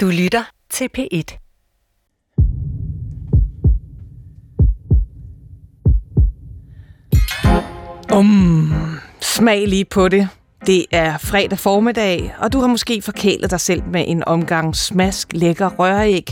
Du 0.00 0.06
lytter 0.06 0.42
til 0.70 0.88
P1. 0.98 1.38
Um, 8.14 8.72
smag 9.20 9.68
lige 9.68 9.84
på 9.84 10.08
det. 10.08 10.28
Det 10.66 10.86
er 10.90 11.18
fredag 11.18 11.58
formiddag, 11.58 12.34
og 12.38 12.52
du 12.52 12.60
har 12.60 12.66
måske 12.66 13.02
forkælet 13.02 13.50
dig 13.50 13.60
selv 13.60 13.82
med 13.92 14.04
en 14.06 14.24
omgang 14.24 14.76
smask 14.76 15.28
lækker 15.32 15.68
røræg, 15.68 16.24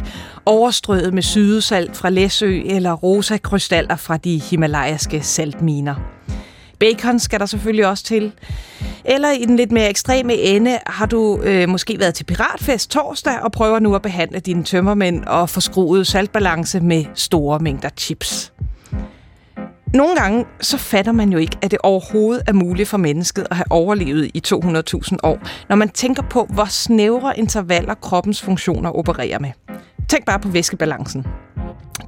overstrøget 0.45 1.15
med 1.15 1.23
sydesalt 1.23 1.97
fra 1.97 2.11
Læsø 2.11 2.61
eller 2.65 2.93
rosa 2.93 3.37
krystaller 3.37 3.97
fra 3.97 4.17
de 4.17 4.39
himalajiske 4.39 5.23
saltminer. 5.23 6.16
Bacon 6.79 7.19
skal 7.19 7.41
der 7.41 7.47
selvfølgelig 7.47 7.87
også 7.87 8.05
til. 8.05 8.33
Eller 9.05 9.31
i 9.31 9.45
den 9.45 9.57
lidt 9.57 9.73
mere 9.73 9.91
ekstreme 9.91 10.35
ende 10.35 10.79
har 10.87 11.07
du 11.07 11.41
øh, 11.43 11.69
måske 11.69 11.99
været 11.99 12.15
til 12.15 12.25
piratfest 12.25 12.91
torsdag 12.91 13.41
og 13.41 13.53
prøver 13.53 13.79
nu 13.79 13.95
at 13.95 14.03
behandle 14.03 14.41
dine 14.41 14.65
tømmermænd 14.65 15.25
og 15.25 15.51
få 15.51 15.61
skruet 15.61 16.07
saltbalance 16.07 16.81
med 16.81 17.05
store 17.15 17.59
mængder 17.59 17.89
chips. 17.99 18.53
Nogle 19.95 20.17
gange 20.17 20.45
så 20.61 20.79
fatter 20.79 21.13
man 21.13 21.33
jo 21.33 21.39
ikke, 21.39 21.57
at 21.63 21.71
det 21.71 21.79
overhovedet 21.83 22.43
er 22.47 22.53
muligt 22.53 22.89
for 22.89 22.97
mennesket 22.97 23.47
at 23.51 23.57
have 23.57 23.65
overlevet 23.71 24.31
i 24.35 24.43
200.000 24.47 25.17
år, 25.23 25.39
når 25.69 25.77
man 25.77 25.89
tænker 25.89 26.23
på, 26.23 26.45
hvor 26.45 26.65
snævre 26.65 27.39
intervaller 27.39 27.95
kroppens 27.95 28.43
funktioner 28.43 28.91
opererer 28.91 29.39
med. 29.39 29.51
Tænk 30.09 30.27
bare 30.27 30.39
på 30.39 30.49
væskebalancen. 30.49 31.27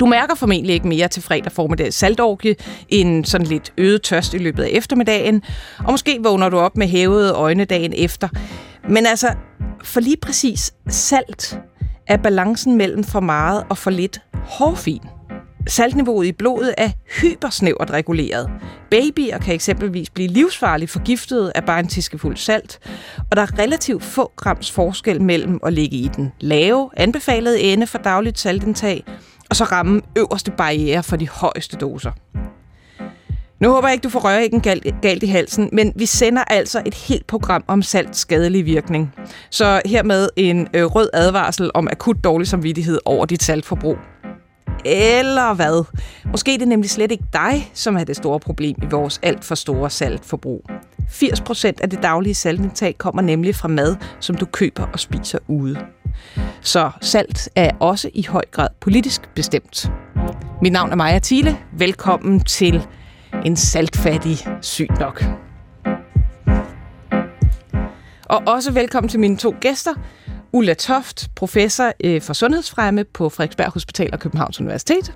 Du 0.01 0.06
mærker 0.06 0.34
formentlig 0.34 0.74
ikke 0.74 0.88
mere 0.88 1.09
til 1.09 1.23
fredag 1.23 1.52
formiddag 1.52 1.92
saltorgie 1.92 2.56
en 2.88 3.24
sådan 3.24 3.46
lidt 3.46 3.73
øget 3.79 4.02
tørst 4.02 4.34
i 4.34 4.38
løbet 4.38 4.62
af 4.62 4.68
eftermiddagen, 4.73 5.42
og 5.79 5.90
måske 5.90 6.18
vågner 6.23 6.48
du 6.48 6.59
op 6.59 6.76
med 6.76 6.87
hævede 6.87 7.32
øjne 7.32 7.65
dagen 7.65 7.92
efter. 7.96 8.29
Men 8.88 9.06
altså, 9.06 9.29
for 9.84 10.01
lige 10.01 10.16
præcis 10.23 10.74
salt 10.88 11.60
er 12.06 12.16
balancen 12.16 12.76
mellem 12.76 13.04
for 13.04 13.20
meget 13.20 13.65
og 13.68 13.79
for 13.79 13.90
lidt 13.90 14.20
hårfin. 14.34 15.02
Saltniveauet 15.69 16.27
i 16.27 16.33
blodet 16.33 16.74
er 16.79 16.91
hypersnævert 17.21 17.91
reguleret. 17.91 18.51
Babyer 18.91 19.38
kan 19.38 19.55
eksempelvis 19.55 20.11
blive 20.11 20.29
livsfarligt 20.29 20.91
forgiftet 20.91 21.52
af 21.55 21.65
bare 21.65 21.80
en 21.80 21.88
tiskefuld 21.88 22.37
salt, 22.37 22.79
og 23.30 23.37
der 23.37 23.43
er 23.43 23.59
relativt 23.59 24.05
få 24.05 24.33
grams 24.37 24.71
forskel 24.71 25.23
mellem 25.23 25.59
at 25.66 25.73
ligge 25.73 25.96
i 25.96 26.11
den 26.16 26.33
lave, 26.41 26.91
anbefalede 26.96 27.61
ende 27.61 27.87
for 27.87 27.99
dagligt 27.99 28.39
saltindtag, 28.39 29.05
og 29.51 29.57
så 29.57 29.65
ramme 29.65 30.02
øverste 30.19 30.51
barriere 30.51 31.02
for 31.02 31.16
de 31.16 31.29
højeste 31.29 31.77
doser. 31.77 32.13
Nu 33.61 33.69
håber 33.71 33.89
jeg 33.89 33.93
ikke, 33.93 34.05
du 34.05 34.09
får 34.09 34.21
røræggen 34.21 34.61
galt, 34.61 34.87
galt 35.02 35.23
i 35.23 35.27
halsen, 35.27 35.69
men 35.73 35.93
vi 35.96 36.07
sender 36.07 36.45
altså 36.45 36.83
et 36.87 36.95
helt 36.95 37.27
program 37.27 37.65
om 37.66 37.83
salt 37.83 38.16
skadelig 38.16 38.66
virkning. 38.66 39.15
Så 39.51 39.83
hermed 39.87 40.29
en 40.37 40.69
øh, 40.74 40.85
rød 40.85 41.11
advarsel 41.13 41.71
om 41.74 41.89
akut 41.93 42.16
dårlig 42.24 42.49
samvittighed 42.49 42.99
over 43.05 43.27
dit 43.27 43.43
saltforbrug. 43.43 43.96
Eller 44.84 45.54
hvad? 45.54 45.84
Måske 46.30 46.54
er 46.54 46.59
det 46.59 46.68
nemlig 46.68 46.90
slet 46.90 47.12
ikke 47.12 47.24
dig, 47.32 47.71
som 47.74 47.96
er 47.96 48.04
det 48.04 48.16
store 48.16 48.40
problem 48.40 48.76
i 48.82 48.87
vores 48.90 49.21
alt 49.23 49.45
for 49.45 49.54
store 49.54 49.90
saltforbrug. 49.90 50.71
80% 51.09 51.73
af 51.82 51.90
det 51.90 52.02
daglige 52.02 52.34
saltindtag 52.34 52.99
kommer 52.99 53.23
nemlig 53.23 53.54
fra 53.54 53.68
mad, 53.68 53.96
som 54.21 54.37
du 54.37 54.46
køber 54.46 54.87
og 54.93 55.01
spiser 55.01 55.38
ude. 55.49 55.79
Så 56.60 56.90
salt 57.01 57.49
er 57.56 57.71
også 57.80 58.10
i 58.15 58.26
høj 58.29 58.45
grad 58.51 58.68
politisk 58.80 59.34
bestemt. 59.34 59.90
Mit 60.62 60.73
navn 60.73 60.90
er 60.90 60.96
Maja 60.96 61.18
Thiele. 61.23 61.59
Velkommen 61.73 62.40
til 62.40 62.87
en 63.45 63.56
saltfattig 63.56 64.38
syg 64.60 64.88
nok. 65.00 65.25
Og 68.25 68.43
også 68.47 68.72
velkommen 68.72 69.09
til 69.09 69.21
mine 69.21 69.37
to 69.37 69.54
gæster. 69.60 69.94
Ulla 70.53 70.75
Toft, 70.75 71.28
professor 71.34 71.93
øh, 72.04 72.22
for 72.22 72.32
sundhedsfremme 72.32 73.04
på 73.04 73.28
Frederiksberg 73.28 73.72
Hospital 73.72 74.10
og 74.12 74.21
Københavns 74.21 74.60
Universitet. 74.60 75.15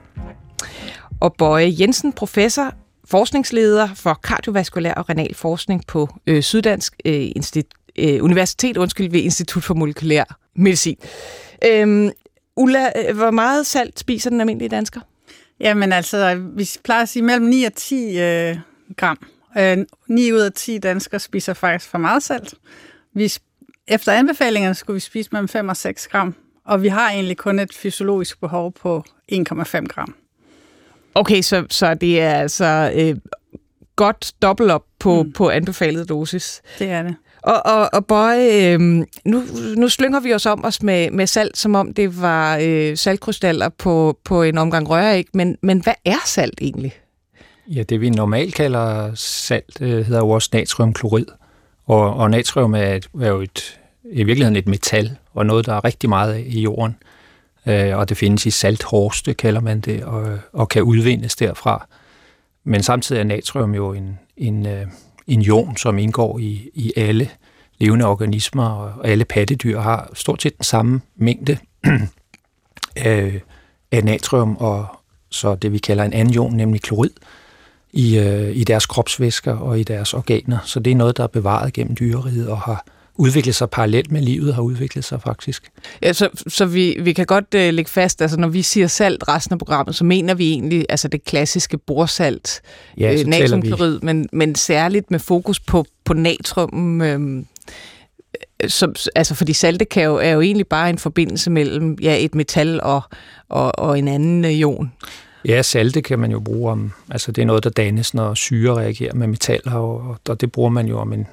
Og 1.21 1.35
Bøje 1.39 1.75
Jensen, 1.81 2.13
professor, 2.13 2.75
forskningsleder 3.05 3.89
for 3.95 4.15
kardiovaskulær 4.15 4.95
og 4.95 5.09
renal 5.09 5.35
forskning 5.35 5.87
på 5.87 6.09
øh, 6.27 6.43
Syddansk 6.43 6.97
øh, 7.05 7.31
Institut, 7.37 7.73
øh, 7.99 8.25
Universitet 8.25 8.77
undskyld, 8.77 9.11
ved 9.11 9.21
Institut 9.21 9.63
for 9.63 9.75
Molekylær 9.75 10.39
Medicin. 10.57 10.97
Øhm, 11.67 12.11
Ulla, 12.57 12.93
øh, 12.97 13.17
hvor 13.17 13.31
meget 13.31 13.67
salt 13.67 13.99
spiser 13.99 14.31
den 14.31 14.41
almindelige 14.41 14.69
dansker? 14.69 15.01
Jamen 15.61 15.93
altså, 15.93 16.43
vi 16.57 16.71
plejer 16.85 17.03
at 17.03 17.09
sige 17.09 17.23
mellem 17.23 17.47
9 17.47 17.65
og 17.65 17.75
10 17.75 18.19
øh, 18.21 18.57
gram. 18.97 19.19
Øh, 19.59 19.79
9 20.09 20.33
ud 20.33 20.41
af 20.41 20.53
10 20.53 20.79
danskere 20.79 21.21
spiser 21.21 21.55
faktisk 21.55 21.91
for 21.91 21.99
meget 21.99 22.23
salt. 22.23 22.55
Vi, 23.15 23.33
efter 23.89 24.13
anbefalingerne 24.13 24.75
skulle 24.75 24.95
vi 24.95 25.01
spise 25.01 25.29
mellem 25.33 25.49
5 25.49 25.69
og 25.69 25.77
6 25.77 26.09
gram, 26.09 26.35
og 26.65 26.83
vi 26.83 26.89
har 26.89 27.11
egentlig 27.11 27.37
kun 27.37 27.59
et 27.59 27.75
fysiologisk 27.75 28.41
behov 28.41 28.73
på 28.73 29.05
1,5 29.33 29.87
gram. 29.87 30.15
Okay, 31.15 31.43
så, 31.43 31.67
så 31.71 31.95
det 31.95 32.21
er 32.21 32.35
altså 32.35 32.93
øh, 32.95 33.17
godt 33.97 34.33
dobbelt 34.43 34.71
op 34.71 34.85
på, 34.99 35.23
mm. 35.23 35.33
på 35.33 35.51
anbefalet 35.51 36.09
dosis. 36.09 36.63
Det 36.79 36.91
er 36.91 37.03
det. 37.03 37.15
Og, 37.43 37.67
og, 37.67 37.89
og 37.93 38.07
boy, 38.07 38.37
øh, 38.53 38.81
nu, 39.25 39.43
nu 39.77 39.89
slynger 39.89 40.21
vi 40.21 40.35
os 40.35 40.47
om 40.47 40.65
os 40.65 40.83
med, 40.83 41.11
med 41.11 41.27
salt, 41.27 41.59
som 41.59 41.75
om 41.75 41.95
det 41.95 42.21
var 42.21 42.59
øh, 42.63 42.97
saltkrystaller 42.97 43.69
på, 43.69 44.19
på 44.25 44.43
en 44.43 44.59
omgang 44.59 44.91
røræg. 44.91 45.27
Men, 45.35 45.57
men 45.63 45.83
hvad 45.83 45.95
er 46.05 46.23
salt 46.27 46.59
egentlig? 46.61 46.93
Ja, 47.69 47.83
det 47.83 48.01
vi 48.01 48.11
normalt 48.11 48.55
kalder 48.55 49.15
salt, 49.15 49.79
øh, 49.81 50.07
hedder 50.07 50.19
jo 50.19 50.31
også 50.31 50.49
natriumklorid. 50.53 51.27
Og, 51.87 52.15
og 52.15 52.31
natrium 52.31 52.75
er, 52.75 52.95
et, 52.95 53.09
er 53.21 53.29
jo 53.29 53.41
et, 53.41 53.81
i 54.05 54.25
virkeligheden 54.25 54.57
et 54.57 54.69
metal, 54.69 55.17
og 55.35 55.47
noget, 55.47 55.67
der 55.67 55.75
er 55.75 55.85
rigtig 55.85 56.09
meget 56.09 56.35
af 56.35 56.45
i 56.47 56.61
jorden. 56.61 56.97
Øh, 57.67 57.97
og 57.97 58.09
det 58.09 58.17
findes 58.17 58.47
i 58.47 58.51
salthorste, 58.51 59.35
kalder 59.35 59.61
man 59.61 59.81
det, 59.81 60.05
og, 60.05 60.39
og 60.53 60.69
kan 60.69 60.83
udvindes 60.83 61.37
derfra. 61.37 61.87
Men 62.65 62.83
samtidig 62.83 63.21
er 63.21 63.25
natrium 63.25 63.75
jo 63.75 63.93
en, 63.93 64.19
en, 64.37 64.67
øh, 64.67 64.87
en 65.27 65.43
ion, 65.43 65.77
som 65.77 65.99
indgår 65.99 66.39
i, 66.39 66.71
i 66.75 66.93
alle 66.97 67.29
levende 67.79 68.05
organismer, 68.05 68.69
og 68.69 69.09
alle 69.09 69.25
pattedyr 69.25 69.81
har 69.81 70.11
stort 70.15 70.43
set 70.43 70.57
den 70.57 70.65
samme 70.65 71.01
mængde 71.17 71.59
af, 72.97 73.23
øh, 73.35 73.41
af 73.93 74.05
natrium, 74.05 74.57
og 74.57 74.87
så 75.31 75.55
det 75.55 75.73
vi 75.73 75.79
kalder 75.79 76.05
en 76.05 76.13
anion, 76.13 76.57
nemlig 76.57 76.83
klorid, 76.83 77.11
i, 77.93 78.19
øh, 78.19 78.57
i 78.57 78.65
deres 78.65 78.87
kropsvæsker 78.87 79.57
og 79.57 79.81
i 79.81 79.83
deres 79.83 80.15
organer. 80.15 80.59
Så 80.65 80.81
det 80.81 80.91
er 80.91 80.95
noget, 80.95 81.17
der 81.17 81.23
er 81.23 81.27
bevaret 81.27 81.73
gennem 81.73 81.97
dyreriget 81.97 82.49
og 82.49 82.61
har 82.61 82.85
udviklet 83.15 83.55
sig 83.55 83.71
parallelt 83.71 84.13
med 84.13 84.21
livet, 84.23 84.55
har 84.55 84.63
udviklet 84.63 85.05
sig 85.05 85.23
faktisk. 85.23 85.71
Ja, 86.03 86.13
så, 86.13 86.29
så 86.49 86.67
vi, 86.67 86.97
vi 87.01 87.13
kan 87.13 87.27
godt 87.27 87.45
uh, 87.55 87.61
lægge 87.61 87.91
fast, 87.91 88.23
altså 88.23 88.37
når 88.37 88.49
vi 88.49 88.63
siger 88.63 88.87
salt 88.87 89.29
resten 89.29 89.53
af 89.53 89.59
programmet, 89.59 89.95
så 89.95 90.05
mener 90.05 90.35
vi 90.35 90.51
egentlig 90.51 90.87
altså 90.89 91.09
det 91.09 91.25
klassiske 91.25 91.79
borsalt, 91.79 92.61
ja, 92.99 93.13
øh, 93.13 93.27
natriumklorid, 93.27 94.01
men, 94.01 94.29
men 94.33 94.55
særligt 94.55 95.11
med 95.11 95.19
fokus 95.19 95.61
på, 95.61 95.85
på 96.05 96.15
natrium, 96.15 97.03
øh, 97.03 97.45
som, 98.69 98.95
altså 99.15 99.35
fordi 99.35 99.53
salte 99.53 99.85
kan 99.85 100.03
jo, 100.03 100.17
er 100.17 100.31
jo 100.31 100.41
egentlig 100.41 100.67
bare 100.67 100.91
en 100.91 100.99
forbindelse 100.99 101.51
mellem 101.51 101.99
ja, 102.03 102.25
et 102.25 102.35
metal 102.35 102.81
og, 102.83 103.03
og, 103.49 103.79
og 103.79 103.99
en 103.99 104.09
anden 104.09 104.45
ion. 104.45 104.93
Ja, 105.45 105.63
salte 105.63 106.03
kan 106.03 106.19
man 106.19 106.31
jo 106.31 106.41
bruge 106.41 106.73
om, 106.73 106.93
altså 107.11 107.33
det 107.33 107.43
er 107.43 107.47
noget, 107.47 107.65
der 107.65 107.71
dannes, 107.71 108.15
når 108.15 108.35
syre 108.35 108.75
reagerer 108.75 109.15
med 109.15 109.27
metaller, 109.27 109.73
og, 109.73 110.17
og 110.29 110.41
det 110.41 110.53
bruger 110.53 110.71
man 110.71 110.87
jo 110.87 110.99
om 110.99 111.13
en, 111.13 111.27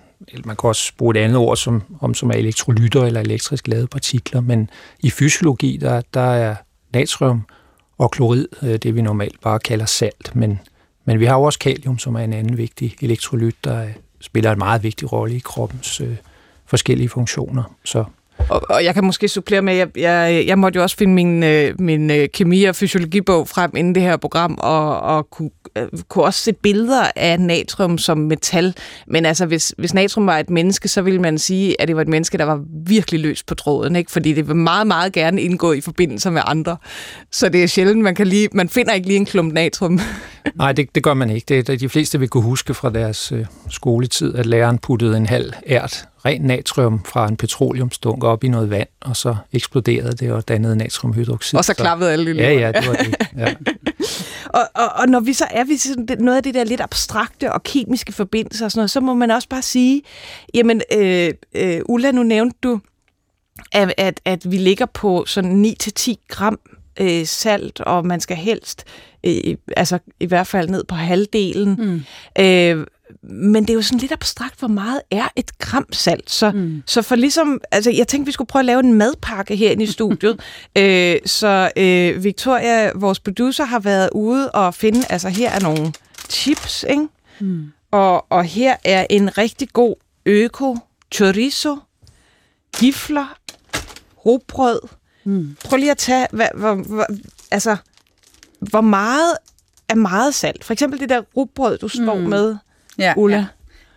man 0.45 0.55
kan 0.55 0.67
også 0.67 0.91
bruge 0.97 1.17
et 1.17 1.23
andet 1.23 1.37
ord, 1.37 1.57
som, 1.57 1.83
om, 1.99 2.13
som 2.13 2.29
er 2.29 2.33
elektrolytter 2.33 3.03
eller 3.05 3.21
elektrisk 3.21 3.67
lavede 3.67 3.87
partikler, 3.87 4.41
men 4.41 4.69
i 4.99 5.09
fysiologi, 5.09 5.77
der, 5.77 6.01
der 6.13 6.21
er 6.21 6.55
natrium 6.93 7.41
og 7.97 8.11
klorid, 8.11 8.47
øh, 8.63 8.75
det 8.75 8.95
vi 8.95 9.01
normalt 9.01 9.41
bare 9.41 9.59
kalder 9.59 9.85
salt, 9.85 10.35
men, 10.35 10.59
men 11.05 11.19
vi 11.19 11.25
har 11.25 11.35
jo 11.35 11.43
også 11.43 11.59
kalium, 11.59 11.99
som 11.99 12.15
er 12.15 12.19
en 12.19 12.33
anden 12.33 12.57
vigtig 12.57 12.95
elektrolyt, 13.01 13.55
der 13.63 13.83
øh, 13.83 13.93
spiller 14.19 14.51
en 14.51 14.57
meget 14.57 14.83
vigtig 14.83 15.11
rolle 15.11 15.35
i 15.35 15.39
kroppens 15.39 16.01
øh, 16.01 16.15
forskellige 16.65 17.09
funktioner. 17.09 17.63
Så 17.85 18.03
og, 18.49 18.61
og 18.69 18.83
jeg 18.83 18.93
kan 18.93 19.03
måske 19.03 19.27
supplere 19.27 19.61
med, 19.61 19.73
at 19.73 19.89
jeg, 19.95 20.01
jeg, 20.01 20.47
jeg 20.47 20.59
måtte 20.59 20.77
jo 20.77 20.83
også 20.83 20.97
finde 20.97 21.13
min, 21.13 21.43
øh, 21.43 21.81
min 21.81 22.11
øh, 22.11 22.27
kemi- 22.33 22.63
og 22.63 22.75
fysiologibog 22.75 23.47
frem 23.47 23.71
inden 23.75 23.95
det 23.95 24.03
her 24.03 24.17
program, 24.17 24.57
og, 24.61 24.99
og 24.99 25.29
kunne, 25.29 25.49
øh, 25.77 25.87
kunne 26.07 26.23
også 26.23 26.39
se 26.39 26.53
billeder 26.53 27.03
af 27.15 27.39
natrium 27.39 27.97
som 27.97 28.17
metal. 28.17 28.75
Men 29.07 29.25
altså, 29.25 29.45
hvis, 29.45 29.73
hvis 29.77 29.93
natrium 29.93 30.27
var 30.27 30.37
et 30.37 30.49
menneske, 30.49 30.87
så 30.87 31.01
ville 31.01 31.21
man 31.21 31.37
sige, 31.37 31.81
at 31.81 31.87
det 31.87 31.95
var 31.95 32.01
et 32.01 32.07
menneske, 32.07 32.37
der 32.37 32.43
var 32.43 32.63
virkelig 32.85 33.19
løs 33.19 33.43
på 33.43 33.55
tråden, 33.55 33.95
ikke? 33.95 34.11
fordi 34.11 34.33
det 34.33 34.47
vil 34.47 34.55
meget, 34.55 34.87
meget 34.87 35.13
gerne 35.13 35.41
indgå 35.41 35.73
i 35.73 35.81
forbindelser 35.81 36.29
med 36.29 36.41
andre. 36.45 36.77
Så 37.31 37.49
det 37.49 37.63
er 37.63 37.67
sjældent, 37.67 38.03
man 38.03 38.15
kan 38.15 38.27
lige, 38.27 38.49
man 38.53 38.69
finder 38.69 38.93
ikke 38.93 39.07
lige 39.07 39.17
en 39.17 39.25
klump 39.25 39.53
natrium. 39.53 39.99
Nej, 40.55 40.71
det, 40.71 40.95
det 40.95 41.03
gør 41.03 41.13
man 41.13 41.29
ikke. 41.29 41.45
Det, 41.49 41.67
det, 41.67 41.79
de 41.79 41.89
fleste 41.89 42.19
vil 42.19 42.29
kunne 42.29 42.43
huske 42.43 42.73
fra 42.73 42.89
deres 42.89 43.31
øh, 43.31 43.45
skoletid, 43.69 44.35
at 44.35 44.45
læreren 44.45 44.77
puttede 44.77 45.17
en 45.17 45.25
halv 45.25 45.53
ært 45.67 46.08
ren 46.25 46.41
natrium 46.41 47.03
fra 47.05 47.27
en 47.27 47.37
petroleumstunk 47.37 48.23
op 48.23 48.43
i 48.43 48.47
noget 48.47 48.69
vand, 48.69 48.87
og 49.01 49.15
så 49.15 49.35
eksploderede 49.53 50.11
det 50.11 50.31
og 50.31 50.47
dannede 50.47 50.75
natriumhydroxid. 50.75 51.59
Og 51.59 51.65
så 51.65 51.73
klappede 51.73 52.11
alle 52.11 52.31
Ja, 52.31 52.53
ja, 52.53 52.71
det 52.71 52.87
var 52.87 52.93
det. 52.93 53.15
Ja. 53.37 53.53
og, 54.59 54.61
og, 54.75 54.87
og 54.95 55.09
når 55.09 55.19
vi 55.19 55.33
så 55.33 55.45
er 55.51 55.63
ved 55.63 56.17
noget 56.17 56.37
af 56.37 56.43
det 56.43 56.53
der 56.53 56.63
lidt 56.63 56.81
abstrakte 56.81 57.53
og 57.53 57.63
kemiske 57.63 58.13
forbindelser 58.13 58.65
og 58.65 58.71
sådan 58.71 58.79
noget, 58.79 58.91
så 58.91 58.99
må 58.99 59.13
man 59.13 59.31
også 59.31 59.49
bare 59.49 59.61
sige, 59.61 60.01
jamen, 60.53 60.81
øh, 60.93 61.33
øh, 61.55 61.81
Ulla, 61.85 62.11
nu 62.11 62.23
nævnte 62.23 62.57
du 62.63 62.79
at, 63.71 63.93
at, 63.97 64.19
at 64.25 64.51
vi 64.51 64.57
ligger 64.57 64.85
på 64.85 65.25
sådan 65.27 65.65
9-10 65.65 66.13
gram 66.27 66.59
øh, 66.99 67.25
salt, 67.25 67.79
og 67.79 68.05
man 68.05 68.19
skal 68.19 68.37
helst, 68.37 68.83
øh, 69.23 69.55
altså 69.77 69.99
i 70.19 70.25
hvert 70.25 70.47
fald 70.47 70.69
ned 70.69 70.83
på 70.83 70.95
halvdelen. 70.95 71.75
Mm. 71.79 72.43
Øh, 72.43 72.85
men 73.23 73.63
det 73.63 73.69
er 73.69 73.73
jo 73.73 73.81
sådan 73.81 73.99
lidt 73.99 74.11
abstrakt, 74.11 74.59
hvor 74.59 74.67
meget 74.67 75.01
er 75.11 75.27
et 75.35 75.57
gram 75.57 75.85
salt. 75.93 76.31
Så, 76.31 76.51
mm. 76.51 76.83
så 76.85 77.01
for 77.01 77.15
ligesom, 77.15 77.61
altså 77.71 77.91
jeg 77.91 78.07
tænkte, 78.07 78.25
vi 78.25 78.31
skulle 78.31 78.47
prøve 78.47 78.61
at 78.61 78.65
lave 78.65 78.79
en 78.79 78.93
madpakke 78.93 79.55
herinde 79.55 79.83
i 79.83 79.87
studiet. 79.87 80.39
øh, 80.77 81.17
så 81.25 81.71
øh, 81.77 82.23
Victoria, 82.23 82.91
vores 82.95 83.19
producer, 83.19 83.65
har 83.65 83.79
været 83.79 84.09
ude 84.11 84.51
og 84.51 84.73
finde, 84.73 85.05
altså 85.09 85.29
her 85.29 85.49
er 85.49 85.59
nogle 85.59 85.93
chips, 86.29 86.85
ikke? 86.89 87.07
Mm. 87.39 87.71
Og, 87.91 88.31
og 88.31 88.43
her 88.43 88.75
er 88.83 89.07
en 89.09 89.37
rigtig 89.37 89.69
god 89.73 89.95
øko 90.25 90.77
chorizo, 91.13 91.77
gifler, 92.77 93.37
rugbrød. 94.25 94.79
Mm. 95.23 95.55
Prøv 95.65 95.77
lige 95.77 95.91
at 95.91 95.97
tage, 95.97 96.27
hvad, 96.31 96.47
hvor, 96.55 96.75
hvor, 96.75 97.05
altså, 97.51 97.77
hvor 98.59 98.81
meget 98.81 99.37
er 99.89 99.95
meget 99.95 100.35
salt? 100.35 100.63
For 100.63 100.73
eksempel 100.73 100.99
det 100.99 101.09
der 101.09 101.21
rugbrød, 101.37 101.77
du 101.77 101.87
står 101.87 102.15
mm. 102.15 102.21
med, 102.21 102.57
ja, 102.99 103.13
Ulla. 103.17 103.37
Ja. 103.37 103.45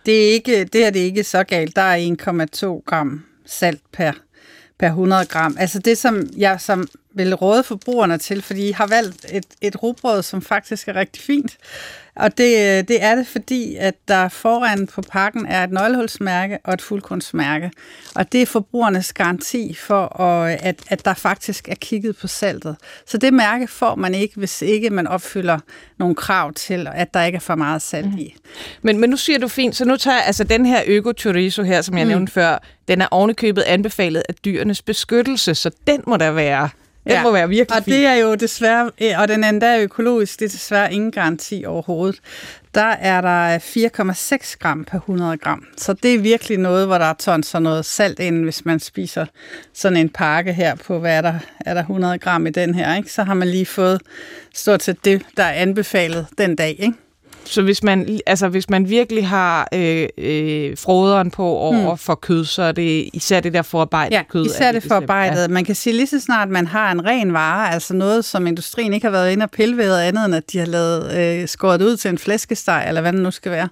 Det, 0.05 0.29
er 0.29 0.33
ikke, 0.33 0.63
det 0.63 0.85
er 0.85 0.89
det 0.89 0.99
ikke 0.99 1.23
så 1.23 1.43
galt. 1.43 1.75
Der 1.75 1.81
er 1.81 2.77
1,2 2.77 2.83
gram 2.85 3.25
salt 3.45 3.81
per, 3.91 4.11
per 4.79 4.87
100 4.87 5.25
gram. 5.25 5.55
Altså 5.59 5.79
det, 5.79 5.97
som 5.97 6.29
jeg 6.37 6.61
som 6.61 6.87
vil 7.13 7.35
råde 7.35 7.63
forbrugerne 7.63 8.17
til, 8.17 8.41
fordi 8.41 8.69
I 8.69 8.71
har 8.71 8.87
valgt 8.87 9.25
et, 9.31 9.45
et 9.61 9.83
rugbrød, 9.83 10.23
som 10.23 10.41
faktisk 10.41 10.87
er 10.87 10.95
rigtig 10.95 11.21
fint, 11.21 11.57
og 12.15 12.37
det, 12.37 12.87
det 12.87 13.03
er 13.03 13.15
det, 13.15 13.27
fordi 13.27 13.75
at 13.75 13.95
der 14.07 14.29
foran 14.29 14.87
på 14.87 15.01
pakken 15.01 15.45
er 15.45 15.63
et 15.63 15.71
nøglehulsmærke 15.71 16.57
og 16.63 16.73
et 16.73 16.81
fuldkornsmærke. 16.81 17.71
Og 18.15 18.31
det 18.31 18.41
er 18.41 18.45
forbrugernes 18.45 19.13
garanti 19.13 19.73
for, 19.73 20.21
at, 20.21 20.83
at 20.87 21.05
der 21.05 21.13
faktisk 21.13 21.69
er 21.69 21.75
kigget 21.75 22.17
på 22.17 22.27
saltet. 22.27 22.75
Så 23.05 23.17
det 23.17 23.33
mærke 23.33 23.67
får 23.67 23.95
man 23.95 24.15
ikke, 24.15 24.35
hvis 24.37 24.61
ikke 24.61 24.89
man 24.89 25.07
opfylder 25.07 25.59
nogle 25.99 26.15
krav 26.15 26.53
til, 26.53 26.87
at 26.93 27.13
der 27.13 27.23
ikke 27.23 27.35
er 27.35 27.39
for 27.39 27.55
meget 27.55 27.81
salt 27.81 28.11
mm. 28.11 28.17
i. 28.17 28.35
Men, 28.81 28.99
men 28.99 29.09
nu 29.09 29.17
siger 29.17 29.39
du 29.39 29.47
fint, 29.47 29.75
så 29.75 29.85
nu 29.85 29.97
tager 29.97 30.17
jeg 30.17 30.25
altså 30.25 30.43
den 30.43 30.65
her 30.65 30.81
Øko 30.87 31.13
Chorizo 31.19 31.63
her, 31.63 31.81
som 31.81 31.97
jeg 31.97 32.05
mm. 32.05 32.09
nævnte 32.09 32.31
før, 32.31 32.57
den 32.87 33.01
er 33.01 33.07
ovenikøbet 33.11 33.61
anbefalet 33.61 34.23
af 34.29 34.35
dyrenes 34.35 34.81
beskyttelse, 34.81 35.55
så 35.55 35.71
den 35.87 36.03
må 36.07 36.17
der 36.17 36.31
være 36.31 36.69
den 37.03 37.11
ja. 37.11 37.23
må 37.23 37.31
være 37.31 37.49
virkelig 37.49 37.79
Og 37.79 37.85
det 37.85 38.05
er 38.05 38.13
jo 38.13 38.35
desværre, 38.35 38.91
og 39.17 39.27
den 39.27 39.43
endda 39.43 39.79
økologisk, 39.79 40.39
det 40.39 40.45
er 40.45 40.49
desværre 40.49 40.93
ingen 40.93 41.11
garanti 41.11 41.63
overhovedet. 41.67 42.19
Der 42.75 42.81
er 42.81 43.21
der 43.21 43.59
4,6 43.59 44.55
gram 44.59 44.85
per 44.85 44.97
100 44.97 45.37
gram. 45.37 45.65
Så 45.77 45.93
det 45.93 46.15
er 46.15 46.19
virkelig 46.19 46.57
noget, 46.57 46.87
hvor 46.87 46.97
der 46.97 47.05
er 47.05 47.13
tons 47.13 47.55
og 47.55 47.61
noget 47.61 47.85
salt 47.85 48.19
ind, 48.19 48.43
hvis 48.43 48.65
man 48.65 48.79
spiser 48.79 49.25
sådan 49.73 49.97
en 49.97 50.09
pakke 50.09 50.53
her 50.53 50.75
på, 50.75 50.99
hvad 50.99 51.17
er 51.17 51.21
der, 51.21 51.33
er 51.59 51.73
der 51.73 51.81
100 51.81 52.19
gram 52.19 52.47
i 52.47 52.49
den 52.49 52.75
her, 52.75 52.95
ikke? 52.95 53.11
så 53.11 53.23
har 53.23 53.33
man 53.33 53.47
lige 53.47 53.65
fået 53.65 54.01
stort 54.53 54.83
set 54.83 55.05
det, 55.05 55.21
der 55.37 55.43
er 55.43 55.53
anbefalet 55.53 56.27
den 56.37 56.55
dag. 56.55 56.75
Ikke? 56.79 56.93
Så 57.45 57.61
hvis 57.61 57.83
man, 57.83 58.19
altså, 58.25 58.47
hvis 58.47 58.69
man 58.69 58.89
virkelig 58.89 59.27
har 59.27 59.67
øh, 59.73 60.07
øh, 60.17 60.77
froderen 60.77 61.31
på 61.31 61.43
over 61.43 61.89
hmm. 61.89 61.97
for 61.97 62.15
kød, 62.15 62.45
så 62.45 62.61
er 62.61 62.71
det 62.71 63.09
især 63.13 63.39
det 63.39 63.53
der 63.53 63.61
forarbejdet 63.61 64.15
ja, 64.15 64.23
kød. 64.29 64.45
især 64.45 64.71
det, 64.71 64.81
det 64.81 64.89
forarbejdet. 64.89 65.41
Ja. 65.41 65.47
Man 65.47 65.65
kan 65.65 65.75
sige 65.75 65.93
lige 65.93 66.07
så 66.07 66.19
snart, 66.19 66.49
man 66.49 66.67
har 66.67 66.91
en 66.91 67.05
ren 67.05 67.33
vare, 67.33 67.73
altså 67.73 67.93
noget, 67.93 68.25
som 68.25 68.47
industrien 68.47 68.93
ikke 68.93 69.05
har 69.05 69.11
været 69.11 69.31
inde 69.31 69.43
og 69.43 69.51
pille 69.51 69.77
ved 69.77 69.99
andet, 69.99 70.25
end 70.25 70.35
at 70.35 70.51
de 70.51 70.59
har 70.59 70.65
lavet 70.65 71.17
øh, 71.17 71.47
skåret 71.47 71.81
ud 71.81 71.97
til 71.97 72.09
en 72.09 72.17
flæskesteg, 72.17 72.85
eller 72.87 73.01
hvad 73.01 73.13
det 73.13 73.21
nu 73.21 73.31
skal 73.31 73.51
være, 73.51 73.69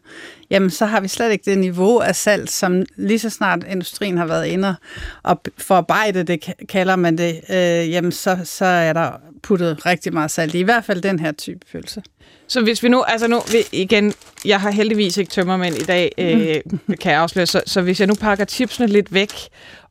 jamen 0.50 0.70
så 0.70 0.86
har 0.86 1.00
vi 1.00 1.08
slet 1.08 1.32
ikke 1.32 1.52
det 1.52 1.58
niveau 1.58 2.00
af 2.00 2.16
salt, 2.16 2.52
som 2.52 2.84
lige 2.96 3.20
så 3.20 3.30
snart 3.30 3.66
industrien 3.70 4.18
har 4.18 4.26
været 4.26 4.46
inde 4.46 4.76
og 5.24 5.42
forarbejde 5.58 6.24
det, 6.24 6.54
kalder 6.70 6.96
man 6.96 7.18
det, 7.18 7.42
øh, 7.50 7.92
jamen 7.92 8.12
så, 8.12 8.38
så 8.44 8.66
er 8.66 8.94
der 8.94 9.12
puttet 9.44 9.86
rigtig 9.86 10.14
meget 10.14 10.32
salt 10.32 10.56
i, 10.56 10.60
i 10.60 10.64
hvert 10.64 10.86
fald 10.86 11.02
den 11.02 11.20
her 11.20 11.32
type 11.32 11.60
pølse. 11.72 12.04
Så 12.48 12.62
hvis 12.62 12.84
vi 12.84 12.90
nu, 12.90 13.04
altså 13.04 13.28
nu, 13.28 13.42
igen, 13.72 14.14
jeg 14.46 14.62
har 14.62 14.72
heldigvis 14.72 15.18
ikke 15.18 15.32
tømmermænd 15.32 15.76
i 15.76 15.84
dag, 15.84 16.12
øh, 16.18 16.62
kan 17.02 17.12
jeg 17.12 17.22
afsløre, 17.22 17.46
så, 17.46 17.62
så 17.66 17.82
hvis 17.82 18.00
jeg 18.00 18.08
nu 18.08 18.16
pakker 18.16 18.46
chipsene 18.46 18.88
lidt 18.88 19.14
væk, 19.14 19.34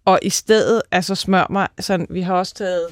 og 0.05 0.19
i 0.23 0.31
stedet 0.31 0.83
altså 0.91 1.15
smør 1.15 1.47
mig, 1.51 1.69
sådan, 1.81 2.07
vi 2.11 2.21
har 2.21 2.35
også 2.35 2.55
taget 2.55 2.87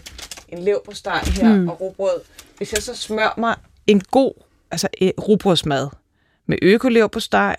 en 0.48 0.58
lev 0.58 0.82
på 0.84 0.94
steg 0.94 1.20
her 1.20 1.54
mm. 1.54 1.68
og 1.68 1.80
rugbrød, 1.80 2.20
hvis 2.56 2.72
jeg 2.72 2.82
så 2.82 2.94
smør 2.94 3.34
mig 3.36 3.56
en 3.86 4.00
god 4.00 4.32
altså, 4.70 4.88
eh, 5.00 5.10
rugbrødsmad 5.18 5.88
med 6.46 6.58
økolev 6.62 7.08
på 7.08 7.20
steg, 7.20 7.56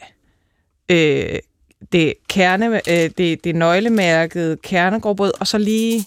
øh, 0.91 1.39
det, 1.91 2.13
kerne, 2.29 2.81
øh, 2.89 3.09
det, 3.17 3.43
det 3.43 3.55
nøglemærket 3.55 4.61
kernegråbrød, 4.61 5.31
og 5.39 5.47
så 5.47 5.57
lige 5.57 6.05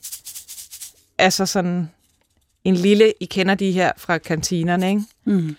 altså 1.19 1.47
sådan 1.47 1.91
en 2.65 2.75
lille, 2.75 3.13
I 3.21 3.25
kender 3.25 3.55
de 3.55 3.73
her 3.73 3.93
fra 3.97 4.19
kantinerne, 4.19 4.89
ikke? 4.89 5.03
Mm 5.25 5.57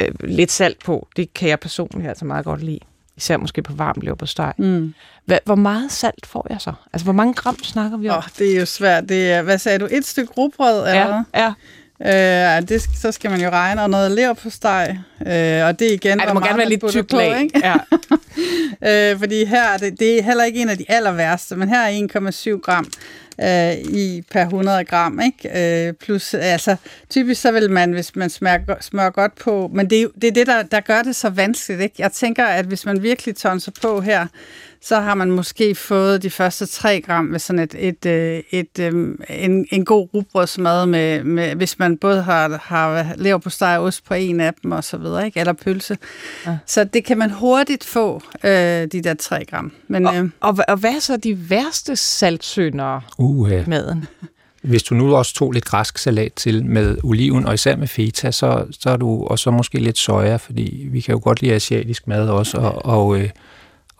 øh, 0.00 0.08
lidt 0.24 0.52
salt 0.52 0.84
på. 0.84 1.08
Det 1.16 1.34
kan 1.34 1.48
jeg 1.48 1.60
personligt 1.60 2.08
altså 2.08 2.24
meget 2.24 2.44
godt 2.44 2.62
lide. 2.62 2.78
Især 3.16 3.36
måske 3.36 3.62
på 3.62 3.72
varm 3.72 3.96
lever 4.02 4.16
på 4.16 4.26
steg. 4.26 4.52
Mm. 4.58 4.94
Hva, 5.24 5.38
hvor 5.44 5.54
meget 5.54 5.92
salt 5.92 6.26
får 6.26 6.46
jeg 6.50 6.60
så? 6.60 6.72
Altså, 6.92 7.04
hvor 7.04 7.12
mange 7.12 7.34
gram 7.34 7.58
snakker 7.64 7.98
vi 7.98 8.08
om? 8.08 8.18
Oh, 8.18 8.24
det 8.38 8.54
er 8.54 8.60
jo 8.60 8.66
svært. 8.66 9.08
Det 9.08 9.32
er, 9.32 9.42
hvad 9.42 9.58
sagde 9.58 9.78
du? 9.78 9.88
Et 9.90 10.06
stykke 10.06 10.32
rugbrød? 10.32 10.78
Eller? 10.78 11.24
Ja, 11.34 11.52
ja. 12.00 12.56
Øh, 12.58 12.68
det, 12.68 12.82
så 12.82 13.12
skal 13.12 13.30
man 13.30 13.40
jo 13.40 13.50
regne, 13.50 13.82
og 13.82 13.90
noget 13.90 14.10
lever 14.10 14.32
på 14.32 14.50
steg. 14.50 14.98
Øh, 15.26 15.66
og 15.66 15.78
det 15.78 15.92
igen, 15.92 16.20
ja, 16.20 16.26
det 16.26 16.34
må 16.34 16.40
gerne 16.40 16.58
være 16.58 16.68
lidt 16.68 16.88
tyk 16.88 17.12
lag. 17.12 17.40
Ikke? 17.40 17.60
Ja. 17.64 17.74
øh, 19.12 19.18
fordi 19.18 19.44
her, 19.44 19.76
det, 19.76 20.00
det 20.00 20.18
er 20.18 20.22
heller 20.22 20.44
ikke 20.44 20.62
en 20.62 20.68
af 20.68 20.78
de 20.78 20.84
aller 20.88 21.12
værste, 21.12 21.56
men 21.56 21.68
her 21.68 21.80
er 21.80 22.30
1,7 22.56 22.60
gram 22.60 22.90
øh, 23.40 23.72
i 23.72 24.22
per 24.30 24.42
100 24.42 24.84
gram. 24.84 25.20
Ikke? 25.20 25.86
Øh, 25.88 25.92
plus, 25.92 26.34
altså, 26.34 26.76
typisk 27.10 27.40
så 27.40 27.52
vil 27.52 27.70
man, 27.70 27.92
hvis 27.92 28.16
man 28.16 28.30
smører, 28.30 28.58
smører 28.80 29.10
godt 29.10 29.34
på, 29.34 29.70
men 29.72 29.90
det 29.90 30.10
det, 30.22 30.28
er 30.28 30.32
det 30.32 30.46
der, 30.46 30.62
der 30.62 30.80
gør 30.80 31.02
det 31.02 31.16
så 31.16 31.30
vanskeligt. 31.30 31.82
Ikke? 31.82 31.94
Jeg 31.98 32.12
tænker, 32.12 32.44
at 32.44 32.64
hvis 32.64 32.86
man 32.86 33.02
virkelig 33.02 33.36
tonser 33.36 33.72
på 33.82 34.00
her, 34.00 34.26
så 34.84 35.00
har 35.00 35.14
man 35.14 35.30
måske 35.30 35.74
fået 35.74 36.22
de 36.22 36.30
første 36.30 36.66
3 36.66 37.00
gram 37.00 37.24
med 37.24 37.38
sådan 37.38 37.58
et, 37.58 37.74
et, 37.78 38.06
øh, 38.06 38.42
et, 38.50 38.60
et 38.60 38.78
øh, 38.78 39.14
en, 39.28 39.66
en 39.72 39.84
god 39.84 40.08
rugbrødsmad, 40.14 40.86
med, 40.86 41.24
med, 41.24 41.54
hvis 41.54 41.78
man 41.78 41.98
både 41.98 42.22
har, 42.22 42.60
har 42.62 43.14
lever 43.16 43.38
på 43.38 43.50
steg 43.50 43.78
og 43.78 43.84
ost 43.84 44.04
på 44.04 44.14
en 44.14 44.40
af 44.40 44.54
dem 44.62 44.72
og 44.72 44.84
så 44.84 44.96
videre, 44.96 45.26
ikke? 45.26 45.40
eller 45.40 45.52
pølse. 45.52 45.98
Ja. 46.46 46.58
Så 46.66 46.84
det 46.84 47.04
kan 47.04 47.18
man 47.18 47.30
hurtigt 47.30 47.84
få, 47.84 48.22
øh, 48.44 48.50
de 48.52 49.02
der 49.04 49.14
3 49.14 49.44
gram. 49.44 49.72
Men, 49.88 50.06
og, 50.06 50.16
øh, 50.16 50.30
og, 50.40 50.58
og 50.68 50.76
hvad 50.76 50.94
er 50.94 51.00
så 51.00 51.16
de 51.16 51.50
værste 51.50 51.96
saltsyndere 51.96 53.00
uh, 53.18 53.50
ja. 53.50 53.64
maden? 53.66 54.04
Hvis 54.62 54.82
du 54.82 54.94
nu 54.94 55.16
også 55.16 55.34
tog 55.34 55.52
lidt 55.52 55.64
græsk 55.64 55.98
salat 55.98 56.32
til 56.32 56.66
med 56.66 56.96
oliven, 57.02 57.46
og 57.46 57.54
især 57.54 57.76
med 57.76 57.88
feta, 57.88 58.30
så, 58.30 58.66
så 58.80 58.90
er 58.90 58.96
du, 58.96 59.24
og 59.24 59.38
så 59.38 59.50
måske 59.50 59.78
lidt 59.78 59.98
soja, 59.98 60.36
fordi 60.36 60.88
vi 60.90 61.00
kan 61.00 61.12
jo 61.12 61.20
godt 61.24 61.42
lide 61.42 61.54
asiatisk 61.54 62.06
mad 62.06 62.28
også, 62.28 62.58
og, 62.58 62.84
og 62.84 63.20
øh, 63.20 63.28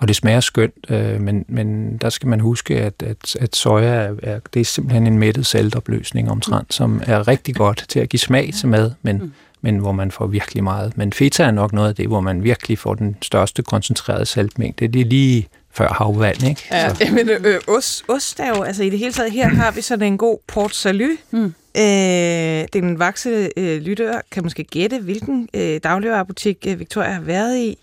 og 0.04 0.08
det 0.08 0.16
smager 0.16 0.40
skønt, 0.40 0.74
øh, 0.88 1.20
men, 1.20 1.44
men 1.48 1.96
der 1.96 2.10
skal 2.10 2.28
man 2.28 2.40
huske, 2.40 2.80
at, 2.80 3.02
at, 3.02 3.36
at 3.40 3.56
soja 3.56 3.88
er, 3.88 4.14
er, 4.22 4.40
det 4.54 4.60
er 4.60 4.64
simpelthen 4.64 5.06
en 5.06 5.18
mættet 5.18 5.46
saltopløsning 5.46 6.30
omtrent, 6.30 6.66
mm. 6.66 6.70
som 6.70 7.02
er 7.06 7.28
rigtig 7.28 7.54
godt 7.54 7.84
til 7.88 8.00
at 8.00 8.08
give 8.08 8.20
smag 8.20 8.50
til 8.58 8.68
mad, 8.68 8.90
men, 9.02 9.18
mm. 9.18 9.32
men 9.60 9.78
hvor 9.78 9.92
man 9.92 10.10
får 10.10 10.26
virkelig 10.26 10.64
meget. 10.64 10.96
Men 10.96 11.12
feta 11.12 11.44
er 11.44 11.50
nok 11.50 11.72
noget 11.72 11.88
af 11.88 11.94
det, 11.94 12.06
hvor 12.06 12.20
man 12.20 12.44
virkelig 12.44 12.78
får 12.78 12.94
den 12.94 13.16
største 13.22 13.62
koncentrerede 13.62 14.26
saltmængde. 14.26 14.88
Det 14.88 15.00
er 15.00 15.04
lige 15.04 15.48
før 15.72 15.88
havvand, 15.88 16.42
ikke? 16.48 16.62
Ja, 16.70 16.94
Så. 16.94 17.06
men 17.12 17.28
øh, 17.28 17.60
ost, 17.68 18.04
ost 18.08 18.40
er 18.40 18.48
jo, 18.48 18.62
altså 18.62 18.82
i 18.82 18.90
det 18.90 18.98
hele 18.98 19.12
taget, 19.12 19.32
her 19.32 19.48
har 19.48 19.70
vi 19.70 19.80
sådan 19.80 20.06
en 20.06 20.18
god 20.18 20.38
Port 20.46 20.74
Salut. 20.74 21.18
Mm. 21.30 21.54
Øh, 21.76 22.64
den 22.72 22.98
vakse 22.98 23.50
øh, 23.56 23.82
lytter 23.82 24.20
kan 24.30 24.42
måske 24.42 24.64
gætte, 24.64 24.98
hvilken 24.98 25.48
øh, 25.54 25.80
dagligvarerbutik 25.84 26.66
øh, 26.68 26.78
Victoria 26.78 27.10
har 27.10 27.20
været 27.20 27.58
i. 27.58 27.78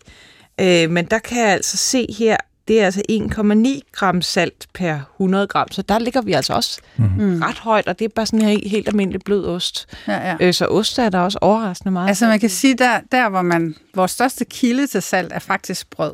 Øh, 0.60 0.90
men 0.90 1.06
der 1.06 1.20
kan 1.20 1.38
jeg 1.38 1.50
altså 1.50 1.78
se 1.78 2.08
her, 2.18 2.38
det 2.68 2.82
er 2.82 2.86
altså 2.86 3.02
1,9 3.12 3.90
gram 3.92 4.22
salt 4.22 4.68
per 4.74 5.00
100 5.16 5.48
gram, 5.48 5.72
så 5.72 5.82
der 5.82 6.00
ligger 6.00 6.22
vi 6.22 6.34
altså 6.34 6.54
også 6.54 6.82
mm. 6.98 7.42
ret 7.42 7.58
højt, 7.58 7.88
og 7.88 8.00
det 8.00 8.06
er 8.06 8.10
bare 8.16 8.26
sådan 8.26 8.48
en 8.48 8.70
helt 8.70 8.88
almindelig 8.88 9.22
blød 9.26 9.46
ost. 9.46 9.88
Ja, 10.08 10.30
ja. 10.30 10.36
Øh, 10.40 10.54
så 10.54 10.66
ost 10.66 11.00
er 11.00 11.10
der 11.10 11.20
også 11.20 11.38
overraskende 11.42 11.92
meget. 11.92 12.08
Altså 12.08 12.28
man 12.28 12.40
kan 12.40 12.50
sige, 12.50 12.76
der, 12.78 13.00
der 13.12 13.30
hvor 13.30 13.42
man, 13.42 13.76
vores 13.96 14.12
største 14.12 14.46
kilde 14.46 14.88
til 14.88 15.02
salt 15.02 15.32
er 15.34 15.40
faktisk 15.40 15.90
brød. 15.90 16.14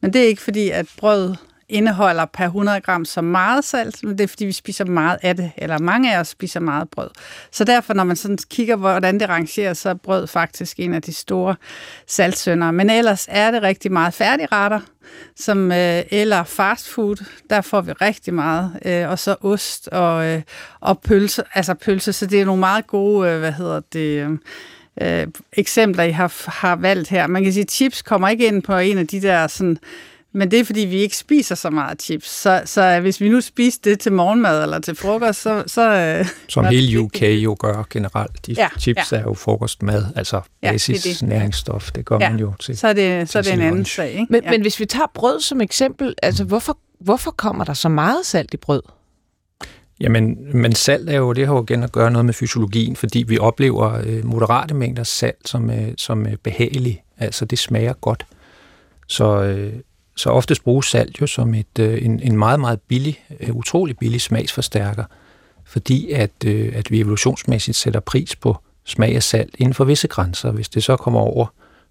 Men 0.00 0.12
det 0.12 0.22
er 0.22 0.26
ikke 0.26 0.42
fordi, 0.42 0.70
at 0.70 0.86
brød 0.98 1.34
indeholder 1.68 2.24
per 2.24 2.44
100 2.44 2.80
gram 2.80 3.04
så 3.04 3.20
meget 3.20 3.64
salt, 3.64 4.04
men 4.04 4.18
det 4.18 4.24
er 4.24 4.28
fordi, 4.28 4.44
vi 4.44 4.52
spiser 4.52 4.84
meget 4.84 5.18
af 5.22 5.36
det, 5.36 5.52
eller 5.56 5.78
mange 5.78 6.14
af 6.14 6.20
os 6.20 6.28
spiser 6.28 6.60
meget 6.60 6.88
brød. 6.90 7.10
Så 7.52 7.64
derfor, 7.64 7.94
når 7.94 8.04
man 8.04 8.16
sådan 8.16 8.38
kigger, 8.50 8.76
hvordan 8.76 9.20
det 9.20 9.28
rangerer, 9.28 9.74
så 9.74 9.90
er 9.90 9.94
brød 9.94 10.26
faktisk 10.26 10.80
en 10.80 10.94
af 10.94 11.02
de 11.02 11.12
store 11.12 11.56
saltsønder. 12.06 12.70
Men 12.70 12.90
ellers 12.90 13.26
er 13.30 13.50
det 13.50 13.62
rigtig 13.62 13.92
meget 13.92 14.14
færdigretter, 14.14 14.80
som, 15.36 15.72
øh, 15.72 16.02
eller 16.10 16.44
fast 16.44 16.88
food, 16.88 17.24
der 17.50 17.60
får 17.60 17.80
vi 17.80 17.92
rigtig 17.92 18.34
meget. 18.34 18.78
Øh, 18.84 19.10
og 19.10 19.18
så 19.18 19.36
ost 19.40 19.88
og, 19.88 20.26
øh, 20.26 20.42
og 20.80 21.00
pølse, 21.00 21.42
altså 21.54 21.74
pølse, 21.74 22.12
så 22.12 22.26
det 22.26 22.40
er 22.40 22.44
nogle 22.44 22.60
meget 22.60 22.86
gode, 22.86 23.30
øh, 23.30 23.38
hvad 23.38 23.52
hedder 23.52 23.80
det... 23.92 24.22
Øh, 24.22 24.30
øh 25.00 25.26
eksempler, 25.52 26.04
I 26.04 26.10
har, 26.10 26.50
har 26.50 26.76
valgt 26.76 27.08
her. 27.08 27.26
Man 27.26 27.44
kan 27.44 27.52
sige, 27.52 27.62
at 27.62 27.70
chips 27.70 28.02
kommer 28.02 28.28
ikke 28.28 28.46
ind 28.46 28.62
på 28.62 28.76
en 28.76 28.98
af 28.98 29.06
de 29.06 29.22
der 29.22 29.46
sådan, 29.46 29.78
men 30.32 30.50
det 30.50 30.60
er, 30.60 30.64
fordi 30.64 30.80
vi 30.80 30.96
ikke 30.96 31.16
spiser 31.16 31.54
så 31.54 31.70
meget 31.70 32.02
chips. 32.02 32.30
Så, 32.30 32.62
så 32.64 33.00
hvis 33.00 33.20
vi 33.20 33.28
nu 33.28 33.40
spiser 33.40 33.80
det 33.84 34.00
til 34.00 34.12
morgenmad 34.12 34.62
eller 34.62 34.78
til 34.78 34.94
frokost, 34.94 35.42
så... 35.42 35.64
så 35.66 35.90
øh, 35.90 36.26
Som 36.48 36.64
hele 36.64 37.00
UK 37.00 37.22
jo 37.22 37.56
gør 37.58 37.86
generelt. 37.90 38.46
De 38.46 38.52
ja, 38.52 38.68
chips 38.78 39.12
ja. 39.12 39.16
er 39.16 39.22
jo 39.22 39.34
frokostmad, 39.34 40.04
altså 40.16 40.40
basis 40.62 41.06
ja, 41.06 41.10
det 41.10 41.20
det. 41.20 41.28
næringsstof. 41.28 41.92
Det 41.92 42.04
gør 42.04 42.18
ja. 42.20 42.30
man 42.30 42.40
jo 42.40 42.52
til 42.60 42.78
Så 42.78 42.88
er 42.88 42.92
det, 42.92 43.28
så 43.28 43.38
er 43.38 43.42
det 43.42 43.52
en 43.52 43.60
anden 43.60 43.84
sag. 43.84 44.10
Ikke? 44.10 44.26
Men, 44.30 44.44
ja. 44.44 44.50
men 44.50 44.60
hvis 44.60 44.80
vi 44.80 44.86
tager 44.86 45.06
brød 45.14 45.40
som 45.40 45.60
eksempel, 45.60 46.14
altså 46.22 46.44
hvorfor, 46.44 46.78
hvorfor 47.00 47.30
kommer 47.30 47.64
der 47.64 47.74
så 47.74 47.88
meget 47.88 48.26
salt 48.26 48.54
i 48.54 48.56
brød? 48.56 48.82
Jamen, 50.00 50.38
men 50.52 50.74
salt 50.74 51.10
er 51.10 51.16
jo, 51.16 51.32
det 51.32 51.46
har 51.46 51.54
jo 51.54 51.62
igen 51.62 51.82
at 51.82 51.92
gøre 51.92 52.10
noget 52.10 52.24
med 52.24 52.34
fysiologien, 52.34 52.96
fordi 52.96 53.22
vi 53.22 53.38
oplever 53.38 54.00
øh, 54.04 54.24
moderate 54.24 54.74
mængder 54.74 55.02
salt 55.02 55.48
som, 55.48 55.70
øh, 55.70 55.88
som 55.96 56.26
øh, 56.26 56.36
behagelig. 56.36 57.02
Altså, 57.18 57.44
det 57.44 57.58
smager 57.58 57.92
godt. 57.92 58.26
Så, 59.06 59.42
øh, 59.42 59.72
så 60.18 60.30
oftest 60.30 60.64
bruges 60.64 60.86
salt 60.86 61.20
jo 61.20 61.26
som 61.26 61.54
et, 61.54 61.78
øh, 61.80 62.04
en, 62.04 62.20
en 62.20 62.36
meget, 62.36 62.60
meget 62.60 62.80
billig, 62.80 63.24
øh, 63.40 63.54
utrolig 63.54 63.98
billig 63.98 64.20
smagsforstærker, 64.20 65.04
fordi 65.64 66.10
at, 66.10 66.30
øh, 66.46 66.72
at 66.74 66.90
vi 66.90 67.00
evolutionsmæssigt 67.00 67.76
sætter 67.76 68.00
pris 68.00 68.36
på 68.36 68.56
smag 68.84 69.16
af 69.16 69.22
salt 69.22 69.54
inden 69.58 69.74
for 69.74 69.84
visse 69.84 70.08
grænser. 70.08 70.50
Hvis 70.50 70.68
det 70.68 70.84
så 70.84 70.96
kommer 70.96 71.20
over 71.20 71.46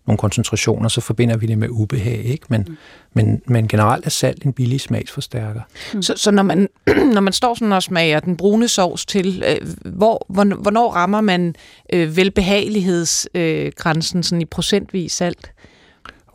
nogle 0.08 0.18
koncentrationer, 0.18 0.90
så 0.90 1.02
forbinder 1.02 1.38
vi 1.38 1.46
det 1.46 1.58
med 1.58 1.70
ubehag, 1.70 2.26
ikke? 2.26 2.46
Men, 2.50 2.66
mm. 2.68 2.78
men, 3.14 3.42
men 3.46 3.68
generelt 3.68 4.06
er 4.06 4.10
salt 4.10 4.44
en 4.44 4.54
billig 4.54 4.82
smagsforstærker. 4.82 5.62
Mm. 5.94 6.02
Så, 6.02 6.14
så 6.18 6.32
når, 6.32 6.44
man, 6.44 6.70
når 7.14 7.22
man 7.22 7.34
står 7.34 7.54
sådan 7.54 7.72
og 7.72 7.84
smager 7.84 8.20
den 8.20 8.38
brune 8.38 8.68
sovs 8.68 9.06
til, 9.06 9.44
øh, 9.48 9.58
hvor, 9.86 10.26
hvornår 10.62 10.92
rammer 10.92 11.22
man 11.22 11.56
øh, 11.94 12.18
velbehagelighedsgrænsen 12.18 14.18
øh, 14.18 14.24
sådan 14.24 14.42
i 14.42 14.46
procentvis 14.46 15.12
salt? 15.12 15.52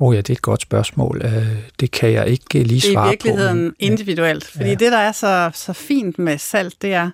Oh 0.02 0.14
ja, 0.14 0.20
det 0.20 0.30
er 0.30 0.34
et 0.34 0.42
godt 0.42 0.62
spørgsmål. 0.62 1.22
Øh, 1.24 1.46
det 1.80 1.90
kan 1.90 2.12
jeg 2.12 2.28
ikke 2.28 2.62
lige 2.62 2.80
svare 2.80 2.94
på. 2.94 3.00
Det 3.00 3.04
er 3.04 3.06
i 3.06 3.10
virkeligheden 3.10 3.58
på, 3.58 3.62
men, 3.62 3.74
individuelt, 3.78 4.44
fordi 4.44 4.68
ja. 4.68 4.74
det, 4.74 4.92
der 4.92 4.98
er 4.98 5.12
så, 5.12 5.50
så 5.54 5.72
fint 5.72 6.18
med 6.18 6.38
salt, 6.38 6.82
det 6.82 6.94
er, 6.94 7.10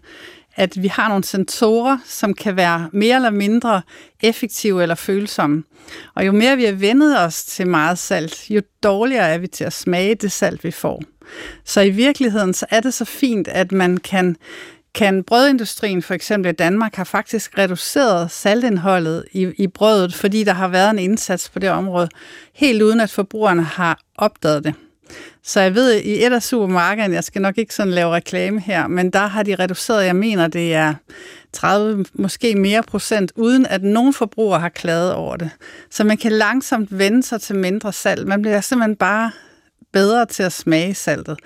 at 0.57 0.83
vi 0.83 0.88
har 0.88 1.09
nogle 1.09 1.25
sensorer, 1.25 1.99
som 2.07 2.35
kan 2.35 2.57
være 2.57 2.90
mere 2.92 3.16
eller 3.16 3.30
mindre 3.30 3.83
effektive 4.23 4.83
eller 4.83 4.95
følsomme. 4.95 5.64
Og 6.14 6.26
jo 6.26 6.33
mere 6.33 6.57
vi 6.57 6.64
har 6.64 6.73
vendet 6.73 7.21
os 7.21 7.45
til 7.45 7.66
meget 7.66 7.99
salt, 7.99 8.50
jo 8.50 8.62
dårligere 8.83 9.28
er 9.28 9.38
vi 9.38 9.47
til 9.47 9.64
at 9.64 9.73
smage 9.73 10.14
det 10.14 10.33
salt, 10.33 10.64
vi 10.64 10.71
får. 10.71 11.02
Så 11.64 11.80
i 11.80 11.90
virkeligheden 11.90 12.54
så 12.54 12.66
er 12.71 12.80
det 12.80 12.95
så 12.95 13.04
fint, 13.04 13.49
at 13.49 13.73
man 13.73 13.97
kan 13.97 14.37
kan 14.95 15.25
brødindustrien 15.25 16.02
for 16.02 16.14
eksempel 16.14 16.52
i 16.52 16.54
Danmark 16.54 16.95
har 16.95 17.04
faktisk 17.04 17.59
reduceret 17.59 18.30
saltindholdet 18.30 19.25
i, 19.33 19.52
i 19.57 19.66
brødet, 19.66 20.14
fordi 20.14 20.45
der 20.45 20.52
har 20.52 20.68
været 20.68 20.90
en 20.90 20.99
indsats 20.99 21.49
på 21.49 21.59
det 21.59 21.71
område, 21.71 22.09
helt 22.54 22.83
uden 22.83 23.00
at 23.00 23.11
forbrugerne 23.11 23.62
har 23.62 24.00
opdaget 24.16 24.64
det. 24.64 24.75
Så 25.42 25.61
jeg 25.61 25.75
ved, 25.75 25.95
i 25.95 26.25
et 26.25 26.33
af 26.33 26.42
supermarkederne, 26.42 27.14
jeg 27.14 27.25
skal 27.25 27.42
nok 27.42 27.59
ikke 27.59 27.75
sådan 27.75 27.92
lave 27.92 28.14
reklame 28.14 28.61
her, 28.61 28.87
men 28.87 29.11
der 29.11 29.26
har 29.26 29.42
de 29.42 29.54
reduceret, 29.54 30.04
jeg 30.04 30.16
mener, 30.16 30.47
det 30.47 30.75
er 30.75 30.95
30, 31.52 32.04
måske 32.14 32.54
mere 32.54 32.83
procent, 32.83 33.33
uden 33.37 33.66
at 33.66 33.83
nogen 33.83 34.14
forbruger 34.14 34.59
har 34.59 34.68
klaget 34.68 35.12
over 35.12 35.37
det. 35.37 35.50
Så 35.90 36.04
man 36.04 36.16
kan 36.16 36.33
langsomt 36.33 36.99
vende 36.99 37.23
sig 37.23 37.40
til 37.40 37.57
mindre 37.57 37.92
salt. 37.92 38.28
Man 38.28 38.42
bliver 38.42 38.61
simpelthen 38.61 38.97
bare 38.97 39.30
bedre 39.92 40.26
til 40.26 40.42
at 40.42 40.52
smage 40.52 40.95
saltet. 40.95 41.38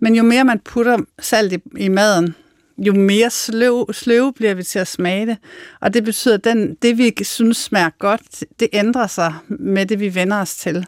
Men 0.00 0.14
jo 0.14 0.22
mere 0.22 0.44
man 0.44 0.58
putter 0.58 0.98
salt 1.18 1.52
i, 1.52 1.58
i 1.76 1.88
maden, 1.88 2.34
jo 2.78 2.92
mere 2.92 3.30
sløv, 3.30 3.92
sløv 3.92 4.32
bliver 4.32 4.54
vi 4.54 4.62
til 4.62 4.78
at 4.78 4.88
smage 4.88 5.26
det. 5.26 5.36
Og 5.80 5.94
det 5.94 6.04
betyder, 6.04 6.34
at 6.34 6.44
den, 6.44 6.74
det, 6.82 6.98
vi 6.98 7.12
synes 7.22 7.56
smager 7.56 7.90
godt, 7.98 8.44
det 8.60 8.68
ændrer 8.72 9.06
sig 9.06 9.34
med 9.48 9.86
det, 9.86 10.00
vi 10.00 10.14
vender 10.14 10.40
os 10.40 10.56
til. 10.56 10.86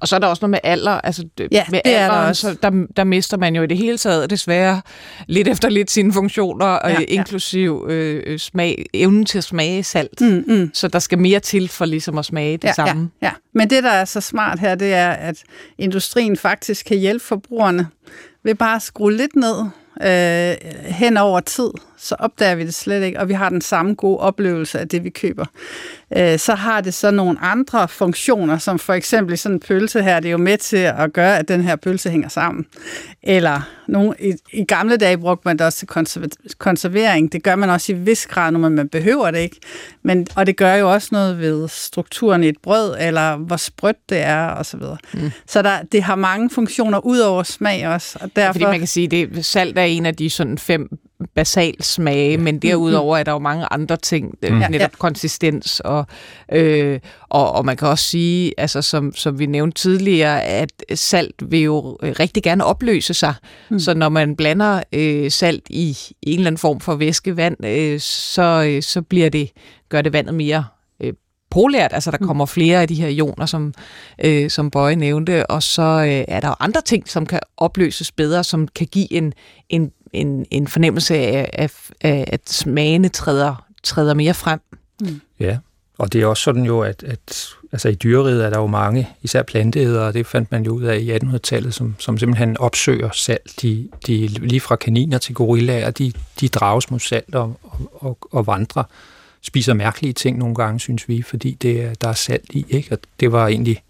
Og 0.00 0.08
så 0.08 0.16
er 0.16 0.20
der 0.20 0.26
også 0.26 0.40
noget 0.40 0.50
med 0.50 0.58
alder. 0.62 0.90
Altså, 0.90 1.24
ja, 1.50 1.64
med 1.70 1.80
det 1.84 1.90
alder, 1.90 1.98
er 1.98 2.20
der, 2.20 2.28
også. 2.28 2.42
Så 2.42 2.56
der, 2.62 2.86
der 2.96 3.04
mister 3.04 3.36
man 3.36 3.56
jo 3.56 3.62
i 3.62 3.66
det 3.66 3.76
hele 3.76 3.98
taget 3.98 4.30
desværre 4.30 4.82
lidt 5.26 5.48
efter 5.48 5.68
lidt 5.68 5.90
sine 5.90 6.12
funktioner, 6.12 6.66
ja, 6.66 6.90
ja. 6.90 6.98
inklusiv 7.08 7.86
øh, 7.88 8.38
smag, 8.38 8.86
evnen 8.94 9.24
til 9.24 9.38
at 9.38 9.44
smage 9.44 9.82
salt. 9.82 10.20
Mm, 10.20 10.44
mm. 10.48 10.70
Så 10.74 10.88
der 10.88 10.98
skal 10.98 11.18
mere 11.18 11.40
til 11.40 11.68
for 11.68 11.84
ligesom 11.84 12.18
at 12.18 12.24
smage 12.24 12.56
det 12.56 12.64
ja, 12.64 12.72
samme. 12.72 13.10
Ja, 13.22 13.26
ja. 13.26 13.32
Men 13.54 13.70
det, 13.70 13.82
der 13.82 13.90
er 13.90 14.04
så 14.04 14.20
smart 14.20 14.58
her, 14.58 14.74
det 14.74 14.94
er, 14.94 15.10
at 15.10 15.42
industrien 15.78 16.36
faktisk 16.36 16.86
kan 16.86 16.96
hjælpe 16.96 17.24
forbrugerne 17.24 17.88
ved 18.44 18.54
bare 18.54 18.76
at 18.76 18.82
skrue 18.82 19.12
lidt 19.12 19.36
ned 19.36 19.64
øh, 20.00 20.56
hen 20.84 21.16
over 21.16 21.40
tid, 21.40 21.70
så 22.02 22.16
opdager 22.18 22.54
vi 22.54 22.64
det 22.64 22.74
slet 22.74 23.02
ikke, 23.02 23.20
og 23.20 23.28
vi 23.28 23.34
har 23.34 23.48
den 23.48 23.60
samme 23.60 23.94
gode 23.94 24.18
oplevelse 24.18 24.80
af 24.80 24.88
det, 24.88 25.04
vi 25.04 25.10
køber. 25.10 25.44
Øh, 26.16 26.38
så 26.38 26.54
har 26.54 26.80
det 26.80 26.94
så 26.94 27.10
nogle 27.10 27.38
andre 27.40 27.88
funktioner, 27.88 28.58
som 28.58 28.78
for 28.78 28.92
eksempel 28.92 29.38
sådan 29.38 29.56
en 29.56 29.60
pølse 29.60 30.02
her, 30.02 30.20
det 30.20 30.28
er 30.28 30.32
jo 30.32 30.38
med 30.38 30.58
til 30.58 30.76
at 30.76 31.12
gøre, 31.12 31.38
at 31.38 31.48
den 31.48 31.60
her 31.60 31.76
pølse 31.76 32.10
hænger 32.10 32.28
sammen. 32.28 32.66
Eller 33.22 33.60
nogle, 33.88 34.14
i, 34.20 34.32
i 34.52 34.64
gamle 34.64 34.96
dage 34.96 35.18
brugte 35.18 35.48
man 35.48 35.58
det 35.58 35.66
også 35.66 35.78
til 35.78 35.88
konservering. 36.58 37.32
Det 37.32 37.42
gør 37.42 37.56
man 37.56 37.70
også 37.70 37.92
i 37.92 37.94
vis 37.94 38.26
grad, 38.26 38.50
når 38.50 38.58
man 38.68 38.88
behøver 38.88 39.30
det 39.30 39.38
ikke. 39.38 39.56
Men, 40.02 40.26
og 40.36 40.46
det 40.46 40.56
gør 40.56 40.74
jo 40.74 40.92
også 40.92 41.08
noget 41.12 41.38
ved 41.38 41.68
strukturen 41.68 42.44
i 42.44 42.48
et 42.48 42.58
brød, 42.62 42.96
eller 43.00 43.36
hvor 43.36 43.56
sprødt 43.56 44.08
det 44.08 44.18
er, 44.18 44.46
og 44.46 44.66
så 44.66 44.76
videre. 44.76 44.96
Mm. 45.14 45.30
Så 45.46 45.62
der, 45.62 45.82
det 45.92 46.02
har 46.02 46.14
mange 46.16 46.50
funktioner 46.50 47.06
ud 47.06 47.18
over 47.18 47.42
smag 47.42 47.88
også. 47.88 48.18
Og 48.20 48.30
derfor... 48.36 48.52
Fordi 48.52 48.64
man 48.64 48.78
kan 48.78 48.88
sige, 48.88 49.08
det 49.08 49.44
salt 49.44 49.78
er 49.78 49.82
en 49.82 50.06
af 50.06 50.14
de 50.14 50.30
sådan 50.30 50.58
fem 50.58 50.98
basal 51.34 51.82
smage, 51.82 52.38
men 52.38 52.58
derudover 52.58 53.18
er 53.18 53.22
der 53.22 53.32
jo 53.32 53.38
mange 53.38 53.66
andre 53.70 53.96
ting, 53.96 54.34
mm. 54.42 54.56
netop 54.56 54.80
ja. 54.80 54.88
konsistens, 54.98 55.80
og, 55.80 56.06
øh, 56.52 57.00
og, 57.28 57.52
og 57.52 57.64
man 57.64 57.76
kan 57.76 57.88
også 57.88 58.04
sige, 58.04 58.54
altså 58.58 58.82
som, 58.82 59.14
som 59.14 59.38
vi 59.38 59.46
nævnte 59.46 59.82
tidligere, 59.82 60.42
at 60.42 60.72
salt 60.94 61.50
vil 61.50 61.60
jo 61.60 61.98
rigtig 62.02 62.42
gerne 62.42 62.64
opløse 62.64 63.14
sig, 63.14 63.34
mm. 63.70 63.78
så 63.78 63.94
når 63.94 64.08
man 64.08 64.36
blander 64.36 64.82
øh, 64.92 65.30
salt 65.30 65.66
i 65.70 65.98
en 66.22 66.38
eller 66.38 66.46
anden 66.46 66.58
form 66.58 66.80
for 66.80 66.94
væskevand, 66.94 67.64
øh, 67.64 68.00
så, 68.00 68.64
øh, 68.68 68.82
så 68.82 69.02
bliver 69.02 69.30
det, 69.30 69.50
gør 69.88 70.02
det 70.02 70.12
vandet 70.12 70.34
mere 70.34 70.64
øh, 71.00 71.12
polært, 71.50 71.92
altså 71.92 72.10
der 72.10 72.18
mm. 72.20 72.26
kommer 72.26 72.46
flere 72.46 72.80
af 72.82 72.88
de 72.88 72.94
her 72.94 73.08
ioner, 73.08 73.46
som, 73.46 73.74
øh, 74.24 74.50
som 74.50 74.70
Bøje 74.70 74.96
nævnte, 74.96 75.46
og 75.46 75.62
så 75.62 75.82
øh, 75.82 76.24
er 76.28 76.40
der 76.40 76.48
jo 76.48 76.54
andre 76.60 76.80
ting, 76.80 77.08
som 77.08 77.26
kan 77.26 77.40
opløses 77.56 78.12
bedre, 78.12 78.44
som 78.44 78.68
kan 78.68 78.86
give 78.86 79.12
en, 79.12 79.32
en 79.68 79.90
en, 80.12 80.46
en 80.50 80.66
fornemmelse 80.66 81.14
af, 81.14 81.50
af, 81.52 81.70
af, 82.00 82.24
at 82.26 82.40
smagene 82.50 83.08
træder, 83.08 83.66
træder 83.82 84.14
mere 84.14 84.34
frem. 84.34 84.60
Mm. 85.00 85.20
Ja, 85.40 85.58
og 85.98 86.12
det 86.12 86.22
er 86.22 86.26
også 86.26 86.42
sådan 86.42 86.64
jo, 86.64 86.80
at, 86.80 87.02
at 87.02 87.48
altså 87.72 87.88
i 87.88 87.94
dyreriget 87.94 88.44
er 88.44 88.50
der 88.50 88.58
jo 88.58 88.66
mange, 88.66 89.08
især 89.22 89.42
planteædere, 89.42 90.06
og 90.06 90.14
det 90.14 90.26
fandt 90.26 90.52
man 90.52 90.64
jo 90.64 90.72
ud 90.72 90.82
af 90.82 90.98
i 90.98 91.16
1800-tallet, 91.16 91.74
som, 91.74 91.94
som 91.98 92.18
simpelthen 92.18 92.56
opsøger 92.56 93.10
salt. 93.12 93.62
De, 93.62 93.88
de, 94.06 94.26
lige 94.26 94.60
fra 94.60 94.76
kaniner 94.76 95.18
til 95.18 95.34
gorillaer, 95.34 95.90
de, 95.90 96.12
de 96.40 96.48
drages 96.48 96.90
mod 96.90 96.98
salt 97.00 97.34
og, 97.34 97.60
og, 97.92 98.18
og 98.32 98.46
vandrer. 98.46 98.84
Spiser 99.42 99.74
mærkelige 99.74 100.12
ting 100.12 100.38
nogle 100.38 100.54
gange, 100.54 100.80
synes 100.80 101.08
vi, 101.08 101.22
fordi 101.22 101.56
det, 101.62 102.02
der 102.02 102.08
er 102.08 102.12
salt 102.12 102.50
i. 102.50 102.66
Ikke? 102.68 102.92
Og 102.92 102.98
det 103.20 103.32
var 103.32 103.46
egentlig 103.46 103.82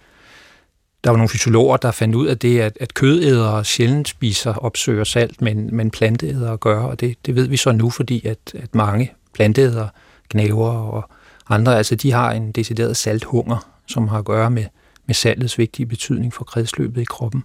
der 1.05 1.11
var 1.11 1.17
nogle 1.17 1.29
fysiologer, 1.29 1.77
der 1.77 1.91
fandt 1.91 2.15
ud 2.15 2.27
af 2.27 2.39
det, 2.39 2.61
at, 2.61 2.77
at 2.81 2.95
kødædere 2.95 3.65
sjældent 3.65 4.09
spiser, 4.09 4.55
opsøger 4.55 5.05
salt, 5.05 5.43
men, 5.43 5.77
men 5.77 5.91
planteædere 5.91 6.57
gør, 6.57 6.81
og 6.81 7.01
det, 7.01 7.17
det 7.27 7.35
ved 7.35 7.47
vi 7.47 7.57
så 7.57 7.73
nu, 7.73 7.91
fordi 7.91 8.27
at, 8.27 8.39
at 8.55 8.75
mange 8.75 9.13
planteædere, 9.35 9.89
knæver 10.29 10.71
og 10.71 11.11
andre, 11.49 11.77
altså 11.77 11.95
de 11.95 12.13
har 12.13 12.33
en 12.33 12.53
decideret 12.53 12.97
salthunger, 12.97 13.69
som 13.87 14.09
har 14.09 14.19
at 14.19 14.25
gøre 14.25 14.51
med, 14.51 14.65
med 15.07 15.15
saltets 15.15 15.59
vigtige 15.59 15.87
betydning 15.87 16.35
for 16.35 16.45
kredsløbet 16.45 17.01
i 17.03 17.05
kroppen. 17.05 17.45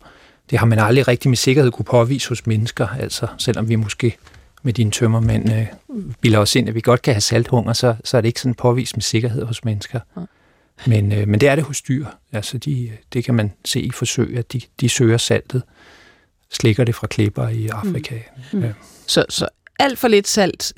Det 0.50 0.60
har 0.60 0.66
man 0.66 0.80
aldrig 0.80 1.08
rigtig 1.08 1.30
med 1.30 1.38
sikkerhed 1.38 1.72
kunne 1.72 1.86
påvise 1.86 2.30
hos 2.30 2.48
mennesker, 2.48 2.88
altså 2.88 3.28
selvom 3.38 3.70
vi 3.70 3.76
måske 3.76 4.18
med 4.64 4.74
dine 4.74 4.92
tømmermænd 4.92 5.54
øh, 5.54 5.66
bilder 6.22 6.40
os 6.40 6.56
ind, 6.56 6.70
at 6.70 6.76
vi 6.76 6.82
godt 6.82 7.02
kan 7.02 7.14
have 7.14 7.22
salthunger, 7.22 7.74
så, 7.74 7.96
så 8.04 8.18
er 8.18 8.22
det 8.22 8.28
ikke 8.28 8.42
sådan 8.42 8.56
påvist 8.56 8.96
med 8.96 9.02
sikkerhed 9.02 9.46
hos 9.46 9.66
mennesker. 9.66 10.00
Men, 10.86 11.12
øh, 11.12 11.28
men 11.28 11.42
det 11.42 11.50
er 11.50 11.56
det 11.56 11.64
hos 11.64 11.82
dyr. 11.82 12.06
Altså 12.32 12.58
de, 12.58 12.92
det 13.14 13.24
kan 13.24 13.34
man 13.34 13.54
se 13.66 13.82
i 13.82 13.92
forsøg, 13.92 14.38
at 14.38 14.54
de, 14.54 14.62
de 14.82 14.90
søger 14.90 15.18
saltet, 15.18 15.64
slikker 16.52 16.84
det 16.84 16.96
fra 16.96 17.08
klipper 17.08 17.48
i 17.48 17.68
Afrika. 17.68 18.16
Mm. 18.54 18.64
Ja. 18.64 18.72
Så, 19.08 19.26
så 19.30 19.48
alt 19.80 20.00
for 20.00 20.08
lidt 20.08 20.28
salt, 20.28 20.74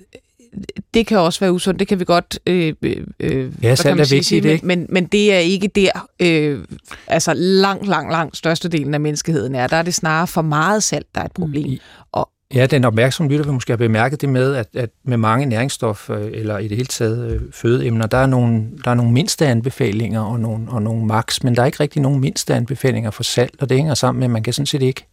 det 0.93 1.07
kan 1.07 1.17
også 1.17 1.39
være 1.39 1.53
usundt, 1.53 1.79
det 1.79 1.87
kan 1.87 1.99
vi 1.99 2.05
godt... 2.05 2.39
Øh, 2.45 2.73
øh, 3.19 3.53
ja, 3.63 3.75
salt 3.75 3.99
er 3.99 4.09
vigtigt, 4.09 4.45
men, 4.45 4.59
men, 4.63 4.85
men 4.89 5.05
det 5.05 5.33
er 5.33 5.39
ikke 5.39 5.67
der, 5.67 6.07
øh, 6.19 6.65
altså 7.07 7.33
langt, 7.33 7.87
langt, 7.87 8.11
langt 8.11 8.37
størstedelen 8.37 8.93
af 8.93 8.99
menneskeheden 8.99 9.55
er. 9.55 9.67
Der 9.67 9.77
er 9.77 9.81
det 9.81 9.93
snarere 9.93 10.27
for 10.27 10.41
meget 10.41 10.83
salt, 10.83 11.07
der 11.15 11.21
er 11.21 11.25
et 11.25 11.31
problem. 11.31 11.69
Mm. 11.69 11.77
Og, 12.11 12.29
Ja, 12.53 12.65
den 12.65 12.85
opmærksomme 12.85 13.31
lytter 13.31 13.45
vil 13.45 13.53
måske 13.53 13.71
have 13.71 13.77
bemærket 13.77 14.21
det 14.21 14.29
med, 14.29 14.55
at, 14.55 14.67
at 14.73 14.89
med 15.03 15.17
mange 15.17 15.45
næringsstoffer, 15.45 16.19
øh, 16.19 16.31
eller 16.33 16.57
i 16.57 16.67
det 16.67 16.77
hele 16.77 16.87
taget 16.87 17.31
øh, 17.31 17.41
fødeemner, 17.51 18.07
der 18.07 18.17
er 18.17 18.25
nogle, 18.25 18.69
der 18.83 18.91
er 18.91 18.95
nogle 18.95 19.11
mindste 19.11 19.47
anbefalinger 19.47 20.21
og 20.21 20.39
nogle, 20.39 20.69
og 20.69 20.81
nogle 20.81 21.05
max, 21.05 21.43
men 21.43 21.55
der 21.55 21.61
er 21.61 21.65
ikke 21.65 21.79
rigtig 21.79 22.01
nogen 22.01 22.19
mindste 22.19 22.55
anbefalinger 22.55 23.11
for 23.11 23.23
salt, 23.23 23.61
og 23.61 23.69
det 23.69 23.77
hænger 23.77 23.93
sammen 23.93 24.19
med, 24.19 24.27
at 24.27 24.31
man 24.31 24.43
kan 24.43 24.53
sådan 24.53 24.65
set 24.65 24.81
ikke, 24.81 25.05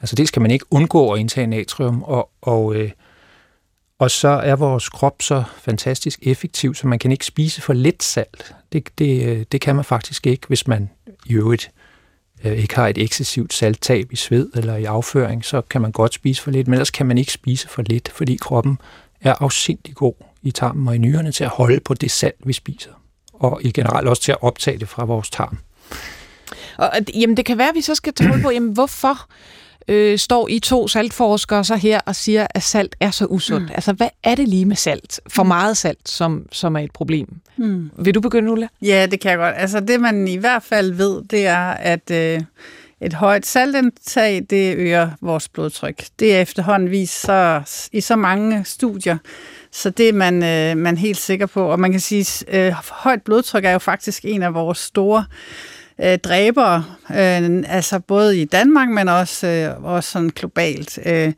altså 0.00 0.16
dels 0.16 0.30
kan 0.30 0.42
man 0.42 0.50
ikke 0.50 0.64
undgå 0.70 1.12
at 1.12 1.20
indtage 1.20 1.46
natrium, 1.46 2.02
og, 2.02 2.30
og, 2.42 2.74
øh, 2.74 2.90
og 3.98 4.10
så 4.10 4.28
er 4.28 4.56
vores 4.56 4.88
krop 4.88 5.22
så 5.22 5.44
fantastisk 5.58 6.18
effektiv, 6.22 6.74
så 6.74 6.86
man 6.86 6.98
kan 6.98 7.12
ikke 7.12 7.26
spise 7.26 7.62
for 7.62 7.72
lidt 7.72 8.02
salt. 8.02 8.54
Det, 8.72 8.88
det, 8.98 9.26
øh, 9.26 9.44
det 9.52 9.60
kan 9.60 9.76
man 9.76 9.84
faktisk 9.84 10.26
ikke, 10.26 10.46
hvis 10.46 10.66
man 10.66 10.90
i 11.26 11.34
øvrigt 11.34 11.70
øh, 11.74 11.79
Øh, 12.44 12.58
ikke 12.58 12.74
har 12.74 12.88
et 12.88 12.98
ekscessivt 12.98 13.54
salttab 13.54 14.12
i 14.12 14.16
sved 14.16 14.50
eller 14.54 14.76
i 14.76 14.84
afføring, 14.84 15.44
så 15.44 15.60
kan 15.60 15.80
man 15.80 15.92
godt 15.92 16.14
spise 16.14 16.42
for 16.42 16.50
lidt, 16.50 16.68
men 16.68 16.74
ellers 16.74 16.90
kan 16.90 17.06
man 17.06 17.18
ikke 17.18 17.32
spise 17.32 17.68
for 17.68 17.82
lidt, 17.82 18.08
fordi 18.08 18.36
kroppen 18.36 18.78
er 19.20 19.34
afsindig 19.40 19.94
god 19.94 20.14
i 20.42 20.50
tarmen 20.50 20.88
og 20.88 20.94
i 20.94 20.98
nyrerne 20.98 21.32
til 21.32 21.44
at 21.44 21.50
holde 21.50 21.80
på 21.80 21.94
det 21.94 22.10
salt, 22.10 22.36
vi 22.44 22.52
spiser, 22.52 22.90
og 23.32 23.60
i 23.62 23.72
generelt 23.72 24.08
også 24.08 24.22
til 24.22 24.32
at 24.32 24.38
optage 24.40 24.78
det 24.78 24.88
fra 24.88 25.04
vores 25.04 25.30
tarm. 25.30 25.58
Og, 26.76 26.90
jamen, 27.14 27.36
det 27.36 27.44
kan 27.44 27.58
være, 27.58 27.68
at 27.68 27.74
vi 27.74 27.80
så 27.80 27.94
skal 27.94 28.12
tage 28.12 28.42
på, 28.42 28.50
jamen, 28.50 28.72
hvorfor 28.72 29.28
øh, 29.90 30.18
står 30.18 30.48
I 30.48 30.58
to 30.58 30.88
saltforskere 30.88 31.64
så 31.64 31.76
her 31.76 32.00
og 32.06 32.16
siger, 32.16 32.46
at 32.54 32.62
salt 32.62 32.96
er 33.00 33.10
så 33.10 33.26
usundt? 33.26 33.68
Mm. 33.68 33.74
Altså, 33.74 33.92
hvad 33.92 34.08
er 34.24 34.34
det 34.34 34.48
lige 34.48 34.64
med 34.64 34.76
salt? 34.76 35.20
For 35.28 35.42
meget 35.42 35.76
salt, 35.76 36.08
som, 36.08 36.46
som 36.52 36.76
er 36.76 36.80
et 36.80 36.92
problem. 36.92 37.28
Mm. 37.56 37.90
Vil 37.98 38.14
du 38.14 38.20
begynde, 38.20 38.52
Ulla? 38.52 38.68
Ja, 38.82 39.06
det 39.10 39.20
kan 39.20 39.30
jeg 39.30 39.38
godt. 39.38 39.54
Altså, 39.56 39.80
det 39.80 40.00
man 40.00 40.28
i 40.28 40.36
hvert 40.36 40.62
fald 40.62 40.92
ved, 40.92 41.22
det 41.30 41.46
er, 41.46 41.68
at 41.70 42.10
øh, 42.10 42.40
et 43.00 43.12
højt 43.12 43.46
saltindtag, 43.46 44.46
det 44.50 44.76
øger 44.76 45.10
vores 45.20 45.48
blodtryk. 45.48 46.04
Det 46.18 46.34
er 46.34 46.40
efterhånden 46.40 46.90
vist 46.90 47.20
så, 47.20 47.62
i 47.92 48.00
så 48.00 48.16
mange 48.16 48.64
studier, 48.64 49.18
så 49.72 49.90
det 49.90 50.08
er 50.08 50.12
man, 50.12 50.42
øh, 50.42 50.82
man 50.82 50.96
helt 50.96 51.18
sikker 51.18 51.46
på. 51.46 51.66
Og 51.66 51.80
man 51.80 51.90
kan 51.90 52.00
sige, 52.00 52.44
at 52.48 52.66
øh, 52.66 52.72
højt 52.90 53.22
blodtryk 53.22 53.64
er 53.64 53.72
jo 53.72 53.78
faktisk 53.78 54.24
en 54.24 54.42
af 54.42 54.54
vores 54.54 54.78
store 54.78 55.24
øh, 55.28 55.69
dræbere, 56.24 56.84
øh, 57.10 57.64
altså 57.68 57.98
både 57.98 58.38
i 58.38 58.44
Danmark, 58.44 58.88
men 58.88 59.08
også, 59.08 59.46
øh, 59.46 59.84
også 59.84 60.10
sådan 60.10 60.30
globalt. 60.30 60.98
Øh, 61.06 61.32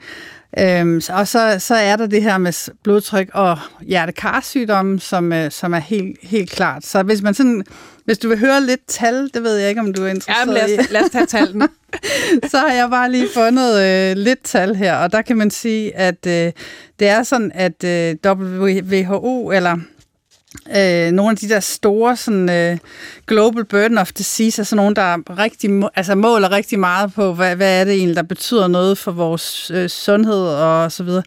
Øhm, 0.59 1.03
og 1.11 1.29
så, 1.29 1.57
så 1.59 1.75
er 1.75 1.97
der 1.97 2.07
det 2.07 2.23
her 2.23 2.39
med 2.39 2.71
blodtryk 2.83 3.31
og 3.33 3.59
hjertekarsygdomme, 3.87 5.01
som, 5.01 5.33
øh, 5.33 5.51
som 5.51 5.75
er 5.75 5.79
helt, 5.79 6.19
helt 6.23 6.51
klart. 6.51 6.87
Så 6.87 7.03
hvis 7.03 7.23
man 7.23 7.35
sådan, 7.35 7.65
hvis 8.05 8.19
du 8.19 8.29
vil 8.29 8.39
høre 8.39 8.61
lidt 8.61 8.81
tal, 8.89 9.31
det 9.35 9.43
ved 9.43 9.57
jeg 9.57 9.69
ikke, 9.69 9.81
om 9.81 9.93
du 9.93 10.05
er 10.05 10.09
interesseret 10.09 10.47
ja, 10.47 10.67
lad 10.67 10.79
os, 10.79 10.87
i. 10.87 10.93
lad 10.93 11.05
os 11.05 11.11
tage 11.11 11.27
tallene. 11.27 11.69
så 12.51 12.59
har 12.59 12.73
jeg 12.73 12.91
bare 12.91 13.11
lige 13.11 13.29
fundet 13.35 13.83
øh, 13.83 14.17
lidt 14.17 14.43
tal 14.45 14.75
her, 14.77 14.97
og 14.97 15.13
der 15.13 15.23
kan 15.23 15.37
man 15.37 15.51
sige, 15.51 15.97
at 15.97 16.27
øh, 16.27 16.53
det 16.99 17.09
er 17.09 17.23
sådan, 17.23 17.53
at 17.55 17.85
øh, 17.85 18.17
WHO, 18.25 19.51
eller 19.51 19.77
øh, 20.77 21.13
nogle 21.13 21.31
af 21.31 21.37
de 21.37 21.49
der 21.49 21.61
store 21.61 22.17
sådan, 22.17 22.51
øh, 22.51 22.79
global 23.27 23.65
burden 23.65 23.99
of 23.99 24.13
disease, 24.13 24.63
er 24.63 24.65
sådan 24.65 24.77
nogen, 24.77 24.97
der 24.97 25.39
rigtig, 25.39 25.83
altså 25.95 26.15
måler 26.15 26.51
rigtig 26.51 26.79
meget 26.79 27.13
på, 27.13 27.35
hvad, 27.35 27.57
hvad 27.57 27.81
er 27.81 27.85
det 27.85 27.95
egentlig, 27.95 28.17
der 28.17 28.23
betyder 28.23 28.69
noget 28.69 28.99
for 28.99 29.13
vores 29.13 29.71
øh, 29.71 29.89
sundhed 29.89 30.47
og 30.47 30.93
så 30.93 31.05
videre. 31.05 31.23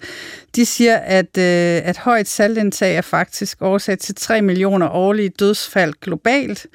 De 0.55 0.65
siger, 0.65 0.97
at, 0.97 1.37
øh, 1.37 1.81
at 1.87 1.97
højt 1.97 2.27
saltindtag 2.27 2.95
er 2.95 3.01
faktisk 3.01 3.61
årsag 3.61 3.99
til 3.99 4.15
3 4.15 4.41
millioner 4.41 4.89
årlige 4.89 5.29
dødsfald 5.29 5.93
globalt, 6.01 6.67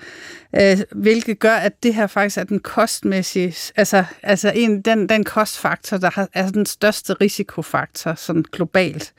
øh, 0.56 0.78
hvilket 0.92 1.38
gør, 1.38 1.54
at 1.54 1.82
det 1.82 1.94
her 1.94 2.06
faktisk 2.06 2.38
er 2.38 2.44
den 2.44 2.60
kostmæssige, 2.60 3.54
altså, 3.76 4.04
altså 4.22 4.52
en, 4.54 4.80
den, 4.82 5.08
den 5.08 5.24
kostfaktor, 5.24 5.96
der 5.96 6.10
har, 6.14 6.28
er 6.32 6.50
den 6.50 6.66
største 6.66 7.14
risikofaktor 7.14 8.14
sådan 8.14 8.44
globalt, 8.52 9.12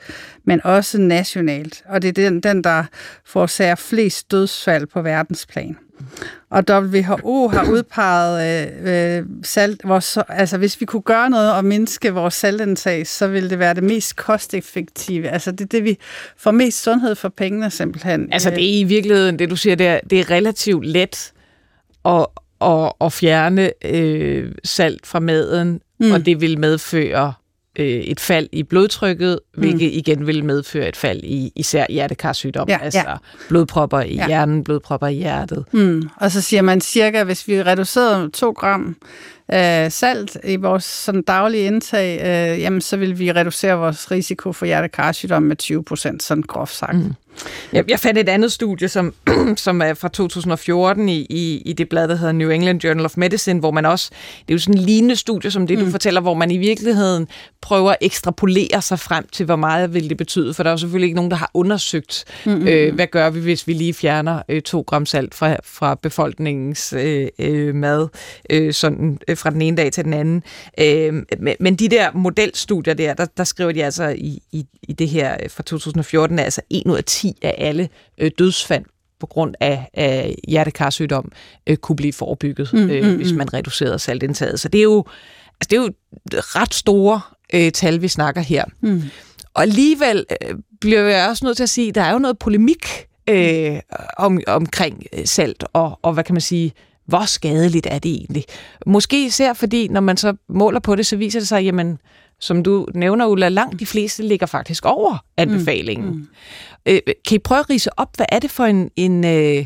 men 0.46 0.65
også 0.65 0.98
nationalt. 1.01 1.84
Og 1.86 2.01
det 2.01 2.08
er 2.08 2.29
den, 2.29 2.39
den 2.39 2.63
der 2.63 2.84
forårsager 3.25 3.75
flest 3.75 4.31
dødsfald 4.31 4.88
på 4.88 5.01
verdensplan. 5.01 5.77
Og 6.50 6.63
WHO 6.70 7.48
har 7.48 7.70
udpeget 7.72 8.68
øh, 8.88 9.18
øh, 9.18 9.25
salt, 9.44 9.82
vores, 9.84 10.18
altså 10.27 10.58
hvis 10.58 10.82
vi 10.82 10.86
kunne 10.86 11.01
gøre 11.01 11.30
noget 11.30 11.53
og 11.53 11.65
mindske 11.65 12.13
vores 12.13 12.34
saltindtag, 12.34 13.08
så 13.08 13.27
ville 13.27 13.50
det 13.50 13.60
være 13.60 13.74
det 13.74 13.84
mest 13.84 14.15
kosteffektive. 14.15 15.30
Altså 15.30 15.51
det 15.51 15.62
er 15.62 15.65
det, 15.65 15.84
vi 15.84 15.98
får 16.38 16.51
mest 16.51 16.84
sundhed 16.84 17.15
for 17.15 17.30
pengene 17.30 17.70
simpelthen. 17.70 18.34
Altså 18.34 18.50
det 18.50 18.75
er 18.75 18.80
i 18.80 18.84
virkeligheden, 18.84 19.39
det 19.39 19.50
du 19.50 19.56
siger 19.56 19.75
der, 19.75 20.00
det 20.10 20.20
er 20.20 20.32
relativt 20.32 20.86
let 20.86 21.34
at, 22.06 22.25
at, 22.62 22.94
at 23.01 23.13
fjerne 23.13 23.72
øh, 23.86 24.51
salt 24.63 25.08
fra 25.08 25.20
maden, 25.20 25.82
mm. 26.00 26.12
og 26.12 26.25
det 26.25 26.41
vil 26.41 26.60
medføre 26.60 27.34
øh, 27.80 27.86
et 27.86 28.20
fald 28.20 28.48
i 28.51 28.63
blodtrykket, 28.63 29.40
mm. 29.56 29.62
hvilket 29.62 29.94
igen 29.94 30.28
vil 30.28 30.46
medføre 30.46 30.88
et 30.88 30.98
fald 30.98 31.20
i 31.24 31.51
især 31.56 31.86
hjertekarsygdom, 31.90 32.70
ja, 32.70 32.78
altså 32.82 33.04
ja. 33.08 33.16
blodpropper 33.50 34.00
i 34.00 34.16
ja. 34.16 34.28
hjernen, 34.28 34.63
blodpropper 34.63 35.07
i 35.07 35.14
hjertet. 35.14 35.66
Mm. 35.72 36.10
Og 36.16 36.31
så 36.31 36.42
siger 36.42 36.62
man 36.62 36.81
cirka, 36.81 37.24
hvis 37.24 37.48
vi 37.48 37.64
reducerer 37.64 38.29
2 38.34 38.51
gram 38.51 38.96
øh, 39.53 39.92
salt 39.92 40.38
i 40.44 40.55
vores 40.55 40.84
sådan 40.84 41.22
daglige 41.22 41.64
indtag, 41.64 42.20
øh, 42.20 42.62
jamen 42.62 42.81
så 42.81 42.98
vil 42.98 43.20
vi 43.20 43.31
reducere 43.31 43.77
vores 43.77 44.12
risiko 44.12 44.53
for 44.53 44.66
hjertekarsygdom 44.66 45.44
med 45.44 45.55
20 45.55 45.84
procent, 45.84 46.24
sådan 46.24 46.44
groft 46.48 46.75
sagt. 46.75 46.96
Mm. 46.96 47.14
Jeg, 47.74 47.89
jeg 47.89 48.00
fandt 48.00 48.20
et 48.20 48.29
andet 48.29 48.51
studie, 48.51 48.87
som, 48.87 49.13
som 49.57 49.81
er 49.81 49.94
fra 49.94 50.07
2014 50.07 51.09
i, 51.09 51.25
i, 51.29 51.61
i 51.65 51.74
det 51.74 51.89
blad, 51.89 52.07
der 52.07 52.15
hedder 52.15 52.33
New 52.33 52.50
England 52.50 52.83
Journal 52.83 53.05
of 53.05 53.17
Medicine, 53.17 53.59
hvor 53.59 53.72
man 53.72 53.85
også, 53.85 54.09
det 54.39 54.53
er 54.53 54.55
jo 54.55 54.59
sådan 54.59 54.79
en 54.79 54.85
lignende 54.85 55.15
studie 55.15 55.51
som 55.51 55.67
det, 55.67 55.79
du 55.79 55.85
mm. 55.85 55.91
fortæller, 55.91 56.22
hvor 56.22 56.33
man 56.33 56.51
i 56.51 56.57
virkeligheden 56.57 57.27
prøver 57.61 57.91
at 57.91 57.98
ekstrapolere 58.01 58.81
sig 58.81 59.00
frem 59.00 59.27
til, 59.31 59.46
hvor 59.46 59.55
meget 59.55 59.94
vil 59.94 60.09
det 60.09 60.17
betyde, 60.17 60.53
for 60.53 60.63
der 60.63 60.70
er 60.70 60.74
jo 60.74 60.77
selvfølgelig 60.77 61.05
ikke 61.05 61.15
nogen, 61.15 61.31
der 61.31 61.37
har 61.37 61.51
undersøgt, 61.53 62.25
mm-hmm. 62.46 62.67
øh, 62.67 62.96
hvad 62.96 63.07
gør 63.07 63.29
vi, 63.29 63.39
hvis 63.39 63.67
vi 63.67 63.74
lige 63.74 63.94
fjerner 63.94 64.41
øh, 64.50 64.61
to 64.61 64.81
gram 64.87 65.05
salt 65.05 65.35
fra, 65.35 65.55
fra 65.63 65.96
befolkningens 65.96 66.94
øh, 66.94 67.27
øh, 67.39 67.75
mad, 67.75 68.07
øh, 68.50 68.74
sådan 68.74 69.17
øh, 69.27 69.37
fra 69.37 69.50
den 69.50 69.61
ene 69.61 69.77
dag 69.77 69.91
til 69.91 70.03
den 70.03 70.13
anden. 70.13 70.44
Øh, 70.79 71.13
men, 71.39 71.55
men 71.59 71.75
de 71.75 71.89
der 71.89 72.11
modelstudier 72.13 72.94
der, 72.94 73.13
der, 73.13 73.25
der 73.37 73.44
skriver 73.44 73.72
de 73.72 73.83
altså 73.83 74.07
i, 74.17 74.39
i, 74.51 74.65
i 74.83 74.94
det 74.94 75.09
her 75.09 75.37
fra 75.50 75.63
2014, 75.63 76.39
er 76.39 76.44
altså 76.44 76.61
1 76.70 76.83
ud 76.85 76.98
af 76.98 77.03
10 77.03 77.21
af 77.42 77.55
alle 77.57 77.90
øh, 78.18 78.31
dødsfald 78.40 78.86
på 79.20 79.25
grund 79.27 79.55
af, 79.60 79.90
af 79.94 80.36
hjertekarsygdom 80.48 81.31
øh, 81.68 81.77
kunne 81.77 81.96
blive 81.96 82.14
forebygget, 82.14 82.74
mm, 82.74 82.90
øh, 82.90 83.05
mm, 83.05 83.16
hvis 83.16 83.31
mm. 83.31 83.38
man 83.38 83.53
reducerede 83.53 84.00
saltindtaget. 84.00 84.60
Så 84.60 84.68
det 84.68 84.79
er 84.79 84.84
jo, 84.84 85.05
altså 85.46 85.68
det 85.70 85.77
er 85.77 85.81
jo 85.81 85.92
ret 86.31 86.74
store 86.74 87.22
øh, 87.53 87.72
tal, 87.72 88.01
vi 88.01 88.07
snakker 88.07 88.42
her. 88.42 88.66
Mm. 88.81 89.01
Og 89.53 89.62
alligevel 89.62 90.25
øh, 90.31 90.55
bliver 90.81 91.01
jeg 91.01 91.29
også 91.29 91.46
nødt 91.46 91.57
til 91.57 91.64
at 91.64 91.70
sige, 91.70 91.90
at 91.90 91.96
der 91.96 92.01
er 92.01 92.12
jo 92.12 92.20
noget 92.20 92.40
polemik 92.40 92.86
øh, 93.29 93.79
om, 94.18 94.40
omkring 94.48 95.03
øh, 95.14 95.25
salt, 95.25 95.64
og, 95.74 96.00
og 96.01 96.14
hvad 96.14 96.24
kan 96.24 96.36
man 96.36 96.42
sige, 96.42 96.74
hvor 97.05 97.25
skadeligt 97.25 97.88
er 97.90 98.00
det 98.00 98.12
egentlig? 98.12 98.44
Måske 98.86 99.25
især 99.25 99.53
fordi, 99.53 99.88
når 99.88 100.01
man 100.01 100.18
så 100.18 100.34
måler 100.50 100.79
på 100.79 100.96
det, 100.96 101.05
så 101.05 101.16
viser 101.16 101.40
det 101.40 101.48
sig, 101.48 101.64
jamen, 101.64 101.98
som 102.42 102.64
du 102.64 102.88
nævner, 102.96 103.27
Ulla, 103.27 103.50
langt 103.50 103.80
de 103.80 103.86
fleste 103.86 104.24
ligger 104.24 104.46
faktisk 104.46 104.86
over 104.86 105.18
anbefalingen. 105.38 106.08
Mm. 106.10 106.14
Mm. 106.16 106.27
Øh, 106.86 107.00
kan 107.27 107.36
I 107.36 107.40
prøve 107.40 107.60
at 107.60 107.70
rise 107.70 108.00
op, 108.00 108.10
hvad 108.16 108.25
er 108.30 108.40
det 108.40 108.51
for 108.51 108.64
en, 108.64 108.92
en, 108.96 109.25
øh, 109.25 109.66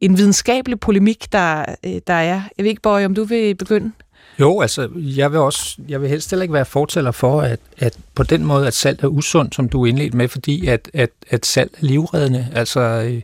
en 0.00 0.18
videnskabelig 0.18 0.80
polemik, 0.80 1.32
der, 1.32 1.64
øh, 1.86 2.00
der 2.06 2.14
er? 2.14 2.42
Jeg 2.58 2.64
ved 2.64 2.66
ikke, 2.66 2.82
Borg, 2.82 3.04
om 3.04 3.14
du 3.14 3.24
vil 3.24 3.54
begynde? 3.54 3.92
Jo, 4.40 4.60
altså, 4.60 4.88
jeg 4.96 5.32
vil 5.32 5.40
også, 5.40 5.76
jeg 5.88 6.00
vil 6.02 6.08
helst 6.08 6.30
heller 6.30 6.42
ikke 6.42 6.54
være 6.54 6.64
fortæller 6.64 7.10
for, 7.10 7.40
at, 7.40 7.60
at 7.78 7.98
på 8.14 8.22
den 8.22 8.44
måde, 8.44 8.66
at 8.66 8.74
salt 8.74 9.02
er 9.02 9.08
usundt, 9.08 9.54
som 9.54 9.68
du 9.68 9.84
indledte 9.84 10.16
med, 10.16 10.28
fordi 10.28 10.66
at, 10.66 10.90
at, 10.94 11.10
at 11.30 11.46
salt 11.46 11.72
er 11.72 11.86
livreddende, 11.86 12.48
altså 12.54 12.80
øh, 12.80 13.22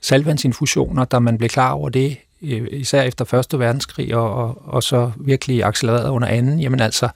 saltvandsinfusioner, 0.00 1.04
da 1.04 1.18
man 1.18 1.38
blev 1.38 1.48
klar 1.48 1.72
over 1.72 1.88
det, 1.88 2.16
øh, 2.42 2.66
især 2.70 3.02
efter 3.02 3.24
Første 3.24 3.58
Verdenskrig, 3.58 4.14
og, 4.14 4.34
og, 4.34 4.62
og 4.66 4.82
så 4.82 5.10
virkelig 5.16 5.64
accelereret 5.64 6.10
under 6.10 6.28
anden, 6.28 6.60
jamen 6.60 6.80
altså, 6.80 7.08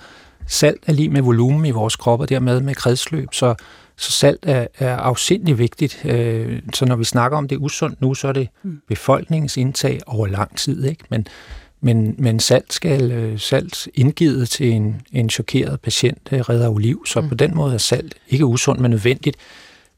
salt 0.51 0.83
er 0.87 0.93
lige 0.93 1.09
med 1.09 1.23
volumen 1.23 1.67
i 1.67 1.71
vores 1.71 1.97
krop, 1.97 2.21
og 2.21 2.29
dermed 2.29 2.61
med 2.61 2.75
kredsløb, 2.75 3.29
så, 3.33 3.55
så 3.97 4.13
salt 4.13 4.39
er, 4.43 4.67
er 4.79 4.97
afsindelig 4.97 5.59
vigtigt. 5.59 6.05
Øh, 6.05 6.63
så 6.75 6.85
når 6.85 6.97
vi 6.97 7.05
snakker 7.05 7.39
om 7.39 7.49
det 7.49 7.57
usundt 7.57 8.01
nu, 8.01 8.15
så 8.15 8.29
er 8.29 8.33
det 8.33 8.49
mm. 8.63 8.81
befolkningens 8.89 9.57
indtag 9.57 10.01
over 10.07 10.27
lang 10.27 10.57
tid, 10.57 10.85
ikke? 10.85 11.05
Men, 11.09 11.27
men, 11.81 12.15
men 12.19 12.41
salt 12.41 12.73
skal 12.73 13.13
øh, 13.13 13.39
salt 13.39 13.89
indgivet 13.95 14.49
til 14.49 14.71
en, 14.71 15.01
en 15.13 15.31
chokeret 15.31 15.81
patient 15.81 16.29
øh, 16.33 16.41
redder 16.41 16.67
jo 16.67 16.77
liv, 16.77 17.07
så 17.07 17.21
mm. 17.21 17.29
på 17.29 17.35
den 17.35 17.55
måde 17.55 17.75
er 17.75 17.79
salt 17.79 18.15
ikke 18.29 18.47
usundt, 18.47 18.81
men 18.81 18.91
nødvendigt. 18.91 19.37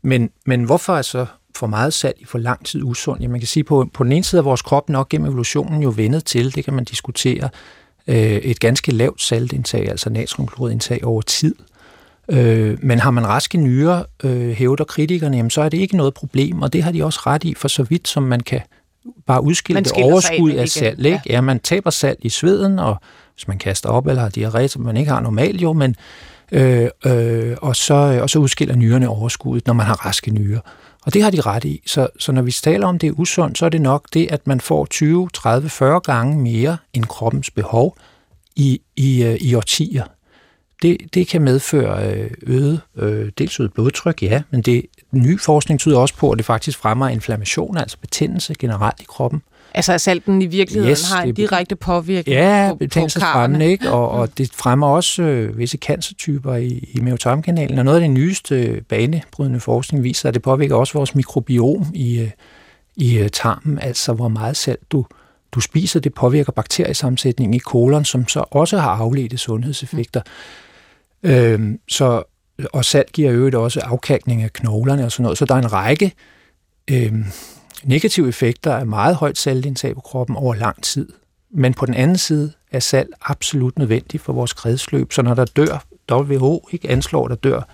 Men, 0.02 0.30
men 0.46 0.64
hvorfor 0.64 0.96
er 0.96 1.02
så 1.02 1.26
for 1.56 1.66
meget 1.66 1.92
salt 1.92 2.16
i 2.18 2.24
for 2.24 2.38
lang 2.38 2.66
tid 2.66 2.82
usundt? 2.82 3.22
Ja, 3.22 3.28
man 3.28 3.40
kan 3.40 3.46
sige, 3.46 3.64
på, 3.64 3.88
på 3.94 4.04
den 4.04 4.12
ene 4.12 4.24
side 4.24 4.38
af 4.38 4.44
vores 4.44 4.62
krop 4.62 4.88
nok 4.88 5.08
gennem 5.08 5.28
evolutionen 5.28 5.82
jo 5.82 5.92
vendet 5.96 6.24
til, 6.24 6.54
det 6.54 6.64
kan 6.64 6.74
man 6.74 6.84
diskutere, 6.84 7.48
øh, 8.06 8.16
et 8.16 8.60
ganske 8.60 8.92
lavt 8.92 9.22
saltindtag, 9.22 9.88
altså 9.88 10.10
natriumkloridindtag 10.10 11.04
over 11.04 11.22
tid. 11.22 11.54
Øh, 12.28 12.78
men 12.82 12.98
har 12.98 13.10
man 13.10 13.26
raske 13.26 13.58
nyrer, 13.58 14.02
øh, 14.24 14.50
hævder 14.50 14.84
kritikerne, 14.84 15.36
jamen, 15.36 15.50
så 15.50 15.62
er 15.62 15.68
det 15.68 15.78
ikke 15.78 15.96
noget 15.96 16.14
problem, 16.14 16.62
og 16.62 16.72
det 16.72 16.82
har 16.82 16.92
de 16.92 17.04
også 17.04 17.20
ret 17.26 17.44
i, 17.44 17.54
for 17.54 17.68
så 17.68 17.82
vidt 17.82 18.08
som 18.08 18.22
man 18.22 18.40
kan 18.40 18.60
bare 19.26 19.42
udskille 19.44 19.82
det 19.82 19.92
overskud 19.92 20.52
af 20.52 20.68
salt. 20.68 21.06
Ikke? 21.06 21.20
Ja. 21.26 21.34
ja, 21.34 21.40
man 21.40 21.60
taber 21.60 21.90
salt 21.90 22.18
i 22.22 22.28
sveden, 22.28 22.78
og 22.78 22.96
hvis 23.34 23.48
man 23.48 23.58
kaster 23.58 23.88
op 23.88 24.06
eller 24.06 24.22
har 24.22 24.30
diarré, 24.38 24.66
som 24.66 24.82
man 24.82 24.96
ikke 24.96 25.10
har 25.10 25.20
normalt 25.20 25.62
jo, 25.62 25.72
men 25.72 25.96
øh, 26.52 26.88
øh, 27.06 27.56
og, 27.62 27.76
så, 27.76 27.94
og 28.22 28.30
så 28.30 28.38
udskiller 28.38 28.76
nyrerne 28.76 29.08
overskuddet, 29.08 29.66
når 29.66 29.74
man 29.74 29.86
har 29.86 30.06
raske 30.06 30.30
nyrer. 30.30 30.60
Og 31.06 31.14
det 31.14 31.22
har 31.22 31.30
de 31.30 31.40
ret 31.40 31.64
i. 31.64 31.82
Så, 31.86 32.08
så 32.18 32.32
når 32.32 32.42
vi 32.42 32.52
taler 32.52 32.86
om 32.86 32.98
det 32.98 33.06
er 33.06 33.12
usundt, 33.12 33.58
så 33.58 33.64
er 33.64 33.68
det 33.68 33.80
nok 33.80 34.06
det, 34.14 34.28
at 34.30 34.46
man 34.46 34.60
får 34.60 34.86
20, 34.86 35.28
30, 35.34 35.68
40 35.68 36.00
gange 36.00 36.38
mere 36.38 36.76
end 36.92 37.04
kroppens 37.04 37.50
behov 37.50 37.96
i, 38.56 38.80
i, 38.96 39.22
øh, 39.22 39.36
i 39.40 39.54
årtier. 39.54 40.04
Det, 40.82 41.14
det 41.14 41.28
kan 41.28 41.42
medføre 41.42 42.14
øh, 42.14 42.30
øget, 42.42 42.80
øh, 42.96 43.32
dels 43.38 43.60
øget 43.60 43.72
blodtryk, 43.72 44.22
ja, 44.22 44.42
men 44.50 44.62
det, 44.62 44.86
ny 45.12 45.40
forskning 45.40 45.80
tyder 45.80 45.98
også 45.98 46.14
på, 46.16 46.30
at 46.30 46.38
det 46.38 46.46
faktisk 46.46 46.78
fremmer 46.78 47.08
inflammation, 47.08 47.76
altså 47.76 47.98
betændelse 47.98 48.54
generelt 48.54 49.00
i 49.00 49.04
kroppen. 49.08 49.42
Altså 49.74 49.92
at 49.92 50.00
salten 50.00 50.42
i 50.42 50.46
virkeligheden 50.46 50.90
Yes, 50.90 51.10
har 51.10 51.22
en 51.22 51.34
direkte 51.34 51.76
påvirkning 51.76 52.38
Ja, 52.38 52.66
på, 52.68 52.74
på 52.74 52.78
betændelsesfremmende, 52.78 53.58
karrene. 53.58 53.72
ikke? 53.72 53.90
Og, 53.90 54.08
og 54.10 54.38
det 54.38 54.50
fremmer 54.54 54.86
også 54.86 55.22
øh, 55.22 55.58
visse 55.58 55.78
cancertyper 55.78 56.54
i, 56.54 56.88
i 56.94 57.00
mavetarmkanalen. 57.00 57.78
Og 57.78 57.84
noget 57.84 57.96
af 57.96 58.00
det 58.00 58.10
nyeste 58.10 58.84
banebrydende 58.88 59.60
forskning 59.60 60.04
viser, 60.04 60.28
at 60.28 60.34
det 60.34 60.42
påvirker 60.42 60.76
også 60.76 60.92
vores 60.92 61.14
mikrobiom 61.14 61.86
i, 61.94 62.20
øh, 62.20 62.30
i 62.96 63.18
øh, 63.18 63.28
tarmen, 63.28 63.78
altså 63.78 64.12
hvor 64.12 64.28
meget 64.28 64.56
salt 64.56 64.92
du, 64.92 65.06
du 65.52 65.60
spiser. 65.60 66.00
Det 66.00 66.14
påvirker 66.14 66.52
bakteriesammensætningen 66.52 67.54
i 67.54 67.58
kolon, 67.58 68.04
som 68.04 68.28
så 68.28 68.44
også 68.50 68.78
har 68.78 68.90
afledte 68.90 69.38
sundhedseffekter. 69.38 70.20
Mm. 71.22 71.30
Øhm, 71.30 71.78
så, 71.88 72.22
og 72.72 72.84
salt 72.84 73.12
giver 73.12 73.32
øvrigt 73.32 73.54
også 73.54 73.80
afkalkning 73.80 74.42
af 74.42 74.52
knoglerne 74.52 75.04
og 75.04 75.12
sådan 75.12 75.22
noget. 75.22 75.38
Så 75.38 75.44
der 75.44 75.54
er 75.54 75.58
en 75.58 75.72
række 75.72 76.12
øhm, 76.90 77.24
negative 77.84 78.28
effekter 78.28 78.74
af 78.74 78.86
meget 78.86 79.16
højt 79.16 79.38
saltindtag 79.38 79.94
på 79.94 80.00
kroppen 80.00 80.36
over 80.36 80.54
lang 80.54 80.82
tid. 80.82 81.08
Men 81.50 81.74
på 81.74 81.86
den 81.86 81.94
anden 81.94 82.18
side 82.18 82.52
er 82.72 82.80
salt 82.80 83.10
absolut 83.22 83.78
nødvendigt 83.78 84.22
for 84.22 84.32
vores 84.32 84.52
kredsløb, 84.52 85.12
så 85.12 85.22
når 85.22 85.34
der 85.34 85.44
dør, 85.44 85.84
WHO 86.10 86.68
ikke 86.72 86.90
anslår, 86.90 87.28
der 87.28 87.34
dør 87.34 87.68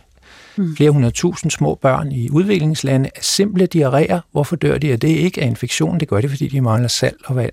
mm. 0.57 0.77
flere 0.77 0.91
hundrede 0.91 1.13
tusind 1.13 1.51
små 1.51 1.75
børn 1.75 2.13
i 2.13 2.31
udviklingslande 2.31 3.11
af 3.17 3.25
simple 3.25 3.69
diarréer. 3.75 4.19
Hvorfor 4.33 4.57
dør 4.57 4.79
de 4.79 4.93
af 4.93 5.01
det? 5.01 5.09
Ikke 5.09 5.43
af 5.43 5.47
infektion, 5.47 6.01
det 6.01 6.09
gør 6.09 6.21
de, 6.21 6.29
fordi 6.29 6.49
de 6.49 6.61
mangler 6.61 6.89
salt 6.89 7.21
og 7.25 7.37
vand 7.37 7.53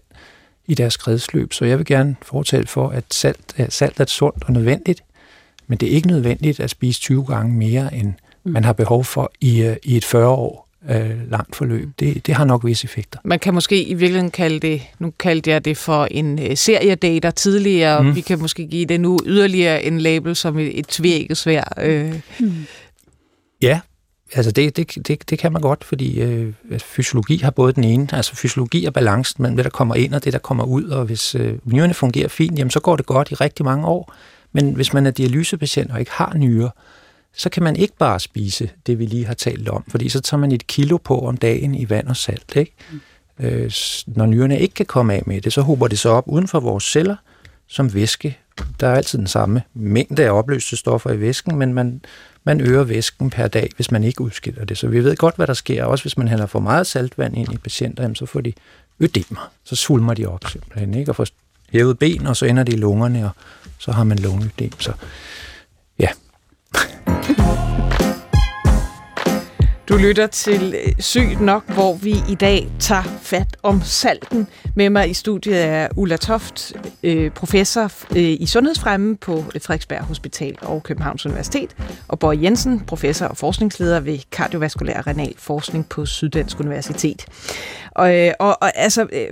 i 0.66 0.74
deres 0.74 0.98
kredsløb. 0.98 1.54
Så 1.54 1.66
jeg 1.66 1.78
vil 1.78 1.86
gerne 1.86 2.16
fortælle 2.22 2.68
for, 2.68 2.90
at 2.90 3.04
salt, 3.12 3.56
salt 3.70 4.00
er 4.00 4.06
sundt 4.06 4.44
og 4.44 4.54
nødvendigt, 4.54 5.04
men 5.68 5.78
det 5.78 5.90
er 5.90 5.96
ikke 5.96 6.08
nødvendigt 6.08 6.60
at 6.60 6.70
spise 6.70 7.02
20 7.02 7.26
gange 7.26 7.54
mere, 7.54 7.96
end 7.96 8.14
man 8.44 8.64
har 8.64 8.74
behov 8.74 9.04
for 9.04 9.32
i, 9.42 9.62
øh, 9.62 9.76
i 9.84 9.98
et 9.98 10.06
40 10.06 10.28
år 10.28 10.65
øh, 10.90 11.32
langt 11.32 11.56
forløb. 11.56 11.90
Det, 12.00 12.28
det 12.28 12.36
har 12.36 12.46
nok 12.46 12.66
visse 12.66 12.86
effekter. 12.86 13.20
Man 13.24 13.40
kan 13.40 13.54
måske 13.54 13.84
i 13.84 13.94
virkeligheden 13.94 14.32
kalde 14.32 14.60
det, 14.60 14.82
nu 15.00 15.14
kaldte 15.20 15.50
jeg 15.50 15.66
det 15.66 15.78
for 15.78 16.08
en 16.12 16.40
øh, 16.40 16.58
seriedater 16.58 17.32
tidligere, 17.32 18.02
mm. 18.02 18.08
Mm. 18.08 18.16
vi 18.16 18.22
kan 18.22 18.40
måske 18.40 18.68
give 18.68 18.86
det 18.86 19.02
nu 19.02 19.20
yderligere 19.26 19.84
en 19.84 20.00
label 20.00 20.36
som 20.36 20.60
et, 20.60 20.80
et 20.80 20.88
tvækket 20.88 21.38
svær. 21.38 21.74
Øh, 21.82 22.20
Ja, 23.62 23.80
altså 24.34 24.52
det, 24.52 24.78
det, 24.78 25.08
det, 25.08 25.30
det 25.30 25.40
kan 25.40 25.52
man 25.54 25.62
godt, 25.62 25.84
fordi 25.84 26.22
øh, 26.22 26.54
fysiologi 26.78 27.38
har 27.38 27.52
både 27.52 27.74
den 27.74 27.84
ene, 27.84 28.08
altså 28.12 28.36
fysiologi 28.36 28.86
er 28.86 28.92
balancen 28.92 29.42
mellem 29.42 29.56
det, 29.56 29.64
der 29.66 29.72
kommer 29.72 29.96
ind 29.96 30.14
og 30.14 30.24
det, 30.24 30.34
der 30.34 30.40
kommer 30.40 30.64
ud, 30.64 30.84
og 30.84 31.06
hvis 31.06 31.36
øh, 31.36 31.54
nyrerne 31.64 31.94
fungerer 31.94 32.28
fint, 32.28 32.60
jamen 32.60 32.72
så 32.72 32.80
går 32.80 32.96
det 32.96 33.06
godt 33.06 33.32
i 33.32 33.34
rigtig 33.34 33.66
mange 33.66 33.88
år. 33.88 34.14
Men 34.52 34.74
hvis 34.74 34.94
man 34.94 35.06
er 35.06 35.12
dialysepatient 35.12 35.92
og 35.92 36.00
ikke 36.00 36.12
har 36.12 36.34
nyrer, 36.38 36.70
så 37.38 37.50
kan 37.50 37.64
man 37.64 37.76
ikke 37.76 37.98
bare 37.98 38.20
spise 38.20 38.70
det, 38.88 39.00
vi 39.00 39.06
lige 39.06 39.26
har 39.26 39.34
talt 39.34 39.70
om, 39.70 39.84
fordi 39.88 40.10
så 40.10 40.22
tager 40.22 40.42
man 40.42 40.52
et 40.52 40.68
kilo 40.68 40.98
på 40.98 41.28
om 41.28 41.38
dagen 41.38 41.76
i 41.76 41.90
vand 41.90 42.08
og 42.08 42.18
salt. 42.18 42.56
Ikke? 42.56 42.74
Øh, 43.40 43.72
når 44.08 44.26
nyrerne 44.26 44.60
ikke 44.60 44.74
kan 44.74 44.86
komme 44.86 45.14
af 45.14 45.24
med 45.26 45.42
det, 45.42 45.54
så 45.54 45.62
hober 45.62 45.88
det 45.88 46.00
så 46.00 46.10
op 46.10 46.24
uden 46.28 46.48
for 46.48 46.60
vores 46.60 46.84
celler 46.84 47.16
som 47.68 47.94
væske. 47.94 48.38
Der 48.80 48.88
er 48.88 48.96
altid 48.96 49.20
den 49.20 49.28
samme 49.28 49.62
mængde 49.74 50.26
af 50.26 50.32
opløste 50.32 50.78
stoffer 50.78 51.12
i 51.12 51.20
væsken, 51.20 51.56
men 51.56 51.74
man, 51.74 52.02
man 52.44 52.62
øger 52.62 52.84
væsken 52.84 53.30
per 53.30 53.48
dag, 53.48 53.70
hvis 53.76 53.92
man 53.92 54.04
ikke 54.04 54.22
udskiller 54.22 54.66
det. 54.66 54.78
Så 54.78 54.88
vi 54.88 55.04
ved 55.04 55.16
godt, 55.16 55.36
hvad 55.36 55.48
der 55.48 55.54
sker. 55.54 55.84
Også 55.84 56.04
hvis 56.04 56.18
man 56.18 56.28
hælder 56.28 56.46
for 56.46 56.60
meget 56.60 56.88
saltvand 56.88 57.38
ind 57.38 57.54
i 57.54 57.58
patienter, 57.58 58.04
jamen, 58.04 58.16
så 58.16 58.26
får 58.26 58.42
de 58.42 58.54
ødemer. 59.00 59.52
Så 59.64 59.76
sulmer 59.76 60.14
de 60.14 60.26
op 60.26 60.42
simpelthen, 60.52 60.94
ikke? 60.94 61.12
og 61.12 61.16
får 61.16 61.28
hævet 61.70 62.00
ben, 62.00 62.28
og 62.28 62.36
så 62.36 62.46
ender 62.46 62.64
det 62.64 62.74
i 62.74 62.78
lungerne, 62.78 63.26
og 63.26 63.32
så 63.80 63.92
har 63.92 64.04
man 64.04 64.20
lungeødem. 64.20 64.80
Så 64.80 64.94
du 69.90 69.98
lytter 69.98 70.28
til 70.28 70.76
Sygt 71.00 71.42
Nok, 71.42 71.74
hvor 71.74 71.94
vi 71.94 72.16
i 72.30 72.36
dag 72.36 72.68
tager 72.80 73.04
fat 73.22 73.58
om 73.64 73.82
salten. 73.84 74.48
Med 74.76 74.90
mig 74.90 75.10
i 75.10 75.14
studiet 75.14 75.64
er 75.64 75.88
Ulla 75.96 76.18
Toft, 76.18 76.74
øh, 77.04 77.32
professor 77.32 77.92
øh, 78.12 78.24
i 78.40 78.46
sundhedsfremme 78.46 79.18
på 79.18 79.42
Frederiksberg 79.42 80.04
Hospital 80.04 80.58
og 80.62 80.84
Københavns 80.84 81.26
Universitet, 81.26 81.76
og 82.08 82.20
Borg 82.20 82.44
Jensen, 82.44 82.80
professor 82.80 83.26
og 83.26 83.38
forskningsleder 83.38 84.00
ved 84.00 84.20
kardiovaskulær 84.32 85.08
renal 85.08 85.34
forskning 85.38 85.90
på 85.90 86.06
Syddansk 86.06 86.60
Universitet. 86.60 87.26
Og, 87.92 88.16
øh, 88.16 88.34
og, 88.40 88.58
og 88.62 88.78
altså, 88.78 89.08
øh, 89.14 89.28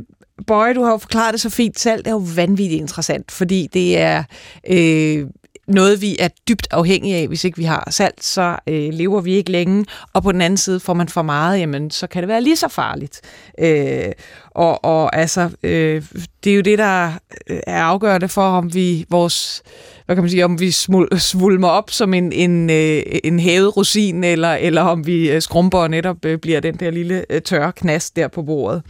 Borg, 0.47 0.75
du 0.75 0.83
har 0.83 0.91
jo 0.91 0.97
forklaret 0.97 1.33
det 1.33 1.41
så 1.41 1.49
fint. 1.49 1.79
Salt 1.79 2.07
er 2.07 2.11
jo 2.11 2.23
vanvittigt 2.35 2.81
interessant, 2.81 3.31
fordi 3.31 3.67
det 3.73 3.97
er... 3.97 4.23
Øh, 4.69 5.27
noget, 5.67 6.01
vi 6.01 6.17
er 6.19 6.27
dybt 6.47 6.67
afhængige 6.71 7.15
af. 7.15 7.27
Hvis 7.27 7.43
ikke 7.43 7.57
vi 7.57 7.63
har 7.63 7.87
salt, 7.91 8.23
så 8.23 8.55
øh, 8.67 8.89
lever 8.93 9.21
vi 9.21 9.33
ikke 9.33 9.51
længe. 9.51 9.85
Og 10.13 10.23
på 10.23 10.31
den 10.31 10.41
anden 10.41 10.57
side, 10.57 10.79
får 10.79 10.93
man 10.93 11.09
for 11.09 11.21
meget, 11.21 11.59
jamen, 11.59 11.91
så 11.91 12.07
kan 12.07 12.23
det 12.23 12.27
være 12.27 12.41
lige 12.41 12.55
så 12.55 12.67
farligt. 12.67 13.21
Øh, 13.59 14.11
og, 14.51 14.85
og 14.85 15.15
altså, 15.15 15.49
øh, 15.63 16.03
det 16.43 16.51
er 16.51 16.55
jo 16.55 16.61
det, 16.61 16.77
der 16.77 17.11
øh, 17.49 17.59
er 17.67 17.83
afgørende 17.83 18.27
for, 18.27 18.41
om 18.41 18.73
vi 18.73 19.05
vores 19.09 19.63
hvad 20.05 20.15
kan 20.15 20.23
man 20.23 20.29
sige, 20.29 20.45
om 20.45 20.59
vi 20.59 20.71
smul, 20.71 21.19
svulmer 21.19 21.67
op 21.67 21.91
som 21.91 22.13
en, 22.13 22.31
en, 22.31 22.69
øh, 22.69 23.03
en 23.23 23.39
hævet 23.39 23.77
rosin, 23.77 24.23
eller, 24.23 24.53
eller 24.53 24.81
om 24.81 25.07
vi 25.07 25.31
øh, 25.31 25.41
skrumper 25.41 25.77
og 25.77 25.89
netop 25.89 26.25
øh, 26.25 26.37
bliver 26.37 26.59
den 26.59 26.75
der 26.75 26.91
lille 26.91 27.25
øh, 27.29 27.41
tørre 27.41 27.71
knast 27.71 28.15
der 28.15 28.27
på 28.27 28.43
bordet. 28.43 28.81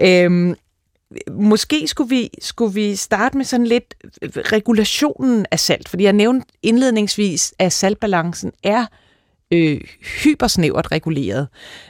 Øhm, 0.00 0.54
måske 1.30 1.88
skulle 1.88 2.08
vi, 2.08 2.30
skulle 2.42 2.74
vi 2.74 2.96
starte 2.96 3.36
med 3.36 3.44
sådan 3.44 3.66
lidt 3.66 3.94
øh, 4.22 4.30
regulationen 4.36 5.46
af 5.50 5.60
salt, 5.60 5.88
fordi 5.88 6.04
jeg 6.04 6.12
nævnte 6.12 6.46
indledningsvis, 6.62 7.54
at 7.58 7.72
saltbalancen 7.72 8.52
er 8.62 8.86
øh, 9.50 9.80
hypersnævert 10.24 10.92
reguleret. 10.92 11.48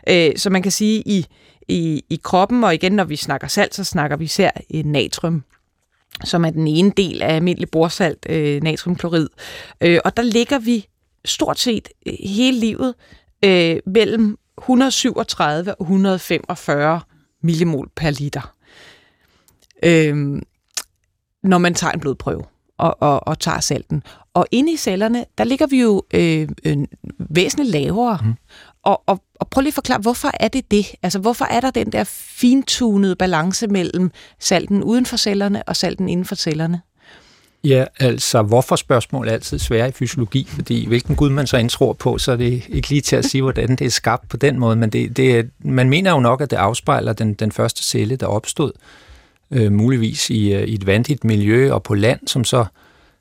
Øh, 0.08 0.30
så 0.36 0.50
man 0.50 0.62
kan 0.62 0.72
sige, 0.72 1.02
i, 1.06 1.26
i, 1.68 2.04
i 2.10 2.20
kroppen, 2.22 2.64
og 2.64 2.74
igen, 2.74 2.92
når 2.92 3.04
vi 3.04 3.16
snakker 3.16 3.48
salt, 3.48 3.74
så 3.74 3.84
snakker 3.84 4.16
vi 4.16 4.24
især 4.24 4.50
øh, 4.74 4.84
natrium 4.84 5.44
som 6.24 6.44
er 6.44 6.50
den 6.50 6.66
ene 6.68 6.92
del 6.96 7.22
af 7.22 7.34
almindelig 7.34 7.70
borsalt, 7.70 8.26
øh, 8.28 8.62
natriumklorid. 8.62 9.28
Øh, 9.80 9.98
og 10.04 10.16
der 10.16 10.22
ligger 10.22 10.58
vi 10.58 10.86
stort 11.24 11.58
set 11.58 11.88
øh, 12.06 12.14
hele 12.24 12.58
livet 12.60 12.94
øh, 13.44 13.76
mellem 13.86 14.38
137 14.58 15.74
og 15.74 15.84
145 15.84 17.00
millimol 17.42 17.90
per 17.96 18.10
liter 18.10 18.54
øh, 19.82 20.42
når 21.42 21.58
man 21.58 21.74
tager 21.74 21.92
en 21.92 22.00
blodprøve 22.00 22.44
og, 22.78 23.02
og, 23.02 23.28
og 23.28 23.38
tager 23.38 23.60
salten. 23.60 24.02
Og 24.34 24.46
inde 24.50 24.72
i 24.72 24.76
cellerne, 24.76 25.24
der 25.38 25.44
ligger 25.44 25.66
vi 25.66 25.80
jo 25.80 26.02
øh, 26.14 26.48
øh, 26.64 26.76
væsentligt 27.18 27.70
lavere. 27.70 28.18
Mm. 28.24 28.34
Og, 28.82 29.02
og, 29.06 29.22
og 29.34 29.48
prøv 29.48 29.60
lige 29.60 29.70
at 29.70 29.74
forklare, 29.74 30.00
hvorfor 30.00 30.30
er 30.40 30.48
det 30.48 30.70
det? 30.70 30.86
Altså, 31.02 31.18
hvorfor 31.18 31.44
er 31.44 31.60
der 31.60 31.70
den 31.70 31.92
der 31.92 32.04
fintunede 32.14 33.16
balance 33.16 33.66
mellem 33.66 34.10
salten 34.38 34.82
uden 34.82 35.06
for 35.06 35.16
cellerne 35.16 35.62
og 35.62 35.76
salten 35.76 36.08
inden 36.08 36.26
for 36.26 36.34
cellerne? 36.34 36.80
Ja, 37.64 37.84
altså 37.98 38.42
hvorfor 38.42 38.76
spørgsmål 38.76 39.28
er 39.28 39.32
altid 39.32 39.58
svære 39.58 39.88
i 39.88 39.92
fysiologi, 39.92 40.46
fordi 40.48 40.86
hvilken 40.86 41.16
gud 41.16 41.30
man 41.30 41.46
så 41.46 41.56
end 41.56 41.70
tror 41.70 41.92
på, 41.92 42.18
så 42.18 42.32
er 42.32 42.36
det 42.36 42.62
ikke 42.68 42.88
lige 42.88 43.00
til 43.00 43.16
at 43.16 43.24
sige, 43.24 43.42
hvordan 43.42 43.76
det 43.76 43.84
er 43.84 43.90
skabt 43.90 44.28
på 44.28 44.36
den 44.36 44.58
måde, 44.58 44.76
men 44.76 44.90
det, 44.90 45.16
det 45.16 45.38
er, 45.38 45.42
man 45.58 45.88
mener 45.90 46.10
jo 46.10 46.20
nok, 46.20 46.40
at 46.40 46.50
det 46.50 46.56
afspejler 46.56 47.12
den, 47.12 47.34
den 47.34 47.52
første 47.52 47.82
celle, 47.82 48.16
der 48.16 48.26
opstod, 48.26 48.72
øh, 49.52 49.72
muligvis 49.72 50.30
i, 50.30 50.52
øh, 50.52 50.62
i 50.62 50.74
et 50.74 50.86
vandigt 50.86 51.24
miljø 51.24 51.72
og 51.72 51.82
på 51.82 51.94
land, 51.94 52.28
som 52.28 52.44
så, 52.44 52.64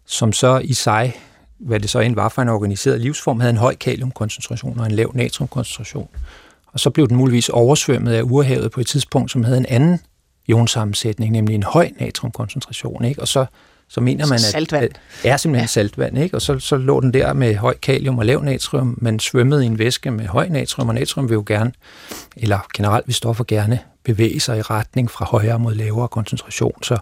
som 0.06 0.34
så 0.34 0.62
i 0.64 0.74
sig, 0.74 1.14
hvad 1.58 1.80
det 1.80 1.90
så 1.90 2.00
end 2.00 2.16
var 2.16 2.30
for 2.30 2.42
en 2.42 2.50
organiseret 2.50 3.02
livsform, 3.02 3.40
havde 3.40 3.52
en 3.52 3.58
høj 3.58 3.76
kaliumkoncentration 3.76 4.80
og 4.80 4.86
en 4.86 4.92
lav 4.92 5.12
natriumkoncentration. 5.16 6.08
Og 6.74 6.80
så 6.80 6.90
blev 6.90 7.08
den 7.08 7.18
muligvis 7.18 7.50
oversvømmet 7.50 8.14
af 8.14 8.22
urhavet 8.24 8.72
på 8.72 8.80
et 8.80 8.88
tidspunkt, 8.88 9.32
som 9.32 9.44
havde 9.44 9.58
en 9.58 9.66
anden 9.66 10.00
jonsammensætning, 10.48 11.32
nemlig 11.32 11.56
en 11.56 11.64
høj 11.64 11.90
natriumkoncentration. 12.00 13.06
Ikke? 13.06 13.22
Og 13.22 13.28
så, 13.28 13.46
så 13.92 14.02
mener 14.02 14.28
man, 14.28 14.36
at 14.36 14.42
saltvand. 14.42 14.84
at 14.84 15.00
er 15.24 15.38
simpelthen 15.38 15.64
ja. 15.64 15.68
saltvand, 15.68 16.18
ikke? 16.18 16.38
og 16.38 16.42
så, 16.42 16.60
så 16.60 16.78
lå 16.78 17.02
den 17.02 17.14
der 17.14 17.34
med 17.34 17.56
høj 17.56 17.78
kalium 17.82 18.18
og 18.18 18.26
lav 18.26 18.44
natrium, 18.44 18.98
men 19.02 19.20
svømmede 19.20 19.64
i 19.64 19.66
en 19.66 19.80
væske 19.80 20.12
med 20.12 20.26
høj 20.26 20.48
natrium, 20.48 20.90
og 20.90 20.96
natrium 20.96 21.30
vil 21.30 21.36
jo 21.36 21.44
gerne, 21.48 21.72
eller 22.38 22.68
generelt 22.74 23.08
vil 23.08 23.16
stoffer 23.16 23.44
gerne 23.48 23.80
bevæge 24.04 24.40
sig 24.40 24.58
i 24.58 24.62
retning 24.62 25.12
fra 25.12 25.26
højere 25.26 25.60
mod 25.60 25.76
lavere 25.76 26.08
koncentration. 26.08 26.84
Så, 26.84 26.98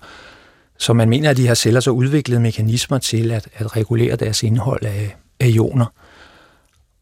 så 0.77 0.93
man 0.93 1.09
mener, 1.09 1.29
at 1.29 1.37
de 1.37 1.47
her 1.47 1.53
celler 1.53 1.79
så 1.79 1.91
udviklede 1.91 2.41
mekanismer 2.41 2.97
til 2.97 3.31
at, 3.31 3.47
at 3.53 3.75
regulere 3.75 4.15
deres 4.15 4.43
indhold 4.43 4.85
af, 4.85 5.15
af 5.39 5.47
ioner. 5.47 5.85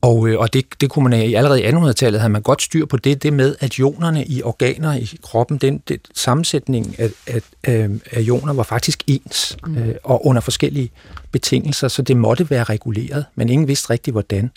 Og, 0.02 0.28
øh, 0.28 0.40
og 0.40 0.54
det, 0.54 0.66
det 0.82 0.90
kunne 0.90 1.10
man 1.10 1.22
i 1.22 1.34
allerede 1.34 1.62
i 1.62 1.66
1800-tallet 1.66 2.22
havde 2.22 2.34
man 2.34 2.42
godt 2.42 2.62
styr 2.62 2.86
på 2.86 2.98
det, 2.98 3.24
det 3.24 3.34
med, 3.34 3.56
at 3.60 3.74
ionerne 3.74 4.26
i 4.26 4.44
organer 4.44 4.94
i 4.94 5.10
kroppen, 5.22 5.58
den, 5.58 5.82
den 5.88 6.00
sammensætning 6.16 7.00
af, 7.00 7.10
af, 7.28 7.42
af, 7.64 7.90
af 8.12 8.22
ioner 8.22 8.54
var 8.54 8.64
faktisk 8.64 9.04
ens, 9.08 9.58
mm. 9.68 9.78
øh, 9.78 9.96
og 10.04 10.26
under 10.26 10.42
forskellige 10.42 10.92
betingelser, 11.32 11.88
så 11.88 12.02
det 12.02 12.18
måtte 12.18 12.50
være 12.50 12.64
reguleret, 12.64 13.26
men 13.36 13.50
ingen 13.50 13.68
vidste 13.68 13.90
rigtigt, 13.90 14.14
hvordan. 14.14 14.52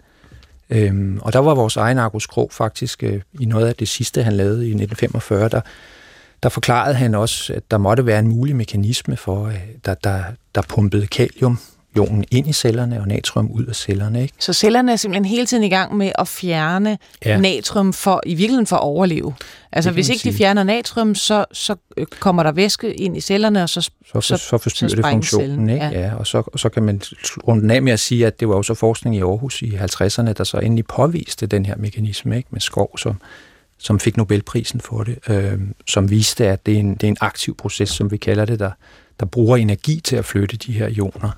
Øhm, 0.70 1.18
og 1.22 1.32
der 1.32 1.38
var 1.38 1.54
vores 1.54 1.76
egen 1.76 1.98
Argus 1.98 2.26
Krog 2.26 2.50
faktisk 2.52 3.02
øh, 3.02 3.20
i 3.40 3.44
noget 3.44 3.66
af 3.66 3.74
det 3.74 3.88
sidste, 3.88 4.22
han 4.22 4.32
lavede 4.32 4.66
i 4.66 4.70
1945, 4.70 5.48
der, 5.48 5.60
der 6.42 6.48
forklarede 6.48 6.94
han 6.94 7.14
også, 7.14 7.52
at 7.52 7.62
der 7.70 7.78
måtte 7.78 8.06
være 8.06 8.18
en 8.18 8.28
mulig 8.28 8.56
mekanisme 8.56 9.16
for, 9.16 9.46
at 9.46 9.60
der, 9.84 9.94
der, 9.94 10.22
der 10.54 10.62
pumpede 10.68 11.06
kalium 11.06 11.58
jonen 11.96 12.24
ind 12.30 12.48
i 12.48 12.52
cellerne 12.52 13.00
og 13.00 13.08
natrium 13.08 13.50
ud 13.50 13.66
af 13.66 13.76
cellerne. 13.76 14.22
Ikke? 14.22 14.34
Så 14.38 14.52
cellerne 14.52 14.92
er 14.92 14.96
simpelthen 14.96 15.24
hele 15.24 15.46
tiden 15.46 15.64
i 15.64 15.68
gang 15.68 15.96
med 15.96 16.12
at 16.18 16.28
fjerne 16.28 16.98
ja. 17.24 17.38
natrium 17.38 17.92
for 17.92 18.20
i 18.26 18.34
virkeligheden 18.34 18.66
for 18.66 18.76
at 18.76 18.82
overleve. 18.82 19.34
Altså 19.72 19.90
hvis 19.90 20.08
ikke 20.08 20.20
sige. 20.20 20.32
de 20.32 20.38
fjerner 20.38 20.62
natrium, 20.62 21.14
så, 21.14 21.44
så 21.52 21.76
øh, 21.96 22.06
kommer 22.06 22.42
der 22.42 22.52
væske 22.52 22.94
ind 22.94 23.16
i 23.16 23.20
cellerne, 23.20 23.62
og 23.62 23.68
så 23.68 23.80
Så, 23.80 23.90
så, 24.14 24.20
så, 24.20 24.36
så 24.36 24.58
forstyrrer 24.58 24.88
så 24.88 24.96
det 24.96 25.04
funktionen. 25.04 25.70
Ikke? 25.70 25.84
Ja. 25.84 26.00
ja. 26.00 26.14
og, 26.14 26.26
så, 26.26 26.42
og 26.46 26.58
så 26.58 26.68
kan 26.68 26.82
man 26.82 27.02
runde 27.48 27.74
af 27.74 27.82
med 27.82 27.92
at 27.92 28.00
sige, 28.00 28.26
at 28.26 28.40
det 28.40 28.48
var 28.48 28.54
også 28.54 28.74
forskning 28.74 29.16
i 29.16 29.20
Aarhus 29.20 29.62
i 29.62 29.76
50'erne, 29.76 30.32
der 30.32 30.44
så 30.44 30.56
endelig 30.56 30.86
påviste 30.86 31.46
den 31.46 31.66
her 31.66 31.76
mekanisme 31.76 32.36
ikke? 32.36 32.48
med 32.50 32.60
skov, 32.60 32.98
som, 32.98 33.20
som 33.78 34.00
fik 34.00 34.16
Nobelprisen 34.16 34.80
for 34.80 35.02
det, 35.02 35.18
øh, 35.28 35.58
som 35.86 36.10
viste, 36.10 36.46
at 36.46 36.66
det 36.66 36.74
er, 36.74 36.78
en, 36.78 36.94
det 36.94 37.02
er 37.02 37.08
en 37.08 37.16
aktiv 37.20 37.56
proces, 37.56 37.88
som 37.88 38.10
vi 38.10 38.16
kalder 38.16 38.44
det, 38.44 38.58
der, 38.58 38.70
der 39.20 39.26
bruger 39.26 39.56
energi 39.56 40.00
til 40.00 40.16
at 40.16 40.24
flytte 40.24 40.56
de 40.56 40.72
her 40.72 40.88
ioner. 40.88 41.30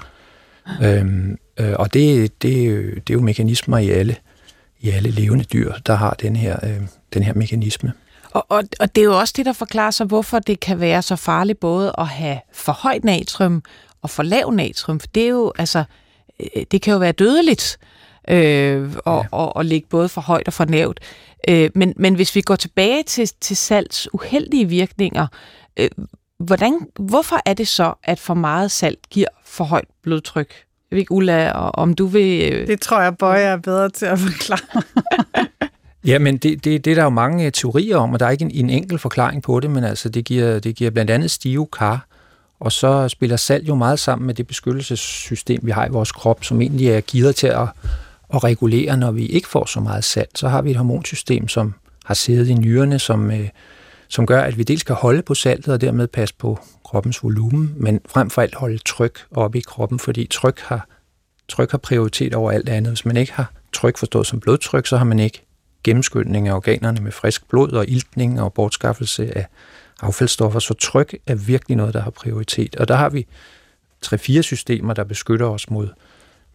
Øhm, 0.83 1.39
øh, 1.61 1.73
og 1.79 1.95
det, 1.95 2.43
det, 2.43 2.53
det 2.95 3.11
er 3.11 3.15
jo 3.15 3.21
mekanismer 3.21 3.79
i 3.79 3.91
alle, 3.91 4.17
i 4.81 4.91
alle 4.91 5.11
levende 5.11 5.45
dyr, 5.45 5.73
der 5.87 5.95
har 5.95 6.11
den 6.11 6.37
her, 6.37 6.57
øh, 6.63 6.81
den 7.15 7.23
her 7.23 7.35
mekanisme. 7.35 7.93
Og, 8.31 8.47
og, 8.49 8.63
og 8.81 8.95
det 8.95 9.01
er 9.01 9.05
jo 9.05 9.19
også 9.19 9.35
det, 9.37 9.47
der 9.47 9.53
forklarer 9.53 9.91
sig, 9.91 10.07
hvorfor 10.07 10.39
det 10.39 10.61
kan 10.61 10.81
være 10.81 11.03
så 11.03 11.17
farligt 11.17 11.61
både 11.61 11.93
at 11.99 12.07
have 12.07 12.39
for 12.53 12.73
højt 12.73 13.05
natrium 13.05 13.63
og 14.03 14.11
for 14.11 14.23
lav 14.23 14.51
natrium. 14.51 15.01
For 15.01 15.07
det 15.07 15.23
er 15.23 15.29
jo, 15.29 15.53
altså, 15.59 15.85
øh, 16.41 16.63
det 16.71 16.83
kan 16.83 16.93
jo 16.93 16.99
være 16.99 17.13
dødeligt 17.13 17.79
øh, 18.29 18.93
og, 19.05 19.23
ja. 19.23 19.29
og, 19.31 19.57
og 19.57 19.65
ligge 19.65 19.89
både 19.89 20.09
for 20.09 20.21
højt 20.21 20.47
og 20.47 20.53
for 20.53 20.65
lavt. 20.65 21.01
Øh, 21.49 21.71
men, 21.75 21.93
men 21.97 22.15
hvis 22.15 22.35
vi 22.35 22.41
går 22.41 22.57
tilbage 22.57 23.03
til, 23.03 23.31
til 23.41 23.57
salts 23.57 24.09
uheldige 24.15 24.69
virkninger, 24.69 25.27
øh, 25.77 25.89
hvordan, 26.43 26.79
hvorfor 26.99 27.37
er 27.47 27.55
det 27.55 27.69
så, 27.69 27.95
at 28.05 28.19
for 28.19 28.35
meget 28.35 28.71
salt 28.71 29.11
giver 29.11 29.29
for 29.45 29.65
højt 29.65 29.89
blodtryk? 30.03 30.55
Jeg 30.91 30.97
ved 30.97 30.99
ikke, 30.99 31.13
Ulla, 31.13 31.51
om 31.53 31.95
du 31.95 32.07
vil... 32.07 32.53
Øh, 32.53 32.67
det 32.67 32.81
tror 32.81 33.01
jeg, 33.01 33.17
Bøje 33.17 33.43
er 33.43 33.57
bedre 33.57 33.91
til 33.91 34.07
at 34.07 34.19
forklare. 34.19 34.83
ja, 36.11 36.19
men 36.19 36.37
det, 36.37 36.65
det, 36.65 36.85
det 36.85 36.91
er 36.91 36.95
der 36.95 37.03
jo 37.03 37.11
mange 37.11 37.47
øh, 37.47 37.53
teorier 37.53 37.97
om, 37.97 38.13
og 38.13 38.21
der 38.21 38.27
er 38.27 38.31
ikke 38.31 38.45
en, 38.45 38.51
en 38.51 38.71
enkel 38.71 38.99
forklaring 38.99 39.43
på 39.43 39.61
det, 39.61 39.71
men 39.71 39.85
altså 39.85 40.09
det 40.09 40.25
giver, 40.25 40.59
det 40.59 40.77
giver 40.77 40.91
blandt 40.91 41.11
andet 41.11 41.31
stive 41.31 41.67
kar, 41.67 42.07
og 42.61 42.73
så 42.73 43.09
spiller 43.09 43.37
salt 43.37 43.69
jo 43.69 43.75
meget 43.75 43.99
sammen 43.99 44.27
med 44.27 44.35
det 44.35 44.47
beskyttelsessystem, 44.47 45.61
vi 45.63 45.71
har 45.71 45.87
i 45.87 45.91
vores 45.91 46.13
krop, 46.13 46.45
som 46.45 46.61
egentlig 46.61 46.89
er 46.89 47.01
givet 47.01 47.37
til 47.37 47.47
at, 47.47 47.69
at 48.35 48.45
regulere, 48.45 48.97
når 48.97 49.11
vi 49.11 49.27
ikke 49.27 49.49
får 49.49 49.67
så 49.67 49.81
meget 49.81 50.05
salt. 50.05 50.39
Så 50.39 50.49
har 50.49 50.63
vi 50.63 50.71
et 50.71 50.77
hormonsystem, 50.77 51.49
som 51.49 51.75
har 52.05 52.15
siddet 52.15 52.49
i 52.49 52.55
nyrerne, 52.55 52.99
som, 52.99 53.31
øh, 53.31 53.49
som 54.13 54.27
gør, 54.27 54.43
at 54.43 54.59
vi 54.59 54.63
dels 54.63 54.83
kan 54.83 54.97
holde 54.97 55.23
på 55.23 55.35
saltet 55.35 55.75
og 55.75 55.81
dermed 55.81 56.09
passe 56.09 56.35
på 56.39 56.59
kroppens 56.85 57.23
volumen, 57.23 57.75
men 57.77 58.01
frem 58.09 58.31
for 58.31 58.43
alt 58.43 58.55
holde 58.55 58.79
tryk 58.79 59.19
oppe 59.31 59.59
i 59.59 59.61
kroppen, 59.61 59.99
fordi 59.99 60.27
tryk 60.27 60.61
har, 60.61 60.89
tryk 61.49 61.71
har 61.71 61.79
prioritet 61.79 62.35
over 62.35 62.51
alt 62.51 62.69
andet. 62.69 62.91
Hvis 62.91 63.05
man 63.05 63.17
ikke 63.17 63.33
har 63.33 63.53
tryk 63.73 63.97
forstået 63.99 64.27
som 64.27 64.41
blodtryk, 64.41 64.87
så 64.87 64.97
har 64.97 65.05
man 65.05 65.19
ikke 65.19 65.43
gennemskyldning 65.85 66.49
af 66.49 66.55
organerne 66.55 67.01
med 67.01 67.13
frisk 67.13 67.49
blod 67.49 67.73
og 67.73 67.89
iltning 67.89 68.41
og 68.41 68.53
bortskaffelse 68.53 69.37
af 69.37 69.47
affaldsstoffer. 70.03 70.61
Så 70.61 70.75
tryk 70.75 71.17
er 71.27 71.35
virkelig 71.35 71.77
noget, 71.77 71.95
der 71.95 72.01
har 72.01 72.11
prioritet. 72.11 72.77
Og 72.77 72.89
der 72.89 72.95
har 72.95 73.09
vi 73.09 73.27
tre-fire 74.01 74.43
systemer, 74.43 74.95
der 74.95 75.05
beskytter 75.05 75.47
os 75.47 75.71
mod, 75.71 75.89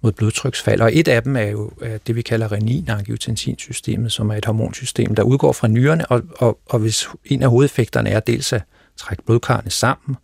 mod 0.01 0.11
blodtryksfald. 0.11 0.81
Og 0.81 0.95
et 0.95 1.07
af 1.07 1.23
dem 1.23 1.35
er 1.35 1.41
jo 1.41 1.71
øh, 1.81 1.99
det, 2.07 2.15
vi 2.15 2.21
kalder 2.21 2.51
renin-angiotensinsystemet, 2.51 4.11
som 4.11 4.29
er 4.29 4.35
et 4.35 4.45
hormonsystem, 4.45 5.15
der 5.15 5.23
udgår 5.23 5.51
fra 5.51 5.67
nyrerne, 5.67 6.05
og, 6.05 6.21
og, 6.37 6.59
og 6.65 6.79
hvis 6.79 7.07
en 7.25 7.43
af 7.43 7.49
hovedeffekterne 7.49 8.09
er 8.09 8.19
dels 8.19 8.53
at 8.53 8.63
trække 8.97 9.23
blodkarrene 9.23 9.71
sammen, 9.71 10.17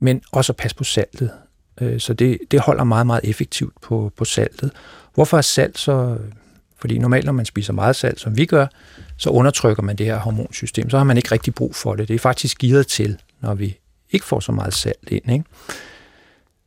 men 0.00 0.22
også 0.32 0.52
at 0.52 0.56
passe 0.56 0.76
på 0.76 0.84
saltet. 0.84 1.30
Øh, 1.80 2.00
så 2.00 2.14
det, 2.14 2.38
det 2.50 2.60
holder 2.60 2.84
meget, 2.84 3.06
meget 3.06 3.20
effektivt 3.24 3.74
på, 3.82 4.12
på 4.16 4.24
saltet. 4.24 4.70
Hvorfor 5.14 5.36
er 5.38 5.42
salt 5.42 5.78
så... 5.78 6.18
Fordi 6.78 6.98
normalt, 6.98 7.26
når 7.26 7.32
man 7.32 7.44
spiser 7.44 7.72
meget 7.72 7.96
salt, 7.96 8.20
som 8.20 8.36
vi 8.36 8.46
gør, 8.46 8.66
så 9.16 9.30
undertrykker 9.30 9.82
man 9.82 9.96
det 9.96 10.06
her 10.06 10.18
hormonsystem. 10.18 10.90
Så 10.90 10.96
har 10.96 11.04
man 11.04 11.16
ikke 11.16 11.32
rigtig 11.32 11.54
brug 11.54 11.74
for 11.74 11.94
det. 11.94 12.08
Det 12.08 12.14
er 12.14 12.18
faktisk 12.18 12.58
givet 12.58 12.86
til, 12.86 13.16
når 13.40 13.54
vi 13.54 13.78
ikke 14.10 14.26
får 14.26 14.40
så 14.40 14.52
meget 14.52 14.74
salt 14.74 15.08
ind. 15.08 15.32
Ikke? 15.32 15.44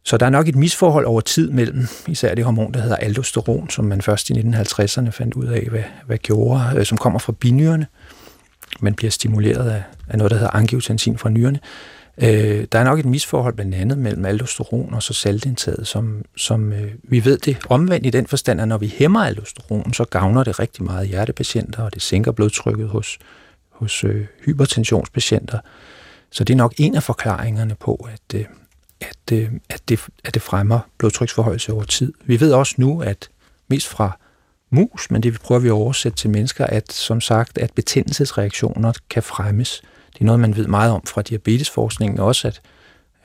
Så 0.05 0.17
der 0.17 0.25
er 0.25 0.29
nok 0.29 0.47
et 0.47 0.55
misforhold 0.55 1.05
over 1.05 1.21
tid 1.21 1.49
mellem 1.49 1.87
især 2.07 2.35
det 2.35 2.45
hormon, 2.45 2.73
der 2.73 2.81
hedder 2.81 2.95
aldosteron, 2.95 3.69
som 3.69 3.85
man 3.85 4.01
først 4.01 4.29
i 4.29 4.33
1950'erne 4.33 5.09
fandt 5.09 5.33
ud 5.33 5.45
af, 5.45 5.67
hvad, 5.69 5.83
hvad 6.05 6.17
gjorde, 6.17 6.73
øh, 6.75 6.85
som 6.85 6.97
kommer 6.97 7.19
fra 7.19 7.33
binyrerne. 7.39 7.87
Man 8.79 8.93
bliver 8.93 9.11
stimuleret 9.11 9.69
af, 9.69 9.83
af 10.09 10.17
noget, 10.17 10.31
der 10.31 10.37
hedder 10.37 10.55
angiotensin 10.55 11.17
fra 11.17 11.29
nyrerne. 11.29 11.59
Øh, 12.17 12.67
der 12.71 12.79
er 12.79 12.83
nok 12.83 12.99
et 12.99 13.05
misforhold 13.05 13.53
blandt 13.53 13.75
andet 13.75 13.97
mellem 13.97 14.25
aldosteron 14.25 14.93
og 14.93 15.03
så 15.03 15.13
saltindtaget, 15.13 15.87
som, 15.87 16.25
som 16.37 16.73
øh, 16.73 16.91
vi 17.03 17.25
ved 17.25 17.37
det 17.37 17.57
omvendt 17.69 18.05
i 18.05 18.09
den 18.09 18.27
forstand, 18.27 18.61
at 18.61 18.67
når 18.67 18.77
vi 18.77 18.93
hæmmer 18.97 19.19
aldosteron, 19.19 19.93
så 19.93 20.03
gavner 20.03 20.43
det 20.43 20.59
rigtig 20.59 20.83
meget 20.83 21.07
hjertepatienter, 21.07 21.83
og 21.83 21.93
det 21.93 22.01
sænker 22.01 22.31
blodtrykket 22.31 22.87
hos, 22.87 23.17
hos 23.71 24.03
øh, 24.03 24.25
hypertensionspatienter. 24.45 25.59
Så 26.31 26.43
det 26.43 26.53
er 26.53 26.57
nok 26.57 26.73
en 26.77 26.95
af 26.95 27.03
forklaringerne 27.03 27.75
på, 27.75 28.07
at, 28.13 28.39
øh, 28.39 28.45
at, 29.09 29.37
øh, 29.37 29.49
at, 29.69 29.81
det, 29.89 29.99
at 30.23 30.33
det 30.33 30.41
fremmer 30.41 30.79
blodtryksforhøjelse 30.97 31.73
over 31.73 31.83
tid. 31.83 32.13
Vi 32.25 32.39
ved 32.39 32.53
også 32.53 32.75
nu, 32.77 33.01
at 33.01 33.29
mest 33.67 33.87
fra 33.87 34.17
mus, 34.69 35.11
men 35.11 35.23
det 35.23 35.39
prøver 35.39 35.59
vi 35.61 35.67
at 35.67 35.71
oversætte 35.71 36.17
til 36.17 36.29
mennesker, 36.29 36.65
at 36.65 36.93
som 36.93 37.21
sagt, 37.21 37.57
at 37.57 37.73
betændelsesreaktioner 37.73 38.93
kan 39.09 39.23
fremmes. 39.23 39.81
Det 40.13 40.21
er 40.21 40.25
noget, 40.25 40.39
man 40.39 40.55
ved 40.55 40.67
meget 40.67 40.91
om 40.91 41.01
fra 41.05 41.21
diabetesforskningen 41.21 42.19
også, 42.19 42.47
at 42.47 42.61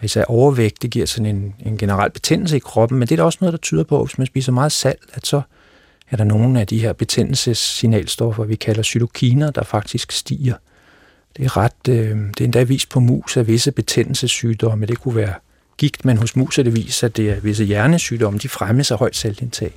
især 0.02 0.24
overvægt, 0.24 0.82
det 0.82 0.90
giver 0.90 1.06
sådan 1.06 1.36
en, 1.36 1.54
en 1.60 1.78
generel 1.78 2.10
betændelse 2.10 2.56
i 2.56 2.58
kroppen, 2.58 2.98
men 2.98 3.08
det 3.08 3.18
er 3.18 3.22
også 3.22 3.38
noget, 3.40 3.52
der 3.52 3.58
tyder 3.58 3.84
på, 3.84 4.00
at 4.00 4.06
hvis 4.06 4.18
man 4.18 4.26
spiser 4.26 4.52
meget 4.52 4.72
salt, 4.72 5.02
at 5.12 5.26
så 5.26 5.42
er 6.10 6.16
der 6.16 6.24
nogle 6.24 6.60
af 6.60 6.66
de 6.66 6.78
her 6.78 6.92
betændelsessignalstoffer, 6.92 8.44
vi 8.44 8.54
kalder 8.54 8.82
cytokiner, 8.82 9.50
der 9.50 9.64
faktisk 9.64 10.12
stiger. 10.12 10.54
Det 11.36 11.44
er 11.44 11.56
ret, 11.56 11.88
øh, 11.88 11.94
det 11.94 12.40
er 12.40 12.44
endda 12.44 12.62
vist 12.62 12.88
på 12.88 13.00
mus 13.00 13.36
af 13.36 13.46
visse 13.46 13.72
betændelsessygdomme. 13.72 14.86
Det 14.86 14.98
kunne 14.98 15.16
være 15.16 15.34
gigt, 15.78 16.04
men 16.04 16.16
hos 16.16 16.36
mus 16.36 16.58
er 16.58 16.62
det 16.62 16.76
vist, 16.76 17.04
at 17.04 17.16
det 17.16 17.30
er 17.30 17.40
visse 17.40 17.64
hjernesygdomme, 17.64 18.38
de 18.38 18.48
fremmes 18.48 18.90
af 18.90 18.98
højt 18.98 19.16
saltindtag. 19.16 19.72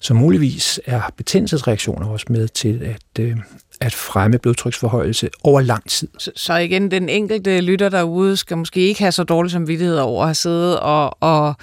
Så 0.00 0.14
muligvis 0.14 0.80
er 0.86 1.00
betændelsesreaktioner 1.16 2.06
også 2.06 2.26
med 2.28 2.48
til 2.48 2.82
at, 2.82 3.24
øh, 3.24 3.36
at 3.80 3.94
fremme 3.94 4.38
blodtryksforhøjelse 4.38 5.30
over 5.42 5.60
lang 5.60 5.88
tid. 5.88 6.08
Så, 6.18 6.30
så 6.36 6.54
igen, 6.54 6.90
den 6.90 7.08
enkelte 7.08 7.60
lytter 7.60 7.88
derude 7.88 8.36
skal 8.36 8.58
måske 8.58 8.80
ikke 8.80 9.00
have 9.00 9.12
så 9.12 9.24
dårlig 9.24 9.52
samvittighed 9.52 9.96
over 9.96 10.22
at 10.22 10.28
have 10.28 10.34
siddet 10.34 10.80
og, 10.80 11.22
og, 11.22 11.54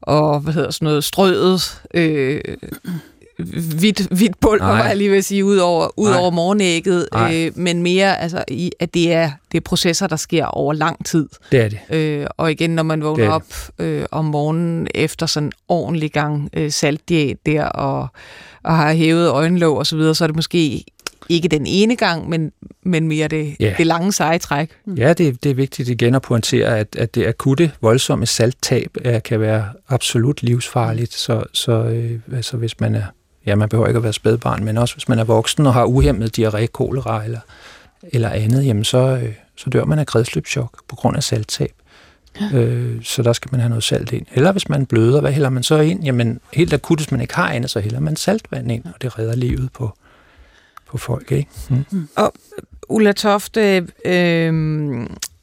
og 0.00 0.40
hvad 0.40 0.54
hedder 0.54 0.70
sådan 0.70 0.86
noget, 0.86 1.04
strøget 1.04 1.82
øh, 1.94 2.40
hvidt, 3.78 4.00
hvidt 4.00 4.40
pulver, 4.40 4.66
Nej. 4.66 4.76
jeg 4.76 4.96
lige 4.96 5.10
vil 5.10 5.24
sige, 5.24 5.44
ud 5.44 5.56
over, 5.56 5.88
ud 5.96 6.10
over 6.10 6.30
morgenægget, 6.30 7.08
øh, 7.32 7.52
men 7.54 7.82
mere, 7.82 8.20
altså, 8.20 8.44
i, 8.48 8.72
at 8.80 8.94
det 8.94 9.12
er, 9.12 9.30
det 9.52 9.58
er 9.58 9.62
processer, 9.62 10.06
der 10.06 10.16
sker 10.16 10.44
over 10.44 10.72
lang 10.72 11.06
tid. 11.06 11.28
Det 11.52 11.60
er 11.60 11.68
det. 11.68 11.78
Øh, 11.90 12.26
og 12.36 12.50
igen, 12.50 12.70
når 12.70 12.82
man 12.82 13.02
vågner 13.02 13.30
op 13.30 13.44
øh, 13.78 14.04
om 14.10 14.24
morgenen 14.24 14.88
efter 14.94 15.26
sådan 15.26 15.46
en 15.46 15.52
ordentlig 15.68 16.12
gang 16.12 16.50
øh, 16.52 16.70
saltdiæt 16.70 17.36
der, 17.46 17.64
og, 17.64 18.08
og 18.62 18.76
har 18.76 18.92
hævet 18.92 19.28
øjenlåg 19.28 19.78
og 19.78 19.86
så 19.86 19.96
videre, 19.96 20.14
så 20.14 20.24
er 20.24 20.28
det 20.28 20.36
måske 20.36 20.84
ikke 21.28 21.48
den 21.48 21.66
ene 21.66 21.96
gang, 21.96 22.28
men, 22.28 22.52
men 22.82 23.08
mere 23.08 23.28
det, 23.28 23.56
ja. 23.60 23.74
det 23.78 23.86
lange 23.86 24.12
seje 24.12 24.38
træk. 24.38 24.70
Mm. 24.84 24.94
Ja, 24.94 25.12
det, 25.12 25.44
det 25.44 25.50
er 25.50 25.54
vigtigt 25.54 25.88
igen 25.88 26.14
at 26.14 26.22
pointere, 26.22 26.78
at, 26.78 26.96
at 26.96 27.14
det 27.14 27.26
akutte, 27.26 27.72
voldsomme 27.80 28.26
salttab 28.26 28.96
er, 29.04 29.18
kan 29.18 29.40
være 29.40 29.68
absolut 29.88 30.42
livsfarligt. 30.42 31.14
Så, 31.14 31.44
så 31.52 31.72
øh, 31.72 32.20
altså, 32.32 32.56
hvis 32.56 32.80
man 32.80 32.94
er 32.94 33.04
ja, 33.48 33.54
man 33.54 33.68
behøver 33.68 33.88
ikke 33.88 33.96
at 33.98 34.02
være 34.02 34.12
spædbarn, 34.12 34.64
men 34.64 34.78
også 34.78 34.94
hvis 34.94 35.08
man 35.08 35.18
er 35.18 35.24
voksen 35.24 35.66
og 35.66 35.74
har 35.74 35.84
uhemmet 35.84 36.38
diarré, 36.38 36.66
kolera 36.66 37.24
eller, 37.24 37.40
eller 38.02 38.28
andet, 38.30 38.66
jamen 38.66 38.84
så, 38.84 38.98
øh, 38.98 39.34
så 39.56 39.70
dør 39.70 39.84
man 39.84 39.98
af 39.98 40.06
kredsløbschok 40.06 40.82
på 40.88 40.96
grund 40.96 41.16
af 41.16 41.22
salttab. 41.22 41.72
Ja. 42.40 42.58
Øh, 42.58 43.04
så 43.04 43.22
der 43.22 43.32
skal 43.32 43.48
man 43.52 43.60
have 43.60 43.68
noget 43.68 43.84
salt 43.84 44.12
ind. 44.12 44.26
Eller 44.34 44.52
hvis 44.52 44.68
man 44.68 44.86
bløder, 44.86 45.20
hvad 45.20 45.32
hælder 45.32 45.50
man 45.50 45.62
så 45.62 45.78
ind? 45.78 46.04
Jamen 46.04 46.40
helt 46.52 46.72
akut, 46.72 46.98
hvis 46.98 47.10
man 47.10 47.20
ikke 47.20 47.34
har 47.34 47.50
andet, 47.50 47.70
så 47.70 47.80
hælder 47.80 48.00
man 48.00 48.16
saltvand 48.16 48.72
ind, 48.72 48.84
og 48.84 49.02
det 49.02 49.18
redder 49.18 49.36
livet 49.36 49.72
på, 49.72 49.92
på 50.88 50.98
folk. 50.98 51.32
Ikke? 51.32 51.48
Mm. 51.70 51.84
Mm. 51.90 52.08
Og 52.16 52.32
Ulla 52.88 53.12
Tofte, 53.12 53.86
øh, 54.04 54.52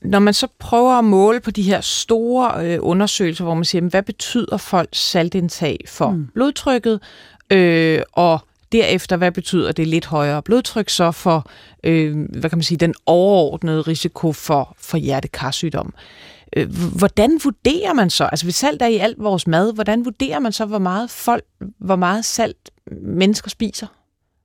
når 0.01 0.19
man 0.19 0.33
så 0.33 0.47
prøver 0.59 0.93
at 0.93 1.03
måle 1.03 1.39
på 1.39 1.51
de 1.51 1.61
her 1.61 1.81
store 1.81 2.65
øh, 2.65 2.77
undersøgelser, 2.81 3.43
hvor 3.43 3.53
man 3.53 3.65
siger, 3.65 3.81
hvad 3.81 4.03
betyder 4.03 4.57
folks 4.57 4.99
saltindtag 4.99 5.79
for 5.87 6.09
mm. 6.09 6.27
blodtrykket, 6.33 6.99
Øh, 7.51 8.01
og 8.13 8.39
derefter, 8.71 9.17
hvad 9.17 9.31
betyder 9.31 9.71
det 9.71 9.87
lidt 9.87 10.05
højere 10.05 10.41
blodtryk 10.41 10.89
så 10.89 11.11
for, 11.11 11.49
øh, 11.83 12.17
hvad 12.29 12.49
kan 12.49 12.57
man 12.57 12.63
sige, 12.63 12.77
den 12.77 12.93
overordnede 13.05 13.81
risiko 13.81 14.33
for, 14.33 14.75
for 14.79 14.97
hjertekarsygdom? 14.97 15.93
Øh, 16.55 16.69
hvordan 16.97 17.39
vurderer 17.43 17.93
man 17.93 18.09
så, 18.09 18.23
altså 18.23 18.45
hvis 18.45 18.55
salt 18.55 18.81
er 18.81 18.87
i 18.87 18.97
alt 18.97 19.17
vores 19.19 19.47
mad, 19.47 19.73
hvordan 19.73 20.05
vurderer 20.05 20.39
man 20.39 20.51
så, 20.51 20.65
hvor 20.65 20.79
meget, 20.79 21.09
folk, 21.09 21.43
hvor 21.79 21.95
meget 21.95 22.25
salt 22.25 22.71
mennesker 23.01 23.49
spiser? 23.49 23.87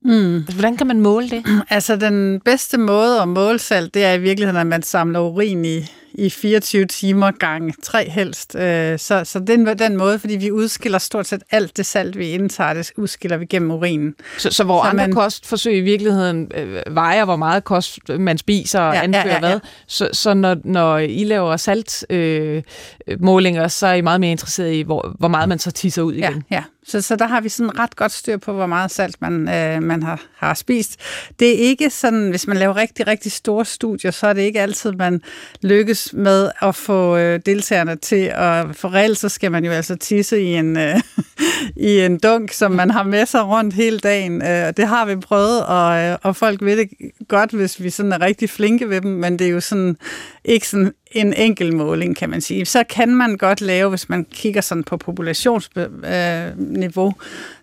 Mm. 0.04 0.36
Altså, 0.36 0.52
hvordan 0.52 0.76
kan 0.76 0.86
man 0.86 1.00
måle 1.00 1.30
det? 1.30 1.44
Altså, 1.70 1.96
den 1.96 2.40
bedste 2.44 2.78
måde 2.78 3.20
at 3.20 3.28
måle 3.28 3.58
salt, 3.58 3.94
det 3.94 4.04
er 4.04 4.12
i 4.12 4.20
virkeligheden, 4.20 4.60
at 4.60 4.66
man 4.66 4.82
samler 4.82 5.20
urin 5.20 5.64
i, 5.64 5.78
i 6.14 6.31
24 6.31 6.87
timer 6.87 7.31
gange 7.31 7.75
tre 7.83 8.09
helst. 8.09 8.55
Øh, 8.55 8.99
så, 8.99 9.25
så 9.25 9.38
den, 9.38 9.66
den 9.66 9.96
måde, 9.96 10.18
fordi 10.18 10.37
vi 10.37 10.51
udskiller 10.51 10.99
stort 10.99 11.27
set 11.27 11.42
alt 11.51 11.77
det 11.77 11.87
salt, 11.87 12.18
vi 12.18 12.31
indtager, 12.31 12.75
det 12.75 12.92
udskiller 12.96 13.37
vi 13.37 13.46
gennem 13.46 13.70
urinen. 13.70 14.14
Så, 14.38 14.51
så 14.51 14.64
hvor 14.64 14.83
så 14.83 14.88
andre 14.88 15.07
man, 15.07 15.14
kostforsøg 15.14 15.77
i 15.77 15.81
virkeligheden 15.81 16.51
øh, 16.55 16.94
vejer, 16.94 17.25
hvor 17.25 17.37
meget 17.37 17.64
kost 17.64 17.99
man 18.09 18.38
spiser 18.38 18.81
og 18.81 18.94
ja, 18.94 19.03
anfører 19.03 19.27
ja, 19.27 19.33
ja, 19.33 19.35
ja. 19.35 19.40
hvad, 19.49 19.61
så, 19.87 20.09
så 20.12 20.35
når, 20.35 20.57
når 20.64 20.99
I 20.99 21.25
laver 21.25 21.57
saltmålinger, 21.57 23.64
øh, 23.64 23.70
så 23.70 23.87
er 23.87 23.94
I 23.94 24.01
meget 24.01 24.20
mere 24.20 24.31
interesseret 24.31 24.73
i, 24.73 24.81
hvor, 24.81 25.14
hvor 25.18 25.29
meget 25.29 25.49
man 25.49 25.59
så 25.59 25.70
tisser 25.70 26.03
ud 26.03 26.12
igen. 26.12 26.44
Ja, 26.51 26.57
ja. 26.57 26.62
Så, 26.90 27.01
så 27.01 27.16
der 27.16 27.27
har 27.27 27.40
vi 27.40 27.49
sådan 27.49 27.79
ret 27.79 27.96
godt 27.96 28.12
styr 28.12 28.37
på, 28.37 28.53
hvor 28.53 28.66
meget 28.66 28.90
salt 28.90 29.20
man, 29.20 29.49
øh, 29.49 29.83
man 29.83 30.03
har, 30.03 30.23
har 30.37 30.55
spist. 30.55 31.01
Det 31.38 31.49
er 31.49 31.68
ikke 31.68 31.90
sådan, 31.90 32.31
hvis 32.31 32.46
man 32.46 32.57
laver 32.57 32.77
rigtig, 32.77 33.07
rigtig 33.07 33.33
store 33.33 33.64
studier, 33.64 34.11
så 34.11 34.27
er 34.27 34.33
det 34.33 34.42
ikke 34.42 34.61
altid, 34.61 34.92
man 34.92 35.23
lykkes 35.62 35.99
med 36.12 36.50
at 36.62 36.74
få 36.74 37.16
øh, 37.16 37.40
deltagerne 37.46 37.96
til 37.96 38.32
at 38.34 38.66
for 38.76 38.94
reelt, 38.94 39.18
så 39.18 39.28
skal 39.28 39.52
man 39.52 39.64
jo 39.64 39.70
altså 39.70 39.96
tisse 39.96 40.42
i 40.42 40.54
en, 40.54 40.76
øh, 40.76 41.00
i 41.90 42.00
en 42.00 42.18
dunk, 42.18 42.52
som 42.52 42.70
man 42.72 42.90
har 42.90 43.02
med 43.02 43.26
sig 43.26 43.46
rundt 43.46 43.74
hele 43.74 43.98
dagen. 43.98 44.42
Øh, 44.42 44.72
det 44.76 44.86
har 44.88 45.04
vi 45.04 45.16
prøvet, 45.16 45.66
og, 45.66 45.98
øh, 45.98 46.16
og 46.22 46.36
folk 46.36 46.62
ved 46.62 46.76
det 46.76 46.88
godt, 47.28 47.50
hvis 47.50 47.82
vi 47.82 47.90
sådan 47.90 48.12
er 48.12 48.20
rigtig 48.20 48.50
flinke 48.50 48.88
ved 48.88 49.00
dem, 49.00 49.10
men 49.10 49.38
det 49.38 49.46
er 49.46 49.50
jo 49.50 49.60
sådan 49.60 49.96
ikke 50.44 50.68
sådan 50.68 50.92
en 51.11 51.33
enkel 51.33 51.77
måling, 51.77 52.16
kan 52.16 52.31
man 52.31 52.40
sige. 52.40 52.64
Så 52.64 52.85
kan 52.88 53.16
man 53.16 53.37
godt 53.37 53.61
lave, 53.61 53.88
hvis 53.88 54.09
man 54.09 54.27
kigger 54.33 54.61
sådan 54.61 54.85
på 54.85 54.96
populationsniveau, 54.96 57.14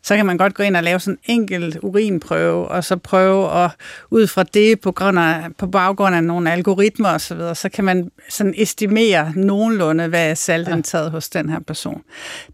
så 0.03 0.15
kan 0.15 0.25
man 0.25 0.37
godt 0.37 0.53
gå 0.53 0.63
ind 0.63 0.75
og 0.75 0.83
lave 0.83 0.99
sådan 0.99 1.17
en 1.25 1.41
enkelt 1.41 1.77
urinprøve, 1.81 2.67
og 2.67 2.83
så 2.83 2.95
prøve 2.95 3.63
at 3.63 3.71
ud 4.11 4.27
fra 4.27 4.43
det 4.43 4.79
på, 4.79 4.91
grund 4.91 5.19
af, 5.19 5.45
på 5.57 5.67
baggrund 5.67 6.15
af 6.15 6.23
nogle 6.23 6.51
algoritmer 6.51 7.09
osv., 7.09 7.19
så, 7.19 7.35
videre, 7.35 7.55
så 7.55 7.69
kan 7.69 7.83
man 7.83 8.11
sådan 8.29 8.53
estimere 8.57 9.33
nogenlunde, 9.35 10.07
hvad 10.07 10.29
er 10.29 10.33
saltindtaget 10.33 11.05
ja. 11.05 11.09
hos 11.09 11.29
den 11.29 11.49
her 11.49 11.59
person. 11.59 12.01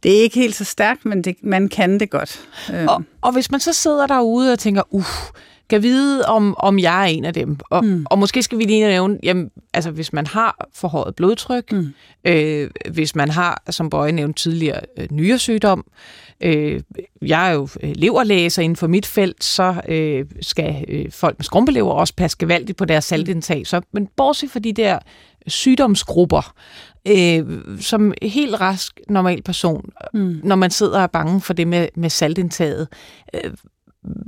Det 0.03 0.17
er 0.17 0.21
ikke 0.21 0.39
helt 0.39 0.55
så 0.55 0.63
stærkt, 0.63 1.05
men 1.05 1.21
det, 1.21 1.35
man 1.43 1.69
kan 1.69 1.99
det 1.99 2.09
godt. 2.09 2.41
Og, 2.87 3.03
og 3.21 3.31
hvis 3.31 3.51
man 3.51 3.59
så 3.59 3.73
sidder 3.73 4.07
derude 4.07 4.53
og 4.53 4.59
tænker, 4.59 4.81
uh, 4.89 5.05
kan 5.69 5.83
vide, 5.83 6.25
om, 6.25 6.55
om 6.57 6.79
jeg 6.79 7.01
er 7.01 7.05
en 7.05 7.25
af 7.25 7.33
dem. 7.33 7.57
Og, 7.69 7.85
mm. 7.85 8.05
og 8.09 8.19
måske 8.19 8.43
skal 8.43 8.57
vi 8.57 8.63
lige 8.63 8.87
nævne, 8.87 9.19
jamen, 9.23 9.51
altså 9.73 9.91
hvis 9.91 10.13
man 10.13 10.27
har 10.27 10.69
forhøjet 10.73 11.15
blodtryk, 11.15 11.71
mm. 11.71 11.93
øh, 12.25 12.69
hvis 12.91 13.15
man 13.15 13.29
har, 13.29 13.63
som 13.69 13.89
Bøje 13.89 14.11
nævnte 14.11 14.41
tidligere, 14.43 14.79
øh, 14.97 15.07
nyresygdom, 15.11 15.85
øh, 16.41 16.81
jeg 17.21 17.49
er 17.49 17.53
jo 17.53 17.67
øh, 17.83 17.91
leverlæser 17.95 18.61
inden 18.61 18.75
for 18.75 18.87
mit 18.87 19.05
felt, 19.05 19.43
så 19.43 19.81
øh, 19.87 20.25
skal 20.41 20.85
øh, 20.87 21.11
folk 21.11 21.39
med 21.39 21.43
skrumpelever 21.43 21.91
også 21.91 22.15
passe 22.15 22.37
gevaldigt 22.37 22.77
på 22.77 22.85
deres 22.85 23.05
saltindtag. 23.05 23.67
Så, 23.67 23.81
men 23.91 24.07
bortset 24.15 24.51
for 24.51 24.59
de 24.59 24.73
der 24.73 24.99
sygdomsgrupper, 25.47 26.53
øh, 27.07 27.45
som 27.79 28.13
helt 28.21 28.61
rask 28.61 28.99
normal 29.09 29.41
person, 29.41 29.89
mm. 30.13 30.39
når 30.43 30.55
man 30.55 30.71
sidder 30.71 30.97
og 30.97 31.03
er 31.03 31.07
bange 31.07 31.41
for 31.41 31.53
det 31.53 31.67
med, 31.67 31.87
med 31.95 32.09
saltindtaget, 32.09 32.87
øh, 33.33 33.51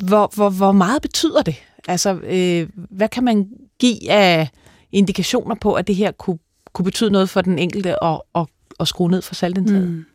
hvor, 0.04 0.32
hvor, 0.36 0.50
hvor 0.50 0.72
meget 0.72 1.02
betyder 1.02 1.42
det? 1.42 1.56
Altså, 1.88 2.14
øh, 2.14 2.70
hvad 2.90 3.10
kan 3.10 3.24
man 3.24 3.50
give 3.80 4.12
af 4.12 4.50
indikationer 4.92 5.56
på, 5.56 5.74
at 5.74 5.88
det 5.88 5.96
her 5.96 6.12
kunne, 6.12 6.38
kunne 6.74 6.86
betyde 6.86 7.12
noget 7.12 7.30
for 7.30 7.42
den 7.42 7.60
enkelte 7.60 8.04
at, 8.04 8.22
at, 8.36 8.46
at 8.80 8.88
skrue 8.88 9.12
ned 9.12 9.22
for 9.22 9.36
saltindtaget? 9.36 9.88
Mm. 9.88 10.06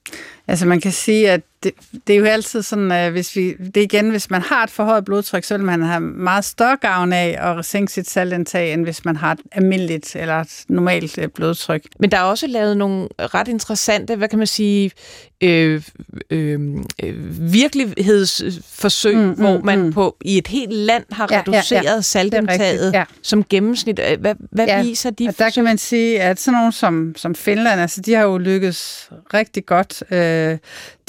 Altså 0.49 0.67
man 0.67 0.81
kan 0.81 0.93
sige, 0.93 1.31
at 1.31 1.41
det, 1.63 1.73
det 2.07 2.15
er 2.15 2.19
jo 2.19 2.25
altid 2.25 2.63
sådan, 2.63 2.93
at 2.93 3.13
hvis 3.13 3.37
vi, 3.37 3.53
det 3.53 3.77
er 3.77 3.85
igen, 3.85 4.11
hvis 4.11 4.31
man 4.31 4.43
har 4.43 4.65
et 4.65 4.71
forhøjet 4.71 5.05
blodtryk, 5.05 5.45
så 5.45 5.57
vil 5.57 5.67
man 5.67 5.83
have 5.83 6.01
meget 6.01 6.45
større 6.45 6.77
gavn 6.77 7.13
af 7.13 7.39
at 7.41 7.65
sænke 7.65 7.93
sit 7.93 8.11
saltindtag, 8.11 8.73
end 8.73 8.85
hvis 8.85 9.05
man 9.05 9.17
har 9.17 9.33
et 9.33 9.41
almindeligt 9.53 10.17
eller 10.17 10.35
et 10.35 10.65
normalt 10.69 11.19
øh, 11.19 11.29
blodtryk. 11.29 11.83
Men 11.99 12.11
der 12.11 12.17
er 12.17 12.23
også 12.23 12.47
lavet 12.47 12.77
nogle 12.77 13.09
ret 13.19 13.49
interessante, 13.49 14.17
hvad 14.17 14.29
kan 14.29 14.39
man 14.39 14.47
sige, 14.47 14.91
øh, 15.41 15.83
øh, 16.31 16.61
virkelighedsforsøg, 17.53 19.17
mm, 19.17 19.23
mm, 19.23 19.33
hvor 19.33 19.61
man 19.61 19.83
mm. 19.83 19.93
på 19.93 20.17
i 20.21 20.39
et 20.39 20.49
helt 20.49 20.73
land 20.73 21.05
har 21.13 21.29
ja, 21.31 21.39
reduceret 21.39 21.85
ja, 21.85 21.95
ja. 21.95 22.01
saltindtaget 22.01 22.93
ja. 22.93 23.05
som 23.23 23.45
gennemsnit. 23.45 24.01
Hvad, 24.19 24.35
hvad 24.51 24.67
ja, 24.67 24.83
viser 24.83 25.11
de? 25.11 25.29
Og 25.29 25.39
der 25.39 25.51
kan 25.51 25.65
man 25.65 25.79
sige, 25.79 26.23
at 26.23 26.41
sådan 26.41 26.59
nogle 26.59 26.73
som, 26.73 27.15
som 27.17 27.35
Finland, 27.35 27.81
altså 27.81 28.01
de 28.01 28.15
har 28.15 28.23
jo 28.23 28.39
lykkes 28.39 29.11
rigtig 29.35 29.67
godt. 29.67 30.00
Øh, 30.11 30.59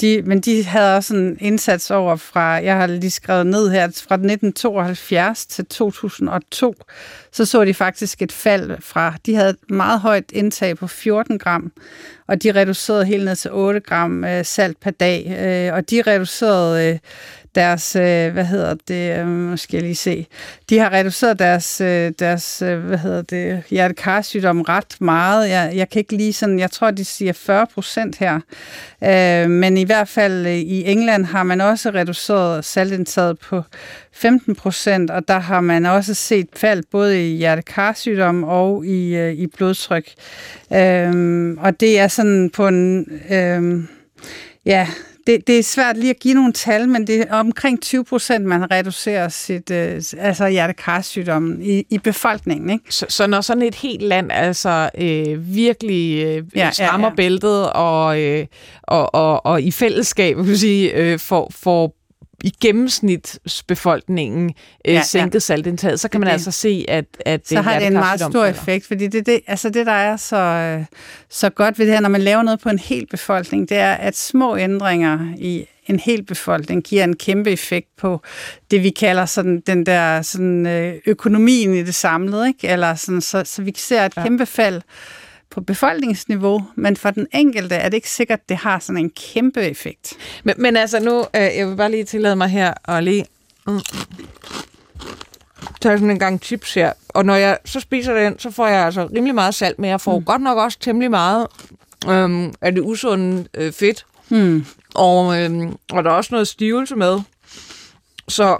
de, 0.00 0.22
men 0.22 0.40
de 0.40 0.64
havde 0.64 0.96
også 0.96 1.14
en 1.14 1.36
indsats 1.40 1.90
over 1.90 2.16
fra, 2.16 2.40
jeg 2.40 2.76
har 2.76 2.86
lige 2.86 3.10
skrevet 3.10 3.46
ned 3.46 3.70
her, 3.70 3.80
fra 3.80 4.14
1972 4.14 5.46
til 5.46 5.66
2002, 5.66 6.74
så 7.32 7.44
så 7.44 7.64
de 7.64 7.74
faktisk 7.74 8.22
et 8.22 8.32
fald 8.32 8.76
fra, 8.80 9.14
de 9.26 9.34
havde 9.34 9.50
et 9.50 9.70
meget 9.70 10.00
højt 10.00 10.32
indtag 10.32 10.76
på 10.76 10.86
14 10.86 11.38
gram, 11.38 11.72
og 12.28 12.42
de 12.42 12.52
reducerede 12.52 13.04
helt 13.04 13.24
ned 13.24 13.36
til 13.36 13.50
8 13.52 13.80
gram 13.80 14.24
øh, 14.24 14.44
salt 14.44 14.80
per 14.80 14.90
dag, 14.90 15.36
øh, 15.40 15.74
og 15.74 15.90
de 15.90 16.02
reducerede 16.02 16.92
øh, 16.92 16.98
deres, 17.54 17.96
øh, 17.96 18.32
hvad 18.32 18.44
hedder 18.44 18.74
det, 18.88 19.18
øh, 19.18 19.26
måske 19.26 19.80
lige 19.80 19.94
se, 19.94 20.26
de 20.70 20.78
har 20.78 20.92
reduceret 20.92 21.38
deres, 21.38 21.80
øh, 21.80 22.12
deres 22.18 22.62
øh, 22.62 22.78
hvad 22.78 22.98
hedder 22.98 23.22
det, 23.22 23.62
hjertekarsygdom 23.70 24.60
ret 24.60 24.96
meget. 25.00 25.48
Jeg, 25.48 25.72
jeg 25.74 25.88
kan 25.90 25.98
ikke 25.98 26.16
lige 26.16 26.32
sådan, 26.32 26.58
jeg 26.58 26.70
tror, 26.70 26.90
de 26.90 27.04
siger 27.04 27.32
40 27.32 27.66
procent 27.74 28.18
her. 28.18 28.40
Øh, 29.04 29.50
men 29.50 29.76
i 29.76 29.84
hvert 29.84 30.08
fald 30.08 30.46
øh, 30.46 30.52
i 30.52 30.84
England 30.84 31.24
har 31.24 31.42
man 31.42 31.60
også 31.60 31.90
reduceret 31.90 32.64
saltindtaget 32.64 33.38
på 33.38 33.62
15 34.12 34.54
procent, 34.54 35.10
og 35.10 35.28
der 35.28 35.38
har 35.38 35.60
man 35.60 35.86
også 35.86 36.14
set 36.14 36.48
fald 36.56 36.82
både 36.90 37.32
i 37.32 37.36
hjertekarsygdom 37.36 38.44
og 38.44 38.86
i, 38.86 39.16
øh, 39.16 39.32
i 39.32 39.46
blodtryk. 39.46 40.08
Øh, 40.72 41.54
og 41.58 41.80
det 41.80 41.98
er 41.98 42.08
sådan 42.08 42.50
på 42.50 42.68
en... 42.68 43.06
Øh, 43.30 43.84
ja, 44.66 44.88
det, 45.26 45.46
det 45.46 45.58
er 45.58 45.62
svært 45.62 45.96
lige 45.96 46.10
at 46.10 46.20
give 46.20 46.34
nogle 46.34 46.52
tal, 46.52 46.88
men 46.88 47.06
det 47.06 47.20
er 47.20 47.34
omkring 47.34 47.82
20 47.82 48.04
procent, 48.04 48.46
man 48.46 48.70
reducerer 48.70 49.28
sit 49.28 49.70
øh, 49.70 50.02
altså 50.18 50.48
hjertekarsygdom 50.48 51.60
i, 51.60 51.86
i 51.90 51.98
befolkningen. 51.98 52.70
Ikke? 52.70 52.84
Så, 52.94 53.06
så 53.08 53.26
når 53.26 53.40
sådan 53.40 53.62
et 53.62 53.74
helt 53.74 54.02
land 54.02 54.32
altså 54.32 54.90
øh, 54.98 55.54
virkelig 55.54 56.24
øh, 56.24 56.44
ja, 56.56 56.70
strammer 56.70 57.06
ja, 57.06 57.10
ja. 57.10 57.14
bæltet 57.14 57.72
og, 57.72 58.20
øh, 58.20 58.46
og, 58.82 59.14
og, 59.14 59.46
og 59.46 59.62
i 59.62 59.70
fællesskab 59.70 60.36
vil 60.36 60.58
sige, 60.58 60.92
øh, 60.92 61.18
får, 61.18 61.50
får 61.54 62.01
i 62.42 62.52
gennemsnitsbefolkningen 62.60 64.54
øh, 64.88 64.94
ja, 64.94 65.02
sænket 65.02 65.34
ja. 65.34 65.38
saltindtaget, 65.38 66.00
så 66.00 66.08
kan 66.08 66.20
man 66.20 66.26
det. 66.26 66.32
altså 66.32 66.50
se, 66.50 66.84
at, 66.88 67.04
at 67.20 67.40
det 67.40 67.48
så 67.48 67.60
har 67.60 67.78
det 67.78 67.86
en 67.86 67.92
meget 67.92 68.20
stor 68.20 68.44
effekt, 68.44 68.86
fordi 68.86 69.06
det, 69.06 69.26
det, 69.26 69.40
altså 69.46 69.70
det, 69.70 69.86
der 69.86 69.92
er 69.92 70.16
så, 70.16 70.84
så 71.30 71.50
godt 71.50 71.78
ved 71.78 71.86
det 71.86 71.94
her, 71.94 72.00
når 72.00 72.08
man 72.08 72.22
laver 72.22 72.42
noget 72.42 72.60
på 72.60 72.68
en 72.68 72.78
hel 72.78 73.06
befolkning, 73.06 73.68
det 73.68 73.76
er, 73.76 73.92
at 73.92 74.16
små 74.16 74.56
ændringer 74.56 75.18
i 75.38 75.66
en 75.86 76.00
hel 76.00 76.22
befolkning 76.24 76.84
giver 76.84 77.04
en 77.04 77.16
kæmpe 77.16 77.50
effekt 77.50 77.88
på 77.96 78.20
det, 78.70 78.82
vi 78.82 78.90
kalder 78.90 79.26
sådan, 79.26 79.60
den 79.60 79.86
der 79.86 80.22
sådan, 80.22 80.66
øh, 80.66 80.94
økonomien 81.06 81.74
i 81.74 81.82
det 81.82 81.94
samlede, 81.94 82.48
ikke? 82.48 82.68
Eller 82.68 82.94
sådan, 82.94 83.20
så, 83.20 83.42
så 83.44 83.62
vi 83.62 83.74
ser 83.76 84.06
et 84.06 84.12
ja. 84.16 84.22
kæmpe 84.22 84.46
fald 84.46 84.82
på 85.52 85.60
befolkningsniveau, 85.60 86.62
men 86.74 86.96
for 86.96 87.10
den 87.10 87.26
enkelte 87.34 87.74
er 87.74 87.88
det 87.88 87.96
ikke 87.96 88.10
sikkert, 88.10 88.38
at 88.38 88.48
det 88.48 88.56
har 88.56 88.78
sådan 88.78 88.98
en 88.98 89.10
kæmpe 89.10 89.62
effekt. 89.62 90.16
Men, 90.44 90.54
men 90.58 90.76
altså 90.76 91.00
nu, 91.00 91.18
øh, 91.18 91.56
jeg 91.56 91.68
vil 91.68 91.76
bare 91.76 91.90
lige 91.90 92.04
tillade 92.04 92.36
mig 92.36 92.48
her 92.48 92.74
og 92.84 93.02
lige 93.02 93.26
mm, 93.66 93.80
tage 95.80 95.98
sådan 95.98 96.10
en 96.10 96.18
gang 96.18 96.42
chips 96.42 96.74
her, 96.74 96.92
og 97.08 97.24
når 97.24 97.34
jeg 97.34 97.58
så 97.64 97.80
spiser 97.80 98.14
den, 98.14 98.38
så 98.38 98.50
får 98.50 98.66
jeg 98.66 98.84
altså 98.84 99.06
rimelig 99.06 99.34
meget 99.34 99.54
salt, 99.54 99.78
men 99.78 99.90
jeg 99.90 100.00
får 100.00 100.18
mm. 100.18 100.24
godt 100.24 100.42
nok 100.42 100.58
også 100.58 100.78
temmelig 100.80 101.10
meget 101.10 101.46
øhm, 102.08 102.54
af 102.60 102.72
det 102.72 102.80
usunde 102.80 103.48
øh, 103.54 103.72
fedt. 103.72 104.06
Mm. 104.28 104.64
Og, 104.94 105.42
øhm, 105.42 105.76
og 105.92 106.04
der 106.04 106.10
er 106.10 106.14
også 106.14 106.34
noget 106.34 106.48
stivelse 106.48 106.96
med. 106.96 107.20
Så, 108.28 108.58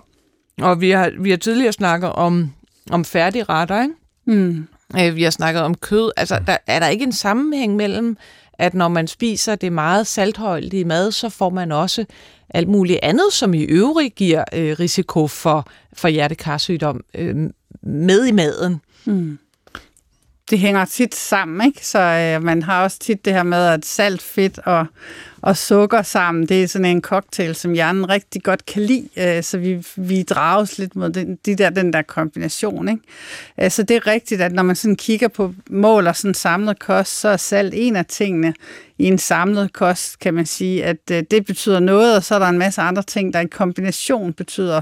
og 0.59 0.81
vi 0.81 0.91
har, 0.91 1.13
vi 1.19 1.31
har 1.31 1.37
tidligere 1.37 1.73
snakket 1.73 2.13
om, 2.13 2.53
om 2.91 3.05
færdige 3.05 3.45
retter, 3.45 3.83
ikke? 3.83 3.95
Mm. 4.25 4.69
Øh, 5.01 5.17
vi 5.17 5.23
har 5.23 5.31
snakket 5.31 5.63
om 5.63 5.75
kød. 5.75 6.11
Altså, 6.17 6.41
der, 6.47 6.57
er 6.67 6.79
der 6.79 6.89
ikke 6.89 7.05
en 7.05 7.13
sammenhæng 7.13 7.77
mellem, 7.77 8.17
at 8.53 8.75
når 8.75 8.89
man 8.89 9.07
spiser 9.07 9.55
det 9.55 9.73
meget 9.73 10.07
saltholdige 10.07 10.85
mad, 10.85 11.13
så 11.13 11.29
får 11.29 11.51
man 11.51 11.73
også 11.73 12.05
alt 12.51 12.69
muligt 12.69 12.99
andet, 13.03 13.33
som 13.33 13.55
i 13.55 13.63
øvrigt 13.63 14.15
giver 14.15 14.45
øh, 14.53 14.77
risiko 14.81 15.27
for, 15.27 15.67
for 15.93 16.09
hjertekarsygdom 16.09 17.05
øh, 17.15 17.37
med 17.83 18.27
i 18.27 18.33
maden. 18.33 18.81
Mm 19.05 19.39
det 20.53 20.61
hænger 20.61 20.85
tit 20.85 21.15
sammen, 21.15 21.67
ikke? 21.67 21.87
Så 21.87 21.99
øh, 21.99 22.43
man 22.43 22.63
har 22.63 22.83
også 22.83 22.99
tit 22.99 23.25
det 23.25 23.33
her 23.33 23.43
med, 23.43 23.67
at 23.67 23.85
salt, 23.85 24.23
fedt 24.23 24.59
og, 24.59 24.87
og 25.43 25.57
sukker 25.57 26.03
sammen, 26.03 26.47
det 26.47 26.63
er 26.63 26.69
sådan 26.69 26.85
en 26.85 27.01
cocktail, 27.01 27.55
som 27.55 27.73
hjernen 27.73 28.09
rigtig 28.09 28.43
godt 28.43 28.67
kan 28.67 28.83
lide, 28.83 29.09
øh, 29.17 29.43
så 29.43 29.59
vi, 29.59 29.87
vi 29.97 30.23
drages 30.23 30.79
lidt 30.79 30.97
mod 30.97 31.11
den, 31.11 31.39
de 31.47 31.55
der, 31.55 31.71
den 31.71 31.93
der 31.93 32.03
kombination, 32.03 32.89
ikke? 32.89 33.03
Øh, 33.61 33.71
så 33.71 33.83
det 33.83 33.97
er 33.97 34.07
rigtigt, 34.07 34.41
at 34.41 34.53
når 34.53 34.63
man 34.63 34.77
sådan 34.77 34.97
kigger 34.97 35.29
på 35.29 35.55
mål 35.71 36.07
og 36.07 36.17
sådan 36.17 36.35
samlet 36.35 36.79
kost, 36.79 37.21
så 37.21 37.29
er 37.29 37.37
salt 37.37 37.75
en 37.77 37.97
af 37.97 38.07
tingene 38.07 38.55
i 38.99 39.05
en 39.05 39.19
samlet 39.19 39.73
kost, 39.73 40.19
kan 40.19 40.35
man 40.35 40.47
sige, 40.47 40.85
at 40.85 41.11
øh, 41.11 41.23
det 41.31 41.47
betyder 41.47 41.81
noget, 41.81 42.17
og 42.17 42.25
så 42.25 42.35
er 42.35 42.39
der 42.39 42.47
en 42.47 42.59
masse 42.59 42.81
andre 42.81 43.03
ting, 43.03 43.35
der 43.35 43.41
i 43.41 43.47
kombination 43.47 44.33
betyder 44.33 44.81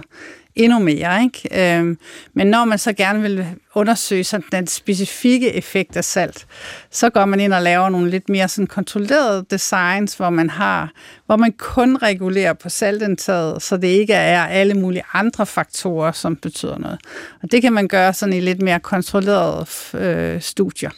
endnu 0.54 0.78
mere. 0.78 1.22
Ikke? 1.22 1.76
Øhm, 1.78 1.98
men 2.34 2.46
når 2.46 2.64
man 2.64 2.78
så 2.78 2.92
gerne 2.92 3.22
vil 3.22 3.46
undersøge 3.74 4.24
sådan 4.24 4.46
den 4.52 4.66
specifikke 4.66 5.54
effekt 5.54 5.96
af 5.96 6.04
salt, 6.04 6.46
så 6.90 7.10
går 7.10 7.24
man 7.24 7.40
ind 7.40 7.52
og 7.52 7.62
laver 7.62 7.88
nogle 7.88 8.10
lidt 8.10 8.28
mere 8.28 8.48
sådan 8.48 8.66
kontrollerede 8.66 9.46
designs, 9.50 10.14
hvor 10.14 10.30
man 10.30 10.50
har, 10.50 10.92
hvor 11.26 11.36
man 11.36 11.52
kun 11.52 11.96
regulerer 11.96 12.52
på 12.52 12.68
saltindtaget, 12.68 13.62
så 13.62 13.76
det 13.76 13.88
ikke 13.88 14.14
er 14.14 14.42
alle 14.42 14.74
mulige 14.74 15.02
andre 15.12 15.46
faktorer, 15.46 16.12
som 16.12 16.36
betyder 16.36 16.78
noget. 16.78 16.98
Og 17.42 17.52
det 17.52 17.62
kan 17.62 17.72
man 17.72 17.88
gøre 17.88 18.12
sådan 18.12 18.32
i 18.32 18.40
lidt 18.40 18.62
mere 18.62 18.80
kontrollerede 18.80 19.66
øh, 19.94 20.40
studier. 20.40 20.90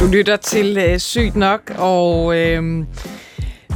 Du 0.00 0.06
lytter 0.06 0.36
til 0.36 0.78
øh, 0.78 0.98
Sygt 0.98 1.36
Nok, 1.36 1.72
og 1.78 2.36
øh, 2.38 2.84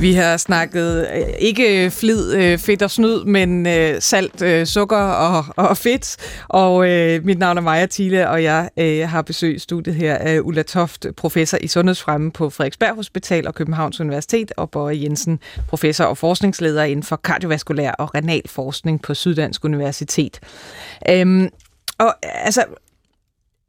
vi 0.00 0.12
har 0.12 0.36
snakket 0.36 1.08
øh, 1.14 1.22
ikke 1.38 1.84
øh, 1.84 1.90
flid, 1.90 2.34
øh, 2.34 2.58
fedt 2.58 2.82
og 2.82 2.90
snyd, 2.90 3.24
men 3.24 3.66
salt, 4.00 4.68
sukker 4.68 4.96
og, 4.96 5.44
og 5.56 5.76
fedt. 5.76 6.16
Og 6.48 6.88
øh, 6.88 7.24
mit 7.24 7.38
navn 7.38 7.58
er 7.58 7.62
Maja 7.62 7.86
Thiele, 7.86 8.28
og 8.28 8.42
jeg 8.42 8.70
øh, 8.76 9.08
har 9.08 9.22
besøgt 9.22 9.62
studiet 9.62 9.94
her 9.94 10.14
af 10.14 10.40
Ulla 10.40 10.62
Toft, 10.62 11.06
professor 11.16 11.58
i 11.60 11.66
sundhedsfremme 11.66 12.32
på 12.32 12.50
Frederiksberg 12.50 12.94
Hospital 12.94 13.46
og 13.46 13.54
Københavns 13.54 14.00
Universitet, 14.00 14.52
og 14.56 14.70
Bøje 14.70 15.02
Jensen, 15.02 15.38
professor 15.68 16.04
og 16.04 16.18
forskningsleder 16.18 16.82
inden 16.82 17.02
for 17.02 17.16
kardiovaskulær 17.16 17.90
og 17.90 18.14
renal 18.14 18.48
forskning 18.48 19.02
på 19.02 19.14
Syddansk 19.14 19.64
Universitet. 19.64 20.40
Øhm, 21.08 21.48
og 21.98 22.14
altså, 22.22 22.64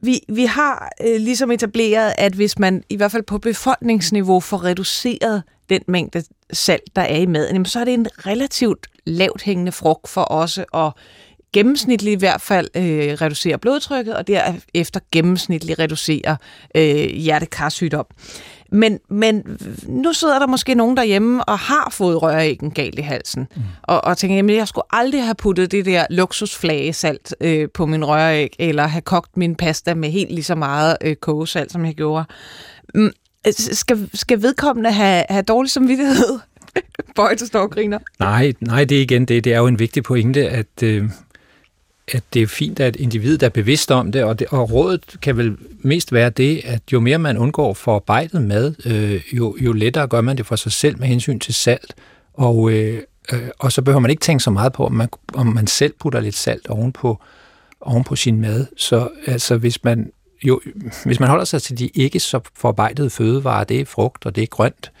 vi, 0.02 0.20
vi 0.28 0.44
har 0.44 0.92
øh, 1.00 1.20
ligesom 1.20 1.50
etableret, 1.50 2.14
at 2.18 2.32
hvis 2.32 2.58
man 2.58 2.82
i 2.88 2.96
hvert 2.96 3.12
fald 3.12 3.22
på 3.22 3.38
befolkningsniveau 3.38 4.40
får 4.40 4.64
reduceret 4.64 5.42
den 5.70 5.82
mængde 5.88 6.22
salt, 6.52 6.96
der 6.96 7.02
er 7.02 7.16
i 7.16 7.26
maden, 7.26 7.64
så 7.64 7.80
er 7.80 7.84
det 7.84 7.94
en 7.94 8.06
relativt 8.26 8.86
lavt 9.06 9.42
hængende 9.42 9.72
frugt 9.72 10.08
for 10.08 10.32
os 10.32 10.58
at 10.74 10.92
gennemsnitligt 11.52 12.16
i 12.16 12.18
hvert 12.18 12.40
fald 12.40 12.68
øh, 12.76 13.12
reducere 13.12 13.58
blodtrykket, 13.58 14.16
og 14.16 14.26
derefter 14.26 15.00
gennemsnitligt 15.12 15.78
reducere 15.78 16.36
øh, 16.74 17.06
hjertekarsygdom. 17.06 18.06
Men, 18.74 18.98
men 19.10 19.58
nu 19.86 20.12
sidder 20.12 20.38
der 20.38 20.46
måske 20.46 20.74
nogen 20.74 20.96
derhjemme 20.96 21.44
og 21.44 21.58
har 21.58 21.88
fået 21.90 22.22
røræggen 22.22 22.70
galt 22.70 22.98
i 22.98 23.02
halsen, 23.02 23.48
mm. 23.56 23.62
og, 23.82 24.04
og 24.04 24.18
tænker, 24.18 24.36
jamen 24.36 24.56
jeg 24.56 24.68
skulle 24.68 24.84
aldrig 24.90 25.24
have 25.24 25.34
puttet 25.34 25.72
det 25.72 25.86
der 25.86 26.06
luksusflagesalt 26.10 27.34
øh, 27.40 27.68
på 27.74 27.86
min 27.86 28.04
røræg, 28.04 28.56
eller 28.58 28.86
have 28.86 29.02
kogt 29.02 29.36
min 29.36 29.54
pasta 29.54 29.94
med 29.94 30.10
helt 30.10 30.30
lige 30.30 30.44
så 30.44 30.54
meget 30.54 30.96
øh, 31.00 31.16
kogesalt, 31.16 31.72
som 31.72 31.84
jeg 31.84 31.94
gjorde. 31.94 32.24
Øh, 33.46 33.52
skal, 33.52 34.10
skal 34.14 34.42
vedkommende 34.42 34.92
have, 34.92 35.24
have 35.28 35.42
dårlig 35.42 35.70
samvittighed? 35.70 36.38
Bøj, 37.16 37.34
der 37.34 37.46
står 37.46 37.60
og 37.60 37.70
griner. 37.70 37.98
Nej, 38.18 38.52
nej, 38.60 38.84
det 38.84 38.98
er 38.98 39.02
igen 39.02 39.24
det. 39.24 39.44
Det 39.44 39.52
er 39.52 39.58
jo 39.58 39.66
en 39.66 39.78
vigtig 39.78 40.02
pointe, 40.02 40.48
at, 40.48 40.82
øh, 40.82 41.04
at 42.08 42.22
det 42.34 42.42
er 42.42 42.46
fint, 42.46 42.80
at 42.80 42.96
individet 42.96 43.42
er 43.42 43.48
bevidst 43.48 43.90
om 43.90 44.12
det, 44.12 44.24
og, 44.24 44.38
det, 44.38 44.46
og 44.50 44.72
rådet 44.72 45.16
kan 45.22 45.36
vel 45.36 45.56
mest 45.78 46.12
være 46.12 46.30
det, 46.30 46.60
at 46.64 46.82
jo 46.92 47.00
mere 47.00 47.18
man 47.18 47.38
undgår 47.38 47.74
forarbejdet 47.74 48.42
mad, 48.42 48.74
øh, 48.86 49.36
jo, 49.36 49.56
jo 49.60 49.72
lettere 49.72 50.06
gør 50.06 50.20
man 50.20 50.36
det 50.36 50.46
for 50.46 50.56
sig 50.56 50.72
selv 50.72 50.98
med 50.98 51.08
hensyn 51.08 51.38
til 51.38 51.54
salt. 51.54 51.94
Og, 52.34 52.72
øh, 52.72 53.02
øh, 53.32 53.48
og 53.58 53.72
så 53.72 53.82
behøver 53.82 54.00
man 54.00 54.10
ikke 54.10 54.20
tænke 54.20 54.44
så 54.44 54.50
meget 54.50 54.72
på, 54.72 54.86
om 54.86 54.92
man, 54.92 55.08
om 55.34 55.46
man 55.46 55.66
selv 55.66 55.94
putter 56.00 56.20
lidt 56.20 56.34
salt 56.34 56.68
ovenpå, 56.68 57.20
ovenpå 57.80 58.16
sin 58.16 58.40
mad. 58.40 58.66
Så 58.76 59.08
altså, 59.26 59.56
hvis 59.56 59.84
man, 59.84 60.12
jo, 60.44 60.60
hvis 61.04 61.20
man 61.20 61.28
holder 61.28 61.44
sig 61.44 61.62
til 61.62 61.78
de 61.78 61.88
ikke 61.88 62.20
så 62.20 62.40
forarbejdede 62.54 63.10
fødevarer, 63.10 63.64
det 63.64 63.80
er 63.80 63.84
frugt 63.84 64.26
og 64.26 64.36
det 64.36 64.42
er 64.42 64.46
grønt, 64.46 64.92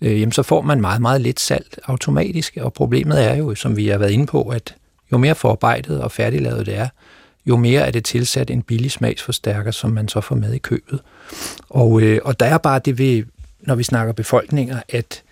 øh, 0.00 0.20
jamen 0.20 0.32
så 0.32 0.42
får 0.42 0.60
man 0.60 0.80
meget, 0.80 1.00
meget 1.00 1.20
lidt 1.20 1.40
salt 1.40 1.78
automatisk. 1.84 2.58
Og 2.60 2.72
problemet 2.72 3.24
er 3.24 3.34
jo, 3.34 3.54
som 3.54 3.76
vi 3.76 3.88
har 3.88 3.98
været 3.98 4.10
inde 4.10 4.26
på, 4.26 4.42
at 4.42 4.74
jo 5.12 5.18
mere 5.18 5.34
forarbejdet 5.34 6.02
og 6.02 6.12
færdiglavet 6.12 6.66
det 6.66 6.76
er, 6.76 6.88
jo 7.46 7.56
mere 7.56 7.80
er 7.80 7.90
det 7.90 8.04
tilsat 8.04 8.50
en 8.50 8.62
billig 8.62 8.90
smagsforstærker, 8.90 9.70
som 9.70 9.90
man 9.90 10.08
så 10.08 10.20
får 10.20 10.36
med 10.36 10.52
i 10.52 10.58
købet. 10.58 11.00
Og, 11.68 12.02
øh, 12.02 12.20
og 12.24 12.40
der 12.40 12.46
er 12.46 12.58
bare 12.58 12.80
det 12.84 12.98
ved, 12.98 13.24
når 13.60 13.74
vi 13.74 13.82
snakker 13.82 14.12
befolkninger, 14.12 14.80
at, 14.88 15.22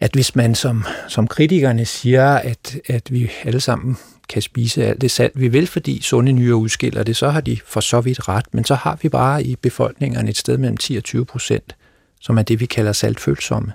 at 0.00 0.12
hvis 0.12 0.36
man 0.36 0.54
som, 0.54 0.84
som 1.08 1.26
kritikerne 1.26 1.84
siger, 1.84 2.34
at, 2.34 2.76
at 2.86 3.12
vi 3.12 3.30
alle 3.44 3.60
sammen 3.60 3.96
kan 4.28 4.42
spise 4.42 4.84
alt 4.84 5.00
det 5.00 5.10
salt, 5.10 5.40
vi 5.40 5.48
vil, 5.48 5.66
fordi 5.66 6.02
sunde 6.02 6.32
nyere 6.32 6.56
udskiller 6.56 7.02
det, 7.02 7.16
så 7.16 7.30
har 7.30 7.40
de 7.40 7.58
for 7.66 7.80
så 7.80 8.00
vidt 8.00 8.28
ret. 8.28 8.44
Men 8.52 8.64
så 8.64 8.74
har 8.74 8.98
vi 9.02 9.08
bare 9.08 9.44
i 9.44 9.56
befolkningerne 9.56 10.30
et 10.30 10.36
sted 10.36 10.58
mellem 10.58 10.76
10 10.76 10.96
og 10.96 11.04
20 11.04 11.24
procent, 11.24 11.76
som 12.20 12.38
er 12.38 12.42
det, 12.42 12.60
vi 12.60 12.66
kalder 12.66 12.92
saltfølsomme. 12.92 13.72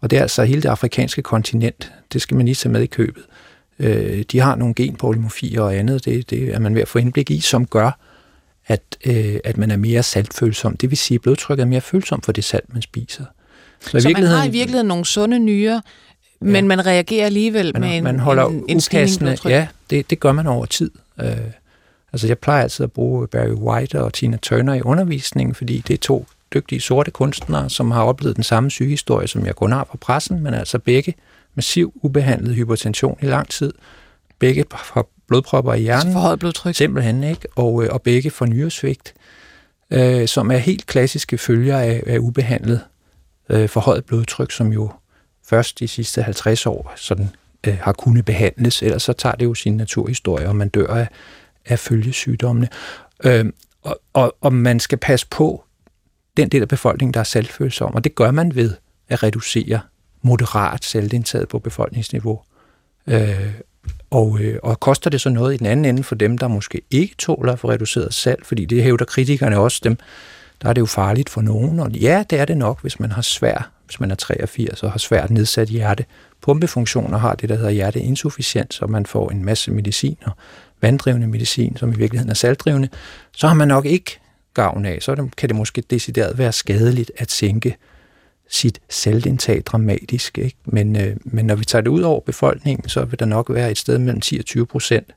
Og 0.00 0.10
det 0.10 0.16
er 0.16 0.22
altså 0.22 0.44
hele 0.44 0.62
det 0.62 0.68
afrikanske 0.68 1.22
kontinent. 1.22 1.92
Det 2.12 2.22
skal 2.22 2.36
man 2.36 2.46
lige 2.46 2.54
tage 2.54 2.72
med 2.72 2.82
i 2.82 2.86
købet. 2.86 3.22
Øh, 3.78 4.24
de 4.32 4.40
har 4.40 4.54
nogle 4.54 4.74
genpolymofier 4.74 5.62
og 5.62 5.76
andet, 5.76 6.04
det, 6.04 6.30
det 6.30 6.54
er 6.54 6.58
man 6.58 6.74
ved 6.74 6.82
at 6.82 6.88
få 6.88 6.98
indblik 6.98 7.30
i, 7.30 7.40
som 7.40 7.66
gør, 7.66 7.98
at, 8.66 8.82
øh, 9.06 9.36
at 9.44 9.56
man 9.56 9.70
er 9.70 9.76
mere 9.76 10.02
saltfølsom. 10.02 10.76
Det 10.76 10.90
vil 10.90 10.98
sige, 10.98 11.16
at 11.16 11.22
blodtrykket 11.22 11.62
er 11.62 11.66
mere 11.66 11.80
følsom 11.80 12.22
for 12.22 12.32
det 12.32 12.44
salt, 12.44 12.72
man 12.72 12.82
spiser. 12.82 13.24
Så, 13.80 14.00
så 14.00 14.08
man 14.08 14.22
har 14.22 14.44
i 14.44 14.50
virkeligheden 14.50 14.86
nogle 14.86 15.04
sunde 15.04 15.38
nyrer, 15.38 15.80
men 16.40 16.54
ja. 16.54 16.62
man 16.62 16.86
reagerer 16.86 17.26
alligevel 17.26 17.72
man, 17.74 17.80
med 17.80 17.96
en, 17.96 18.04
man 18.04 18.18
holder 18.18 18.46
en, 18.46 18.64
en 18.68 18.80
Ja, 19.50 19.66
det, 19.90 20.10
det 20.10 20.20
gør 20.20 20.32
man 20.32 20.46
over 20.46 20.66
tid. 20.66 20.90
Øh, 21.20 21.36
altså 22.12 22.26
jeg 22.26 22.38
plejer 22.38 22.62
altid 22.62 22.84
at 22.84 22.92
bruge 22.92 23.26
Barry 23.26 23.52
White 23.52 24.00
og 24.00 24.12
Tina 24.12 24.36
Turner 24.36 24.74
i 24.74 24.82
undervisningen, 24.82 25.54
fordi 25.54 25.82
det 25.88 25.94
er 25.94 25.98
to 25.98 26.26
dygtige 26.54 26.80
sorte 26.80 27.10
kunstnere, 27.10 27.70
som 27.70 27.90
har 27.90 28.04
oplevet 28.04 28.36
den 28.36 28.44
samme 28.44 28.70
sygehistorie, 28.70 29.28
som 29.28 29.46
jeg 29.46 29.56
kun 29.56 29.72
har 29.72 29.84
fra 29.84 29.98
pressen, 30.00 30.42
men 30.42 30.54
altså 30.54 30.78
begge 30.78 31.14
massiv 31.54 31.92
ubehandlet 32.02 32.54
hypertension 32.54 33.18
i 33.22 33.26
lang 33.26 33.48
tid. 33.48 33.72
Begge 34.38 34.64
har 34.72 35.06
blodpropper 35.28 35.74
i 35.74 35.80
hjernen. 35.80 36.12
Forhøjet 36.12 36.38
blodtryk. 36.38 36.74
Simpelthen, 36.74 37.24
ikke? 37.24 37.48
Og, 37.56 37.84
øh, 37.84 37.88
og 37.92 38.02
begge 38.02 38.30
får 38.30 38.46
nyresvigt, 38.46 39.14
øh, 39.90 40.28
som 40.28 40.50
er 40.50 40.56
helt 40.56 40.86
klassiske 40.86 41.38
følger 41.38 41.78
af, 41.78 42.02
af 42.06 42.18
ubehandlet 42.18 42.80
øh, 43.48 43.68
forhøjet 43.68 44.04
blodtryk, 44.04 44.52
som 44.52 44.72
jo 44.72 44.90
først 45.50 45.78
de 45.78 45.88
sidste 45.88 46.22
50 46.22 46.66
år 46.66 46.92
sådan, 46.96 47.28
øh, 47.66 47.78
har 47.78 47.92
kunnet 47.92 48.24
behandles, 48.24 48.82
ellers 48.82 49.02
så 49.02 49.12
tager 49.12 49.34
det 49.34 49.44
jo 49.44 49.54
sin 49.54 49.76
naturhistorie, 49.76 50.48
og 50.48 50.56
man 50.56 50.68
dør 50.68 50.86
af, 50.86 51.08
af 51.66 51.78
følgesygdommene. 51.78 52.68
Øh, 53.24 53.44
og, 53.82 54.00
og, 54.12 54.36
og 54.40 54.52
man 54.52 54.80
skal 54.80 54.98
passe 54.98 55.26
på 55.30 55.64
den 56.36 56.48
del 56.48 56.62
af 56.62 56.68
befolkningen, 56.68 57.14
der 57.14 57.20
er 57.20 57.24
selvfølsom, 57.24 57.94
og 57.94 58.04
det 58.04 58.14
gør 58.14 58.30
man 58.30 58.54
ved 58.54 58.74
at 59.08 59.22
reducere 59.22 59.80
moderat 60.22 60.84
saltindtaget 60.84 61.48
på 61.48 61.58
befolkningsniveau. 61.58 62.40
Øh, 63.06 63.52
og, 64.10 64.40
øh, 64.40 64.58
og 64.62 64.80
koster 64.80 65.10
det 65.10 65.20
så 65.20 65.30
noget 65.30 65.54
i 65.54 65.56
den 65.56 65.66
anden 65.66 65.84
ende 65.84 66.02
for 66.02 66.14
dem, 66.14 66.38
der 66.38 66.48
måske 66.48 66.82
ikke 66.90 67.14
tåler 67.18 67.52
at 67.52 67.58
få 67.58 67.70
reduceret 67.70 68.14
salt, 68.14 68.46
fordi 68.46 68.64
det 68.64 68.82
hævder 68.82 69.04
kritikerne 69.04 69.58
også 69.58 69.80
dem, 69.84 69.98
der 70.62 70.68
er 70.68 70.72
det 70.72 70.80
jo 70.80 70.86
farligt 70.86 71.30
for 71.30 71.40
nogen, 71.40 71.80
og 71.80 71.90
ja, 71.90 72.24
det 72.30 72.40
er 72.40 72.44
det 72.44 72.56
nok, 72.56 72.82
hvis 72.82 73.00
man 73.00 73.12
har 73.12 73.22
svær, 73.22 73.70
hvis 73.90 74.00
man 74.00 74.10
er 74.10 74.14
83 74.14 74.82
og 74.82 74.92
har 74.92 74.98
svært 74.98 75.30
nedsat 75.30 75.68
hjerte. 75.68 76.04
Pumpefunktioner 76.40 77.18
har 77.18 77.34
det, 77.34 77.48
der 77.48 77.56
hedder 77.56 77.70
hjerteinsufficiens, 77.70 78.82
og 78.82 78.90
man 78.90 79.06
får 79.06 79.30
en 79.30 79.44
masse 79.44 79.70
medicin 79.70 80.16
og 80.24 80.32
vanddrivende 80.80 81.26
medicin, 81.26 81.76
som 81.76 81.92
i 81.92 81.96
virkeligheden 81.96 82.30
er 82.30 82.34
saltdrivende, 82.34 82.88
så 83.32 83.48
har 83.48 83.54
man 83.54 83.68
nok 83.68 83.86
ikke 83.86 84.20
gavn 84.54 84.86
af. 84.86 84.98
Så 85.02 85.28
kan 85.36 85.48
det 85.48 85.56
måske 85.56 85.82
decideret 85.90 86.38
være 86.38 86.52
skadeligt 86.52 87.12
at 87.16 87.30
sænke 87.30 87.76
sit 88.48 88.80
saltindtag 88.88 89.62
dramatisk. 89.66 90.38
Ikke? 90.38 90.56
Men, 90.64 90.96
øh, 90.96 91.16
men 91.24 91.46
når 91.46 91.54
vi 91.54 91.64
tager 91.64 91.82
det 91.82 91.90
ud 91.90 92.02
over 92.02 92.20
befolkningen, 92.20 92.88
så 92.88 93.04
vil 93.04 93.18
der 93.18 93.26
nok 93.26 93.50
være 93.50 93.70
et 93.70 93.78
sted 93.78 93.98
mellem 93.98 94.20
10 94.20 94.38
og 94.38 94.44
20 94.44 94.66
procent, 94.66 95.14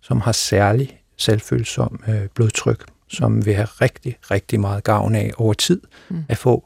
som 0.00 0.20
har 0.20 0.32
særlig 0.32 1.00
saltfølsom 1.16 2.00
øh, 2.08 2.26
blodtryk, 2.34 2.84
som 3.08 3.46
vil 3.46 3.54
have 3.54 3.66
rigtig, 3.66 4.16
rigtig 4.30 4.60
meget 4.60 4.84
gavn 4.84 5.14
af 5.14 5.32
over 5.36 5.54
tid 5.54 5.80
mm. 6.08 6.24
at 6.28 6.38
få 6.38 6.64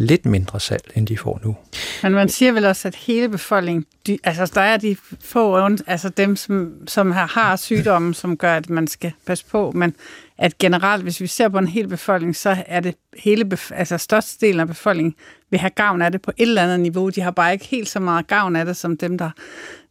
lidt 0.00 0.26
mindre 0.26 0.60
salt, 0.60 0.92
end 0.94 1.06
de 1.06 1.18
får 1.18 1.40
nu. 1.44 1.56
Men 2.02 2.12
man 2.12 2.28
siger 2.28 2.52
vel 2.52 2.64
også, 2.64 2.88
at 2.88 2.94
hele 2.94 3.28
befolkningen, 3.28 3.84
de, 4.06 4.18
altså 4.24 4.50
der 4.54 4.60
er 4.60 4.76
de 4.76 4.96
få, 5.20 5.68
altså 5.86 6.08
dem, 6.08 6.36
som, 6.36 6.72
som 6.86 7.10
har, 7.10 7.26
har 7.26 7.56
sygdomme, 7.56 8.14
som 8.14 8.36
gør, 8.36 8.54
at 8.54 8.70
man 8.70 8.86
skal 8.86 9.12
passe 9.26 9.44
på, 9.50 9.72
men 9.74 9.94
at 10.38 10.58
generelt, 10.58 11.02
hvis 11.02 11.20
vi 11.20 11.26
ser 11.26 11.48
på 11.48 11.58
en 11.58 11.68
hel 11.68 11.88
befolkning, 11.88 12.36
så 12.36 12.56
er 12.66 12.80
det 12.80 12.94
hele, 13.18 13.44
bef- 13.54 13.74
altså 13.74 13.98
størstedelen 13.98 14.60
af 14.60 14.66
befolkningen 14.66 15.14
vil 15.50 15.60
have 15.60 15.70
gavn 15.70 16.02
af 16.02 16.12
det 16.12 16.22
på 16.22 16.30
et 16.36 16.48
eller 16.48 16.62
andet 16.62 16.80
niveau. 16.80 17.08
De 17.08 17.20
har 17.20 17.30
bare 17.30 17.52
ikke 17.52 17.64
helt 17.64 17.88
så 17.88 18.00
meget 18.00 18.26
gavn 18.26 18.56
af 18.56 18.64
det, 18.64 18.76
som 18.76 18.96
dem, 18.96 19.18
der, 19.18 19.30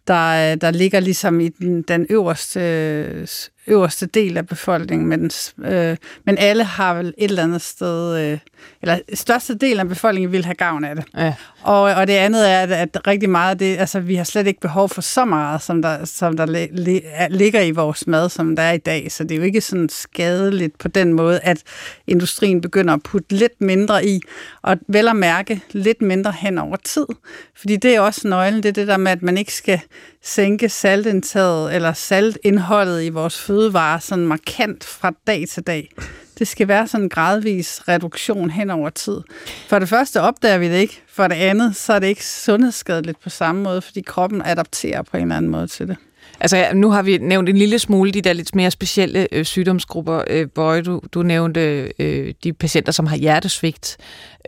der, 0.07 0.51
øh, 0.51 0.61
der 0.61 0.71
ligger 0.71 0.99
ligesom 0.99 1.39
i 1.39 1.49
den, 1.49 1.81
den 1.81 2.05
øverste, 2.09 2.59
øh, 2.59 3.27
øverste 3.67 4.05
del 4.05 4.37
af 4.37 4.47
befolkningen. 4.47 5.07
Men, 5.07 5.31
øh, 5.65 5.97
men 6.25 6.37
alle 6.37 6.63
har 6.63 6.93
vel 6.93 7.07
et 7.07 7.29
eller 7.29 7.43
andet 7.43 7.61
sted, 7.61 8.17
øh, 8.19 8.39
eller 8.81 8.99
største 9.13 9.55
del 9.55 9.79
af 9.79 9.87
befolkningen 9.87 10.31
vil 10.31 10.45
have 10.45 10.55
gavn 10.55 10.83
af 10.83 10.95
det. 10.95 11.05
Ja. 11.17 11.33
Og, 11.61 11.81
og 11.81 12.07
det 12.07 12.13
andet 12.13 12.51
er, 12.51 12.59
at, 12.59 12.71
at 12.71 13.07
rigtig 13.07 13.29
meget 13.29 13.51
af 13.51 13.57
det, 13.57 13.77
altså 13.77 13.99
vi 13.99 14.15
har 14.15 14.23
slet 14.23 14.47
ikke 14.47 14.59
behov 14.59 14.89
for 14.89 15.01
så 15.01 15.25
meget, 15.25 15.61
som 15.61 15.81
der, 15.81 16.05
som 16.05 16.37
der 16.37 16.45
li, 16.45 16.67
li, 16.71 17.01
ligger 17.29 17.61
i 17.61 17.71
vores 17.71 18.07
mad, 18.07 18.29
som 18.29 18.55
der 18.55 18.63
er 18.63 18.73
i 18.73 18.77
dag. 18.77 19.11
Så 19.11 19.23
det 19.23 19.31
er 19.31 19.35
jo 19.35 19.43
ikke 19.43 19.61
sådan 19.61 19.89
skade 19.89 20.29
skadeligt 20.39 20.77
på 20.77 20.87
den 20.87 21.13
måde, 21.13 21.39
at 21.39 21.63
industrien 22.07 22.61
begynder 22.61 22.93
at 22.93 23.03
putte 23.03 23.35
lidt 23.35 23.61
mindre 23.61 24.05
i, 24.05 24.21
og 24.61 24.77
vel 24.87 25.07
at 25.07 25.15
mærke 25.15 25.61
lidt 25.71 26.01
mindre 26.01 26.31
hen 26.31 26.57
over 26.57 26.75
tid. 26.75 27.05
Fordi 27.55 27.75
det 27.75 27.95
er 27.95 27.99
også 27.99 28.27
nøglen, 28.27 28.63
det 28.63 28.69
er 28.69 28.73
det 28.73 28.87
der 28.87 28.97
med, 28.97 29.11
at 29.11 29.21
man 29.21 29.37
ikke 29.37 29.53
skal 29.53 29.79
sænke 30.23 30.69
saltindtaget 30.69 31.75
eller 31.75 31.93
saltindholdet 31.93 33.03
i 33.03 33.09
vores 33.09 33.39
fødevarer 33.39 33.99
sådan 33.99 34.27
markant 34.27 34.83
fra 34.83 35.13
dag 35.27 35.45
til 35.49 35.63
dag. 35.63 35.91
Det 36.39 36.47
skal 36.47 36.67
være 36.67 36.87
sådan 36.87 37.03
en 37.03 37.09
gradvis 37.09 37.87
reduktion 37.87 38.49
hen 38.49 38.69
over 38.69 38.89
tid. 38.89 39.21
For 39.67 39.79
det 39.79 39.89
første 39.89 40.21
opdager 40.21 40.57
vi 40.57 40.69
det 40.69 40.77
ikke. 40.77 41.01
For 41.07 41.27
det 41.27 41.35
andet, 41.35 41.75
så 41.75 41.93
er 41.93 41.99
det 41.99 42.07
ikke 42.07 42.25
sundhedsskadeligt 42.25 43.21
på 43.23 43.29
samme 43.29 43.63
måde, 43.63 43.81
fordi 43.81 44.01
kroppen 44.01 44.41
adapterer 44.45 45.01
på 45.01 45.17
en 45.17 45.23
eller 45.23 45.35
anden 45.35 45.51
måde 45.51 45.67
til 45.67 45.87
det. 45.87 45.97
Altså, 46.39 46.67
nu 46.73 46.91
har 46.91 47.01
vi 47.01 47.17
nævnt 47.17 47.49
en 47.49 47.57
lille 47.57 47.79
smule 47.79 48.11
de 48.11 48.21
der 48.21 48.33
lidt 48.33 48.55
mere 48.55 48.71
specielle 48.71 49.27
øh, 49.31 49.45
sygdomsgrupper. 49.45 50.23
Øh, 50.27 50.47
Bøje, 50.47 50.81
du, 50.81 51.01
du 51.11 51.23
nævnte 51.23 51.91
øh, 51.99 52.33
de 52.43 52.53
patienter, 52.53 52.91
som 52.91 53.07
har 53.07 53.15
hjertesvigt. 53.15 53.97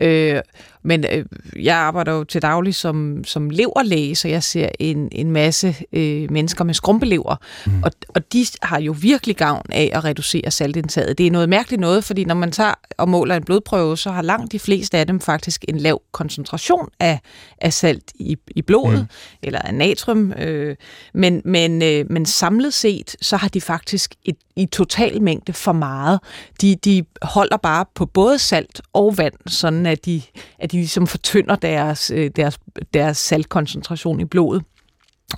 Øh, 0.00 0.40
men 0.84 1.04
øh, 1.12 1.24
jeg 1.62 1.76
arbejder 1.76 2.12
jo 2.12 2.24
til 2.24 2.42
daglig 2.42 2.74
som, 2.74 3.24
som 3.24 3.50
leverlæge, 3.50 4.14
så 4.14 4.28
jeg 4.28 4.42
ser 4.42 4.68
en, 4.78 5.08
en 5.12 5.30
masse 5.30 5.76
øh, 5.92 6.30
mennesker 6.30 6.64
med 6.64 6.74
skrumpelever. 6.74 7.36
Mm. 7.66 7.82
Og, 7.82 7.92
og 8.08 8.32
de 8.32 8.46
har 8.62 8.80
jo 8.80 8.94
virkelig 9.00 9.36
gavn 9.36 9.66
af 9.72 9.90
at 9.92 10.04
reducere 10.04 10.50
saltindtaget. 10.50 11.18
Det 11.18 11.26
er 11.26 11.30
noget 11.30 11.48
mærkeligt 11.48 11.80
noget, 11.80 12.04
fordi 12.04 12.24
når 12.24 12.34
man 12.34 12.52
tager 12.52 12.74
og 12.98 13.08
måler 13.08 13.36
en 13.36 13.44
blodprøve, 13.44 13.98
så 13.98 14.10
har 14.10 14.22
langt 14.22 14.52
de 14.52 14.58
fleste 14.58 14.98
af 14.98 15.06
dem 15.06 15.20
faktisk 15.20 15.64
en 15.68 15.76
lav 15.76 16.02
koncentration 16.12 16.88
af, 17.00 17.20
af 17.58 17.72
salt 17.72 18.12
i, 18.14 18.36
i 18.56 18.62
blodet, 18.62 18.98
mm. 18.98 19.06
eller 19.42 19.58
af 19.58 19.74
natrium. 19.74 20.32
Øh, 20.32 20.76
men, 21.14 21.42
men, 21.44 21.82
øh, 21.82 22.06
men 22.10 22.26
samlet 22.26 22.74
set, 22.74 23.16
så 23.20 23.36
har 23.36 23.48
de 23.48 23.60
faktisk 23.60 24.14
et, 24.24 24.36
i 24.56 24.66
total 24.66 25.22
mængde 25.22 25.52
for 25.52 25.72
meget. 25.72 26.20
De, 26.60 26.76
de 26.76 27.04
holder 27.22 27.56
bare 27.56 27.84
på 27.94 28.06
både 28.06 28.38
salt 28.38 28.80
og 28.92 29.18
vand, 29.18 29.34
sådan 29.46 29.86
at 29.86 30.04
de, 30.06 30.22
at 30.58 30.72
de 30.72 30.76
ligesom 30.76 31.06
fortynder 31.06 31.56
deres, 31.56 32.10
øh, 32.10 32.30
deres, 32.36 32.58
deres 32.94 33.16
saltkoncentration 33.16 34.20
i 34.20 34.24
blodet. 34.24 34.64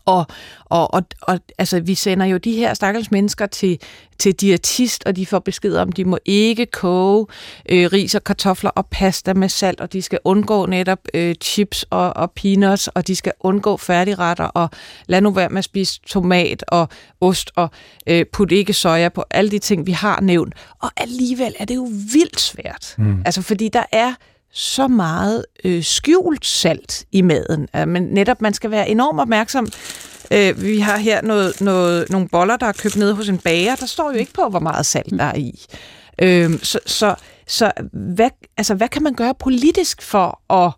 Og, 0.05 0.26
og, 0.64 0.95
og, 0.95 1.03
og 1.22 1.40
altså, 1.59 1.80
vi 1.80 1.95
sender 1.95 2.26
jo 2.26 2.36
de 2.36 2.53
her 2.53 2.74
stakkels 2.74 3.11
mennesker 3.11 3.47
til, 3.47 3.78
til 4.18 4.32
diætist, 4.32 5.03
og 5.07 5.16
de 5.16 5.26
får 5.26 5.38
besked 5.38 5.76
om, 5.76 5.88
at 5.88 5.97
de 5.97 6.05
må 6.05 6.18
ikke 6.24 6.66
koge 6.66 7.26
øh, 7.68 7.92
ris 7.92 8.14
og 8.14 8.24
kartofler 8.24 8.70
og 8.70 8.86
pasta 8.86 9.34
med 9.34 9.49
salt, 9.49 9.80
og 9.80 9.92
de 9.92 10.03
skal 10.03 10.18
undgå 10.24 10.66
netop 10.66 10.99
øh, 11.14 11.34
chips 11.34 11.84
og, 11.90 12.16
og 12.16 12.30
peanuts, 12.30 12.88
og 12.88 13.07
de 13.07 13.16
skal 13.16 13.32
undgå 13.40 13.76
færdigretter, 13.76 14.45
og 14.45 14.70
lad 15.07 15.20
nu 15.20 15.30
være 15.30 15.49
med 15.49 15.59
at 15.59 15.64
spise 15.64 16.01
tomat 16.07 16.64
og 16.68 16.88
ost, 17.20 17.51
og 17.57 17.70
øh, 18.07 18.26
put 18.32 18.53
ikke 18.53 18.72
soja 18.72 19.09
på 19.09 19.24
alle 19.30 19.51
de 19.51 19.59
ting, 19.59 19.86
vi 19.86 19.92
har 19.92 20.20
nævnt. 20.20 20.55
Og 20.82 20.90
alligevel 20.97 21.55
er 21.59 21.64
det 21.64 21.74
jo 21.74 21.88
vildt 22.12 22.40
svært. 22.40 22.95
Mm. 22.99 23.22
Altså, 23.24 23.42
fordi 23.42 23.68
der 23.68 23.84
er 23.92 24.14
så 24.55 24.88
meget 24.88 25.44
øh, 25.64 25.82
skjult 25.82 26.46
salt 26.46 27.05
i 27.12 27.22
maden. 27.22 27.68
Uh, 27.78 27.88
men 27.88 28.02
netop, 28.02 28.40
man 28.40 28.55
skal 28.55 28.70
være 28.70 28.88
enormt 28.88 29.20
opmærksom. 29.20 29.68
Uh, 30.34 30.62
vi 30.62 30.78
har 30.78 30.96
her 30.96 31.22
noget, 31.22 31.61
noget, 31.61 32.11
nogle 32.11 32.28
boller, 32.28 32.57
der 32.57 32.66
er 32.66 32.72
købt 32.72 32.96
ned 32.96 33.12
hos 33.12 33.28
en 33.28 33.38
bager. 33.38 33.76
Der 33.76 33.86
står 33.86 34.12
jo 34.12 34.18
ikke 34.18 34.32
på, 34.32 34.48
hvor 34.48 34.59
meget 34.59 34.86
salt 34.86 35.11
der 35.11 35.24
er 35.24 35.36
i. 35.36 35.64
Uh, 36.22 36.59
så 36.62 36.78
så, 36.86 37.14
så 37.46 37.72
hvad, 37.92 38.30
altså, 38.57 38.74
hvad 38.74 38.88
kan 38.88 39.02
man 39.02 39.14
gøre 39.14 39.34
politisk 39.34 40.02
for 40.02 40.52
at 40.52 40.72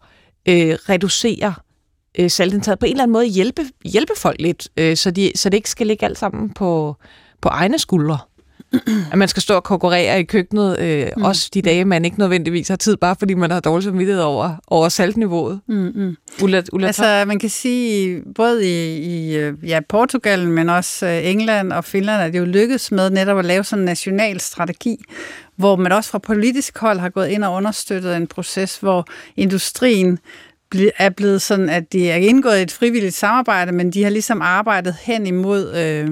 uh, 0.49 0.75
reducere 0.89 1.55
uh, 2.21 2.31
saltindtaget? 2.31 2.79
På 2.79 2.87
en 2.87 2.93
eller 2.93 3.03
anden 3.03 3.13
måde 3.13 3.27
hjælpe, 3.27 3.63
hjælpe 3.85 4.13
folk 4.17 4.41
lidt, 4.41 4.69
uh, 4.81 4.95
så, 4.95 5.11
de, 5.11 5.33
så 5.35 5.49
det 5.49 5.57
ikke 5.57 5.71
skal 5.71 5.87
ligge 5.87 6.05
alt 6.05 6.19
sammen 6.19 6.51
på, 6.51 6.97
på 7.43 7.49
egne 7.49 7.79
skuldre. 7.79 8.19
at 9.13 9.19
man 9.19 9.29
skal 9.29 9.43
stå 9.43 9.55
og 9.55 9.65
konkurrere 9.65 10.21
i 10.21 10.23
køkkenet, 10.23 10.81
øh, 10.81 11.09
mm. 11.17 11.23
også 11.23 11.51
de 11.55 11.63
dage, 11.63 11.85
man 11.85 12.05
ikke 12.05 12.19
nødvendigvis 12.19 12.69
har 12.69 12.77
tid, 12.77 12.97
bare 12.97 13.17
fordi 13.19 13.35
man 13.35 13.51
har 13.51 13.61
dårlig 13.61 13.85
samvittighed 13.85 14.23
over, 14.23 14.51
over 14.67 14.89
saltniveauet. 14.89 15.61
Mm, 15.69 15.93
mm. 15.95 16.17
Ulla, 16.43 16.63
Ulla 16.73 16.87
altså, 16.87 17.25
man 17.27 17.39
kan 17.39 17.51
sige, 17.51 18.23
både 18.35 18.65
i, 18.65 18.97
i 18.99 19.37
øh, 19.37 19.55
ja, 19.63 19.81
Portugal, 19.89 20.49
men 20.49 20.71
også 20.71 21.07
øh, 21.07 21.27
England 21.27 21.73
og 21.73 21.85
Finland, 21.85 22.23
er 22.23 22.29
det 22.29 22.39
jo 22.39 22.45
lykkedes 22.45 22.93
med 22.93 23.11
netop 23.11 23.39
at 23.39 23.45
lave 23.45 23.65
sådan 23.65 23.83
en 23.83 23.85
national 23.85 24.41
strategi, 24.41 25.05
hvor 25.57 25.77
man 25.77 25.93
også 25.93 26.11
fra 26.11 26.19
politisk 26.19 26.79
hold 26.79 26.99
har 26.99 27.09
gået 27.09 27.29
ind 27.29 27.45
og 27.45 27.53
understøttet 27.53 28.17
en 28.17 28.27
proces, 28.27 28.77
hvor 28.77 29.07
industrien 29.37 30.19
er 30.99 31.09
blevet 31.09 31.43
sådan, 31.43 31.69
at 31.69 31.93
de 31.93 32.11
er 32.11 32.17
indgået 32.17 32.59
i 32.59 32.63
et 32.63 32.73
frivilligt 32.73 33.15
samarbejde, 33.15 33.73
men 33.73 33.91
de 33.91 34.03
har 34.03 34.11
ligesom 34.11 34.43
arbejdet 34.43 34.97
hen 35.03 35.27
imod 35.27 35.75
øh, 35.75 36.11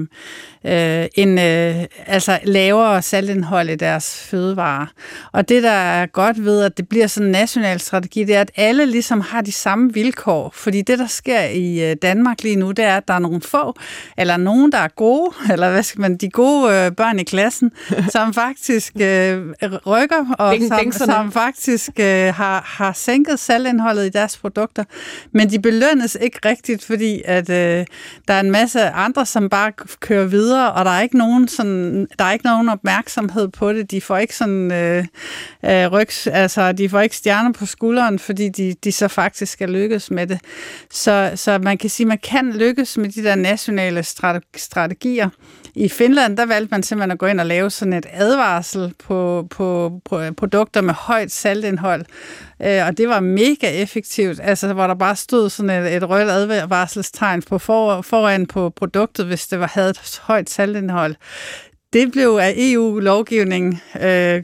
øh, 0.65 1.07
en 1.15 1.39
øh, 1.39 1.85
altså 2.05 2.39
lavere 2.43 3.01
saltindhold 3.01 3.69
i 3.69 3.75
deres 3.75 4.27
fødevarer. 4.29 4.85
Og 5.31 5.49
det, 5.49 5.63
der 5.63 5.71
er 5.71 6.05
godt 6.05 6.45
ved, 6.45 6.61
at 6.61 6.77
det 6.77 6.89
bliver 6.89 7.07
sådan 7.07 7.27
en 7.27 7.31
national 7.31 7.79
strategi, 7.79 8.23
det 8.23 8.35
er, 8.35 8.41
at 8.41 8.51
alle 8.55 8.85
ligesom 8.85 9.21
har 9.21 9.41
de 9.41 9.51
samme 9.51 9.93
vilkår. 9.93 10.51
Fordi 10.53 10.81
det, 10.81 10.99
der 10.99 11.07
sker 11.07 11.41
i 11.41 11.91
øh, 11.91 11.95
Danmark 12.01 12.43
lige 12.43 12.55
nu, 12.55 12.71
det 12.71 12.85
er, 12.85 12.97
at 12.97 13.07
der 13.07 13.13
er 13.13 13.19
nogle 13.19 13.41
få, 13.41 13.75
eller 14.17 14.37
nogen, 14.37 14.71
der 14.71 14.77
er 14.77 14.87
gode, 14.87 15.33
eller 15.53 15.71
hvad 15.71 15.83
skal 15.83 16.01
man, 16.01 16.17
de 16.17 16.29
gode 16.29 16.73
øh, 16.73 16.91
børn 16.91 17.19
i 17.19 17.23
klassen, 17.23 17.71
som 18.15 18.33
faktisk 18.33 18.93
øh, 19.01 19.41
rykker, 19.87 20.35
og 20.39 20.55
som, 20.67 20.91
som 20.91 21.31
faktisk 21.31 21.89
øh, 21.99 22.33
har, 22.33 22.63
har 22.65 22.93
sænket 22.93 23.39
saltindholdet 23.39 24.05
i 24.05 24.09
deres 24.09 24.37
produkter. 24.45 24.83
Men 25.31 25.49
de 25.49 25.59
belønnes 25.59 26.17
ikke 26.21 26.39
rigtigt, 26.45 26.83
fordi 26.83 27.21
at 27.25 27.49
øh, 27.49 27.85
der 28.27 28.33
er 28.33 28.39
en 28.39 28.51
masse 28.51 28.89
andre, 28.89 29.25
som 29.25 29.49
bare 29.49 29.71
kører 29.99 30.25
videre 30.25 30.71
og 30.71 30.85
der 30.85 30.91
er 30.91 31.01
ikke 31.01 31.17
nogen, 31.17 31.47
sådan, 31.47 32.07
der 32.19 32.25
er 32.25 32.31
ikke 32.31 32.45
nogen 32.45 32.69
opmærksomhed 32.69 33.47
på 33.47 33.73
det. 33.73 33.91
De 33.91 34.01
får 34.01 34.17
ikke 34.17 34.35
sådan 34.35 34.71
øh, 34.71 35.05
øh, 35.65 35.87
rygs, 35.91 36.27
altså 36.27 36.71
de 36.71 36.89
får 36.89 36.99
ikke 36.99 37.15
stjerner 37.15 37.51
på 37.51 37.65
skulderen, 37.65 38.19
fordi 38.19 38.49
de, 38.49 38.75
de 38.83 38.91
så 38.91 39.07
faktisk 39.07 39.51
skal 39.51 39.69
lykkes 39.69 40.11
med 40.11 40.27
det. 40.27 40.39
Så, 40.91 41.31
så 41.35 41.57
man 41.57 41.77
kan 41.77 41.89
sige, 41.89 42.07
man 42.07 42.17
kan 42.17 42.53
lykkes 42.53 42.97
med 42.97 43.09
de 43.09 43.23
der 43.23 43.35
nationale 43.35 44.03
strategier. 44.55 45.29
I 45.77 45.89
Finland, 45.89 46.37
der 46.37 46.45
valgte 46.45 46.71
man 46.71 46.83
simpelthen 46.83 47.11
at 47.11 47.17
gå 47.17 47.25
ind 47.25 47.39
og 47.39 47.45
lave 47.45 47.69
sådan 47.69 47.93
et 47.93 48.05
advarsel 48.11 48.93
på, 48.99 49.47
på, 49.49 49.99
på 50.05 50.21
produkter 50.37 50.81
med 50.81 50.93
højt 50.93 51.31
saltindhold. 51.31 52.05
Øh, 52.61 52.87
og 52.87 52.97
det 52.97 53.09
var 53.09 53.19
mega 53.19 53.81
effektivt, 53.81 54.39
altså 54.43 54.73
hvor 54.73 54.87
der 54.87 54.93
bare 54.93 55.15
stod 55.15 55.49
sådan 55.49 55.85
et, 55.85 55.95
et 55.95 56.09
rødt 56.09 56.29
advarselstegn 56.29 57.41
på 57.41 57.57
for, 57.57 58.01
foran 58.01 58.45
på 58.45 58.69
produktet, 58.69 59.25
hvis 59.25 59.47
det 59.47 59.59
var, 59.59 59.67
havde 59.67 59.89
et 59.89 60.21
højt 60.23 60.49
saltindhold. 60.49 61.15
Det 61.93 62.11
blev 62.11 62.39
af 62.41 62.53
EU-lovgivningen 62.57 63.81
øh, 64.01 64.43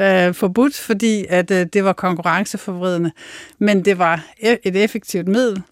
øh, 0.00 0.34
forbudt, 0.34 0.78
fordi 0.78 1.26
at 1.28 1.50
øh, 1.50 1.66
det 1.72 1.84
var 1.84 1.92
konkurrenceforvridende. 1.92 3.10
Men 3.58 3.84
det 3.84 3.98
var 3.98 4.24
e-, 4.38 4.60
et 4.64 4.84
effektivt 4.84 5.28
middel. 5.28 5.62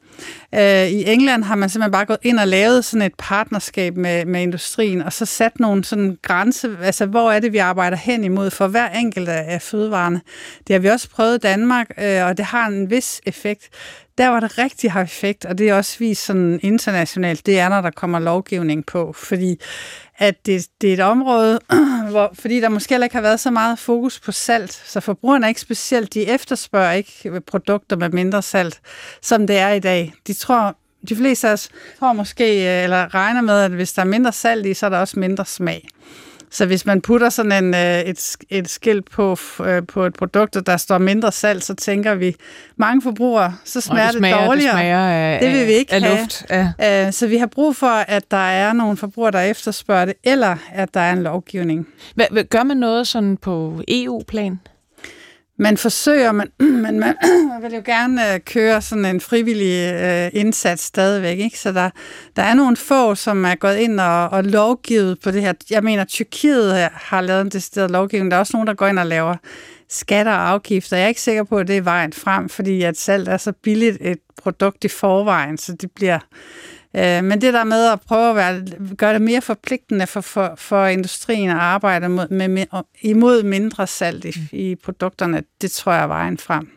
Øh, 0.55 0.87
I 0.87 1.13
England 1.13 1.45
har 1.45 1.55
man 1.55 1.69
simpelthen 1.69 1.93
bare 1.93 2.05
gået 2.05 2.19
ind 2.23 2.39
og 2.39 2.49
lavet 2.49 2.85
sådan 2.85 3.07
et 3.07 3.13
partnerskab 3.19 3.97
med, 3.97 4.25
med 4.25 4.43
industrien, 4.43 5.03
og 5.03 5.13
så 5.13 5.27
sat 5.27 5.61
nogle 5.61 5.85
sådan 5.85 6.19
grænse, 6.23 6.77
altså 6.83 7.07
hvor 7.07 7.33
er 7.33 7.41
det, 7.41 7.53
vi 7.53 7.59
arbejder 7.59 7.97
hen 7.97 8.25
imod 8.25 8.51
for 8.51 8.67
hver 8.67 8.89
enkelt 8.89 9.29
af 9.29 9.63
fødevarene. 9.63 10.21
Det 10.67 10.75
har 10.75 10.81
vi 10.81 10.89
også 10.89 11.11
prøvet 11.11 11.35
i 11.35 11.39
Danmark, 11.39 11.87
øh, 11.99 12.25
og 12.25 12.37
det 12.37 12.45
har 12.45 12.67
en 12.67 12.91
vis 12.91 13.21
effekt. 13.27 13.69
Der, 14.19 14.31
hvor 14.31 14.41
det 14.41 14.59
rigtig 14.59 14.93
har 14.93 15.03
effekt, 15.03 15.45
og 15.45 15.59
det 15.59 15.69
er 15.69 15.75
også 15.75 15.99
vist 15.99 16.25
sådan 16.25 16.61
internationalt, 16.63 17.47
det 17.47 17.59
er, 17.59 17.69
når 17.69 17.81
der 17.81 17.91
kommer 17.91 18.19
lovgivning 18.19 18.87
på, 18.87 19.13
fordi 19.17 19.61
at 20.23 20.47
det, 20.47 20.67
det 20.81 20.89
er 20.89 20.95
et 20.95 21.01
område, 21.01 21.61
hvor, 22.11 22.31
fordi 22.35 22.61
der 22.61 22.69
måske 22.69 22.95
heller 22.95 23.05
ikke 23.05 23.17
har 23.17 23.23
været 23.23 23.41
så 23.41 23.51
meget 23.51 23.79
fokus 23.79 24.21
på 24.21 24.33
salt, 24.33 24.83
så 24.87 25.01
forbrugerne 25.01 25.47
er 25.47 25.49
ikke 25.49 25.61
specielt, 25.61 26.15
de 26.15 26.27
efterspørger 26.27 26.93
ikke 26.93 27.41
produkter 27.47 27.97
med 27.97 28.11
mindre 28.11 28.43
salt, 28.43 28.81
som 29.23 29.47
det 29.47 29.59
er 29.59 29.69
i 29.69 29.81
dag. 29.81 30.15
De 30.27 30.35
tror, 30.35 30.77
de 31.09 31.17
fleste 31.17 31.49
af 31.49 31.53
os 31.53 31.69
tror 31.99 32.13
måske, 32.13 32.45
øh, 32.45 32.85
eller 32.85 33.15
regner 33.15 33.41
med, 33.41 33.61
at 33.61 33.71
hvis 33.71 33.93
der 33.93 34.03
er 34.03 34.07
mindre 34.07 34.33
salt 34.33 34.67
i, 34.67 34.75
så 34.75 34.87
er 34.87 34.91
der 34.91 34.99
også 34.99 35.19
mindre 35.19 35.45
smag. 35.45 35.89
Så 36.53 36.67
hvis 36.67 36.87
man 36.87 37.01
putter 37.01 37.29
sådan 37.29 37.65
en, 37.65 37.75
øh, 37.75 38.01
et, 38.01 38.37
et 38.51 38.69
skilt 38.69 39.11
på, 39.11 39.37
øh, 39.65 39.87
på 39.87 40.07
et 40.07 40.15
produkt, 40.15 40.67
der 40.67 40.77
står 40.77 40.99
mindre 40.99 41.33
salt, 41.33 41.65
så 41.65 41.75
tænker 41.75 42.15
vi, 42.15 42.37
mange 42.77 43.03
forbrugere, 43.03 43.55
så 43.65 43.81
smager 43.81 44.07
det, 44.07 44.19
smager, 44.19 44.39
det 44.39 44.47
dårligere. 44.47 44.73
Det, 44.73 44.81
smager 44.81 44.99
af, 44.99 45.41
det 45.43 45.53
vil 45.53 45.67
vi 45.67 45.73
ikke 45.73 45.95
af 45.95 46.03
have. 46.03 46.19
Luft. 46.19 46.45
Ja. 46.51 47.11
Så 47.11 47.27
vi 47.27 47.37
har 47.37 47.47
brug 47.47 47.77
for, 47.77 47.87
at 47.87 48.31
der 48.31 48.37
er 48.37 48.73
nogle 48.73 48.97
forbrugere, 48.97 49.31
der 49.33 49.41
efterspørger 49.41 50.05
det, 50.05 50.15
eller 50.25 50.57
at 50.73 50.95
der 50.95 51.01
er 51.01 51.13
en 51.13 51.23
lovgivning. 51.23 51.89
Gør 52.51 52.63
man 52.63 52.77
noget 52.77 53.07
sådan 53.07 53.37
på 53.37 53.83
EU-plan? 53.89 54.61
Man 55.59 55.77
forsøger, 55.77 56.33
man, 56.33 56.49
men 56.61 56.83
man, 56.83 57.01
man 57.01 57.63
vil 57.63 57.73
jo 57.75 57.83
gerne 57.85 58.35
øh, 58.35 58.41
køre 58.41 58.83
sådan 58.83 59.05
en 59.05 59.21
frivillig 59.21 59.93
øh, 59.93 60.31
indsats 60.41 60.83
stadigvæk. 60.83 61.39
Ikke? 61.39 61.59
Så 61.59 61.73
der, 61.73 61.91
der 62.37 62.43
er 62.43 62.55
nogle 62.55 62.77
få, 62.77 63.15
som 63.15 63.45
er 63.45 63.55
gået 63.55 63.77
ind 63.77 64.01
og, 64.01 64.29
og 64.29 64.45
lovgivet 64.45 65.21
på 65.21 65.31
det 65.31 65.43
her. 65.43 65.53
Jeg 65.71 65.85
mener, 65.85 66.05
Tyrkiet 66.05 66.75
øh, 66.75 66.89
har 66.93 67.21
lavet 67.21 67.41
en 67.41 67.49
decideret 67.49 67.91
lovgivning. 67.91 68.31
Der 68.31 68.37
er 68.37 68.41
også 68.41 68.57
nogen, 68.57 68.67
der 68.67 68.75
går 68.75 68.87
ind 68.87 68.99
og 68.99 69.07
laver 69.07 69.37
skatter 69.89 70.33
og 70.33 70.49
afgifter. 70.49 70.97
Jeg 70.97 71.05
er 71.05 71.09
ikke 71.09 71.21
sikker 71.21 71.45
på, 71.45 71.59
at 71.59 71.69
det 71.69 71.77
er 71.77 71.83
vejen 71.83 72.13
frem, 72.13 72.49
fordi 72.49 72.83
at 72.83 72.99
salt 72.99 73.29
er 73.29 73.37
så 73.37 73.53
billigt 73.53 73.99
et 74.01 74.19
produkt 74.37 74.85
i 74.85 74.89
forvejen, 74.89 75.59
så 75.59 75.73
det 75.73 75.91
bliver 75.91 76.19
Øh, 76.97 77.25
men 77.25 77.41
det 77.41 77.55
der 77.55 77.65
med 77.65 77.87
at 77.87 78.01
prøve 78.01 78.31
at 78.31 78.37
være, 78.37 78.65
gøre 78.97 79.13
det 79.13 79.23
mere 79.23 79.41
forpligtende 79.41 80.07
for, 80.07 80.21
for, 80.21 80.55
for 80.57 80.87
industrien 80.87 81.51
at 81.51 81.57
arbejde 81.57 82.09
mod, 82.09 82.29
med, 82.29 82.49
med, 82.49 82.67
imod 83.01 83.43
mindre 83.43 83.87
salt 83.87 84.25
i, 84.25 84.35
i 84.53 84.75
produkterne, 84.75 85.43
det 85.61 85.71
tror 85.71 85.93
jeg 85.93 86.03
er 86.03 86.07
vejen 86.07 86.39
frem. 86.39 86.71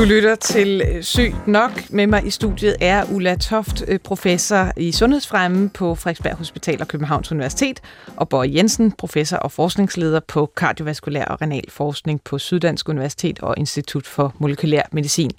Du 0.00 0.04
lytter 0.04 0.34
til 0.34 0.82
øh, 0.88 1.02
Sygt 1.02 1.46
Nok. 1.46 1.90
Med 1.90 2.06
mig 2.06 2.26
i 2.26 2.30
studiet 2.30 2.76
er 2.80 3.04
Ulla 3.12 3.34
Toft, 3.34 3.84
øh, 3.88 3.98
professor 3.98 4.72
i 4.76 4.92
sundhedsfremme 4.92 5.70
på 5.70 5.94
Frederiksberg 5.94 6.36
Hospital 6.36 6.80
og 6.80 6.88
Københavns 6.88 7.32
Universitet, 7.32 7.80
og 8.16 8.28
Borg 8.28 8.54
Jensen, 8.54 8.92
professor 8.92 9.36
og 9.36 9.52
forskningsleder 9.52 10.20
på 10.20 10.52
kardiovaskulær 10.56 11.24
og 11.24 11.42
renal 11.42 11.70
forskning 11.70 12.20
på 12.24 12.38
Syddansk 12.38 12.88
Universitet 12.88 13.40
og 13.40 13.54
Institut 13.58 14.06
for 14.06 14.34
Molekylær 14.38 14.82
Medicin. 14.92 15.30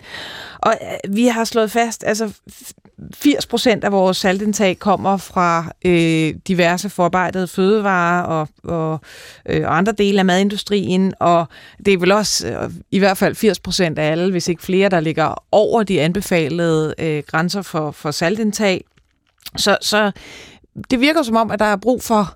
Og 0.59 0.74
øh, 0.82 1.16
vi 1.16 1.28
har 1.28 1.43
slået 1.43 1.72
fast, 1.72 2.03
altså 2.07 2.34
80 3.14 3.45
procent 3.45 3.84
af 3.84 3.91
vores 3.91 4.18
saltindtag 4.18 4.80
kommer 4.80 5.18
fra 5.18 5.72
øh, 5.86 6.34
diverse 6.47 6.89
forarbejdede 6.89 7.47
fødevarer 7.47 8.24
og, 8.24 8.47
og, 8.64 8.99
øh, 9.45 9.68
og 9.68 9.78
andre 9.78 9.91
dele 9.91 10.20
af 10.20 10.26
madindustrien, 10.26 11.14
og 11.20 11.45
det 11.86 11.93
er 11.93 11.97
vel 11.97 12.12
også 12.12 12.47
øh, 12.47 12.72
i 12.91 12.99
hvert 12.99 13.18
fald 13.18 13.36
80 13.36 13.60
procent 13.60 13.99
af 13.99 14.12
alle, 14.12 14.32
hvis 14.32 14.47
ikke 14.47 14.64
flere, 14.64 14.89
der 14.89 14.99
ligger 14.99 15.43
over 15.52 15.84
de 15.84 16.02
anbefalede 16.02 16.93
øh, 16.99 17.24
grænser 17.28 17.62
for, 17.62 17.91
for 17.91 18.12
saltindtag. 18.12 18.84
Så, 19.58 19.78
så 19.82 20.12
det 20.91 20.99
virker 20.99 21.24
som 21.24 21.36
om, 21.36 21.52
at 21.52 21.60
der 21.60 21.66
er 21.66 21.76
brug 21.76 22.04
for 22.04 22.36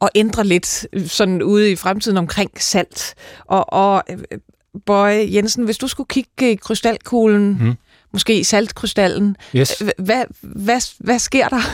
at 0.00 0.08
ændre 0.14 0.44
lidt 0.44 0.86
øh, 0.92 1.06
sådan 1.06 1.42
ude 1.42 1.72
i 1.72 1.76
fremtiden 1.76 2.18
omkring 2.18 2.50
salt. 2.62 3.14
Og, 3.44 3.72
og 3.72 4.02
øh, 4.10 4.18
Bøje 4.86 5.28
Jensen, 5.32 5.64
hvis 5.64 5.78
du 5.78 5.88
skulle 5.88 6.06
kigge 6.08 6.52
i 6.52 6.54
krystalkuglen, 6.54 7.58
mm 7.60 7.76
måske 8.14 8.44
saltkrystallen. 8.44 9.36
Yes. 9.56 9.82
Hvad, 9.98 10.24
hvad, 10.40 10.80
hvad 10.98 11.18
sker 11.18 11.48
der? 11.48 11.60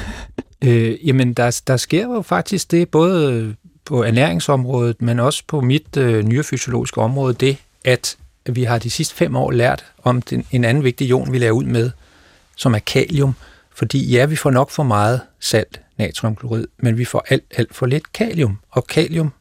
Øh, 0.64 1.08
jamen, 1.08 1.34
der, 1.34 1.60
der 1.66 1.76
sker 1.76 2.02
jo 2.02 2.22
faktisk 2.22 2.70
det, 2.70 2.88
både 2.88 3.54
på 3.84 4.02
ernæringsområdet, 4.02 5.02
men 5.02 5.20
også 5.20 5.42
på 5.46 5.60
mit 5.60 5.96
øh, 5.96 6.24
nyrefysiologiske 6.24 7.00
område, 7.00 7.34
det, 7.34 7.56
at 7.84 8.16
vi 8.46 8.64
har 8.64 8.78
de 8.78 8.90
sidste 8.90 9.14
fem 9.14 9.36
år 9.36 9.50
lært 9.50 9.84
om 10.02 10.22
den, 10.22 10.46
en 10.50 10.64
anden 10.64 10.84
vigtig 10.84 11.06
ion, 11.08 11.32
vi 11.32 11.38
laver 11.38 11.52
ud 11.52 11.64
med, 11.64 11.90
som 12.56 12.74
er 12.74 12.78
kalium. 12.78 13.34
Fordi 13.74 14.10
ja, 14.10 14.26
vi 14.26 14.36
får 14.36 14.50
nok 14.50 14.70
for 14.70 14.82
meget 14.82 15.20
salt, 15.40 15.80
natriumklorid, 15.98 16.66
men 16.78 16.98
vi 16.98 17.04
får 17.04 17.24
alt, 17.28 17.44
alt 17.56 17.74
for 17.74 17.86
lidt 17.86 18.12
kalium. 18.12 18.58
Og 18.70 18.86
kalium, 18.86 19.32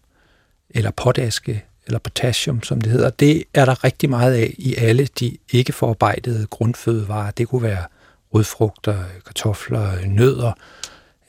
eller 0.69 0.91
potaske, 0.91 1.63
eller 1.89 1.99
potassium, 1.99 2.63
som 2.63 2.81
det 2.81 2.91
hedder, 2.91 3.09
det 3.09 3.43
er 3.53 3.65
der 3.65 3.83
rigtig 3.83 4.09
meget 4.09 4.33
af 4.33 4.53
i 4.57 4.75
alle 4.75 5.07
de 5.19 5.37
ikke 5.51 5.73
forarbejdede 5.73 6.47
grundfødevarer. 6.47 7.31
Det 7.31 7.47
kunne 7.47 7.63
være 7.63 7.83
rødfrugter, 8.33 9.03
kartofler, 9.25 10.05
nødder 10.05 10.51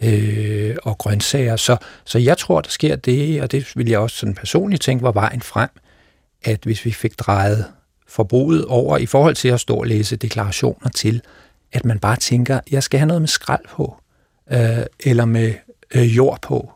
øh, 0.01 0.77
og 0.83 0.99
grøntsager. 0.99 1.57
Så, 1.57 1.77
så 2.05 2.19
jeg 2.19 2.39
tror, 2.39 2.61
der 2.61 2.71
sker 2.71 2.97
det, 2.97 3.43
og 3.43 3.53
det 3.53 3.73
vil 3.77 3.89
jeg 3.89 3.99
også 3.99 4.17
sådan 4.17 4.35
personligt 4.35 4.83
tænke 4.83 5.03
var 5.03 5.13
vejen 5.13 5.43
frem, 5.43 5.71
at 6.43 6.61
hvis 6.63 6.85
vi 6.85 6.91
fik 6.93 7.19
drejet 7.19 7.65
forbruget 8.09 8.65
over 8.65 8.99
i 8.99 9.07
forhold 9.07 9.35
til 9.35 9.49
at 9.49 9.61
stå 9.61 9.77
og 9.77 9.87
læse 9.87 10.17
deklarationer 10.17 10.89
til, 10.89 11.23
at 11.73 11.85
man 11.85 11.99
bare 11.99 12.17
tænker, 12.17 12.61
jeg 12.71 12.83
skal 12.83 12.99
have 12.99 13.07
noget 13.07 13.23
med 13.23 13.29
skrald 13.29 13.65
på, 13.69 13.97
øh, 14.53 14.85
eller 15.01 15.25
med 15.25 15.55
øh, 15.95 16.17
jord 16.17 16.39
på, 16.43 16.73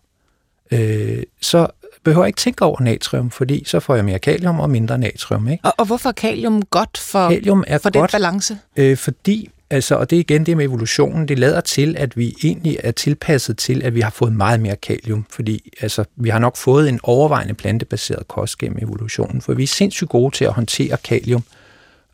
øh, 0.71 1.23
så 1.41 1.67
behøver 2.05 2.27
ikke 2.27 2.37
tænke 2.37 2.65
over 2.65 2.81
natrium, 2.81 3.31
fordi 3.31 3.65
så 3.67 3.81
får 3.81 3.95
jeg 3.95 4.05
mere 4.05 4.19
kalium 4.19 4.61
og 4.61 4.71
mindre 4.71 4.99
natrium. 4.99 5.49
Ikke? 5.49 5.65
Og, 5.65 5.73
og 5.79 5.87
hvorfor 5.87 6.09
er 6.09 6.13
kalium 6.13 6.63
godt 6.63 6.99
for, 6.99 7.29
kalium 7.29 7.65
er 7.67 7.79
for 7.79 7.91
godt, 7.91 8.13
den 8.13 8.21
balance? 8.21 8.59
Øh, 8.77 8.97
fordi, 8.97 9.51
altså, 9.71 9.95
og 9.95 10.11
det 10.11 10.17
er 10.17 10.21
igen 10.21 10.47
det 10.47 10.57
med 10.57 10.65
evolutionen, 10.65 11.29
det 11.29 11.39
lader 11.39 11.61
til, 11.61 11.97
at 11.99 12.17
vi 12.17 12.35
egentlig 12.45 12.77
er 12.85 12.91
tilpasset 12.91 13.59
til, 13.59 13.83
at 13.83 13.95
vi 13.95 14.01
har 14.01 14.11
fået 14.11 14.33
meget 14.33 14.61
mere 14.61 14.77
kalium, 14.77 15.27
fordi 15.31 15.73
altså, 15.81 16.05
vi 16.17 16.29
har 16.29 16.39
nok 16.39 16.57
fået 16.57 16.89
en 16.89 17.01
overvejende 17.03 17.55
plantebaseret 17.55 18.29
kost 18.29 18.59
gennem 18.59 18.79
evolutionen, 18.83 19.41
for 19.41 19.55
vi 19.55 19.63
er 19.63 19.67
sindssygt 19.67 20.11
gode 20.11 20.35
til 20.35 20.45
at 20.45 20.53
håndtere 20.53 20.97
kalium 21.05 21.45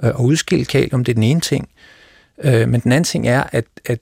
øh, 0.02 0.10
og 0.14 0.24
udskille 0.24 0.64
kalium, 0.64 1.04
det 1.04 1.12
er 1.12 1.14
den 1.14 1.22
ene 1.22 1.40
ting. 1.40 1.68
Øh, 2.44 2.68
men 2.68 2.80
den 2.80 2.92
anden 2.92 3.04
ting 3.04 3.28
er, 3.28 3.44
at, 3.52 3.64
at 3.84 3.98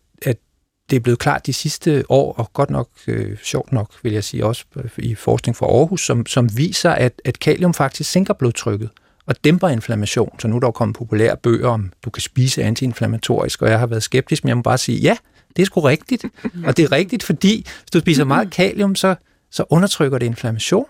det 0.91 0.97
er 0.97 1.01
blevet 1.01 1.18
klart 1.18 1.47
de 1.47 1.53
sidste 1.53 2.05
år, 2.09 2.32
og 2.32 2.53
godt 2.53 2.70
nok, 2.70 2.89
øh, 3.07 3.36
sjovt 3.43 3.72
nok 3.72 3.91
vil 4.03 4.12
jeg 4.12 4.24
sige 4.24 4.47
også 4.47 4.64
i 4.99 5.14
forskning 5.14 5.57
fra 5.57 5.66
Aarhus, 5.66 6.07
som, 6.07 6.26
som 6.26 6.57
viser, 6.57 6.91
at, 6.91 7.22
at 7.24 7.39
kalium 7.39 7.74
faktisk 7.74 8.11
sænker 8.11 8.34
blodtrykket 8.34 8.91
og 9.26 9.45
dæmper 9.45 9.68
inflammation. 9.68 10.41
Så 10.41 10.49
nu 10.49 10.57
er 10.57 10.61
der 10.61 10.66
jo 10.66 10.72
kommet 10.72 10.97
populære 10.97 11.36
bøger 11.36 11.68
om, 11.68 11.93
du 12.05 12.11
kan 12.11 12.22
spise 12.22 12.62
antiinflammatorisk, 12.64 13.62
og 13.62 13.70
jeg 13.70 13.78
har 13.78 13.86
været 13.86 14.03
skeptisk, 14.03 14.45
men 14.45 14.49
jeg 14.49 14.57
må 14.57 14.62
bare 14.62 14.78
sige, 14.78 14.99
ja, 14.99 15.16
det 15.57 15.62
er 15.62 15.66
sgu 15.66 15.80
rigtigt. 15.80 16.24
Og 16.66 16.76
det 16.76 16.84
er 16.84 16.93
rigtigt, 16.93 17.22
fordi 17.22 17.66
hvis 17.80 17.91
du 17.93 18.01
spiser 18.01 18.24
meget 18.24 18.51
kalium, 18.51 18.95
så, 18.95 19.14
så 19.51 19.64
undertrykker 19.70 20.18
det 20.18 20.26
inflammation. 20.26 20.86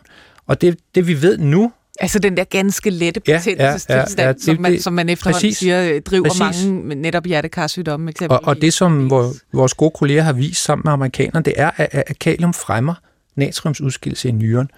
Og 0.47 0.61
det, 0.61 0.79
det 0.95 1.07
vi 1.07 1.23
ved 1.23 1.39
nu, 1.39 1.73
Altså 2.01 2.19
den 2.19 2.37
der 2.37 2.45
ganske 2.45 2.91
lette 2.91 3.21
betændelsestilstand, 3.21 4.19
ja, 4.19 4.23
ja, 4.23 4.29
ja, 4.29 4.35
som, 4.39 4.61
man, 4.61 4.81
som 4.81 4.93
man 4.93 5.09
efterhånden 5.09 5.37
præcis, 5.37 5.59
siger 5.59 5.95
øh, 5.95 6.03
driver 6.03 6.25
præcis. 6.25 6.67
mange 6.67 6.95
netop 6.95 7.25
hjertekarsygdomme 7.25 8.11
eksempelvis. 8.11 8.41
Og, 8.43 8.49
og 8.49 8.61
det, 8.61 8.73
som 8.73 9.11
vores 9.53 9.75
gode 9.75 9.91
kolleger 9.91 10.23
har 10.23 10.33
vist 10.33 10.65
sammen 10.65 10.83
med 10.85 10.93
amerikanerne, 10.93 11.45
det 11.45 11.55
er, 11.57 11.71
at, 11.77 11.89
at 11.93 12.19
kalium 12.19 12.55
fremmer 12.55 12.95
natriumsudskillelse 13.37 14.29
i 14.29 14.33
nyren. 14.33 14.71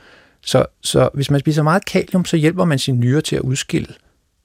Så, 0.42 0.66
så 0.82 1.08
hvis 1.14 1.30
man 1.30 1.40
spiser 1.40 1.62
meget 1.62 1.84
kalium, 1.84 2.24
så 2.24 2.36
hjælper 2.36 2.64
man 2.64 2.78
sin 2.78 3.00
nyre 3.00 3.20
til 3.20 3.36
at 3.36 3.42
udskille 3.42 3.94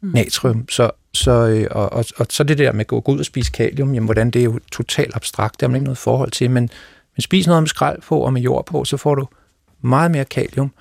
mm. 0.02 0.10
natrium. 0.10 0.70
Så, 0.70 0.92
så, 1.14 1.32
øh, 1.32 1.68
og, 1.72 1.94
og, 1.94 2.06
og 2.18 2.26
så 2.30 2.44
det 2.44 2.58
der 2.58 2.72
med 2.72 2.80
at 2.80 2.88
gå 2.88 3.04
ud 3.08 3.20
og 3.20 3.26
spise 3.26 3.52
kalium, 3.52 3.94
jamen 3.94 4.06
hvordan 4.06 4.32
det 4.32 4.40
er 4.40 4.44
jo 4.44 4.60
totalt 4.72 5.16
abstrakt, 5.16 5.54
det 5.54 5.62
har 5.62 5.68
man 5.68 5.76
ikke 5.76 5.84
noget 5.84 5.98
forhold 5.98 6.32
til, 6.32 6.52
men, 6.52 6.70
men 7.16 7.22
spis 7.22 7.48
noget 7.48 7.64
med 7.64 7.68
skrald 7.68 8.02
på 8.02 8.20
og 8.20 8.34
med 8.34 8.42
jord 8.42 8.66
på, 8.66 8.86
så 8.86 8.98
får 8.98 9.16
du 9.16 9.28
meget 9.82 10.12
mere 10.12 10.26
kalium, 10.26 10.72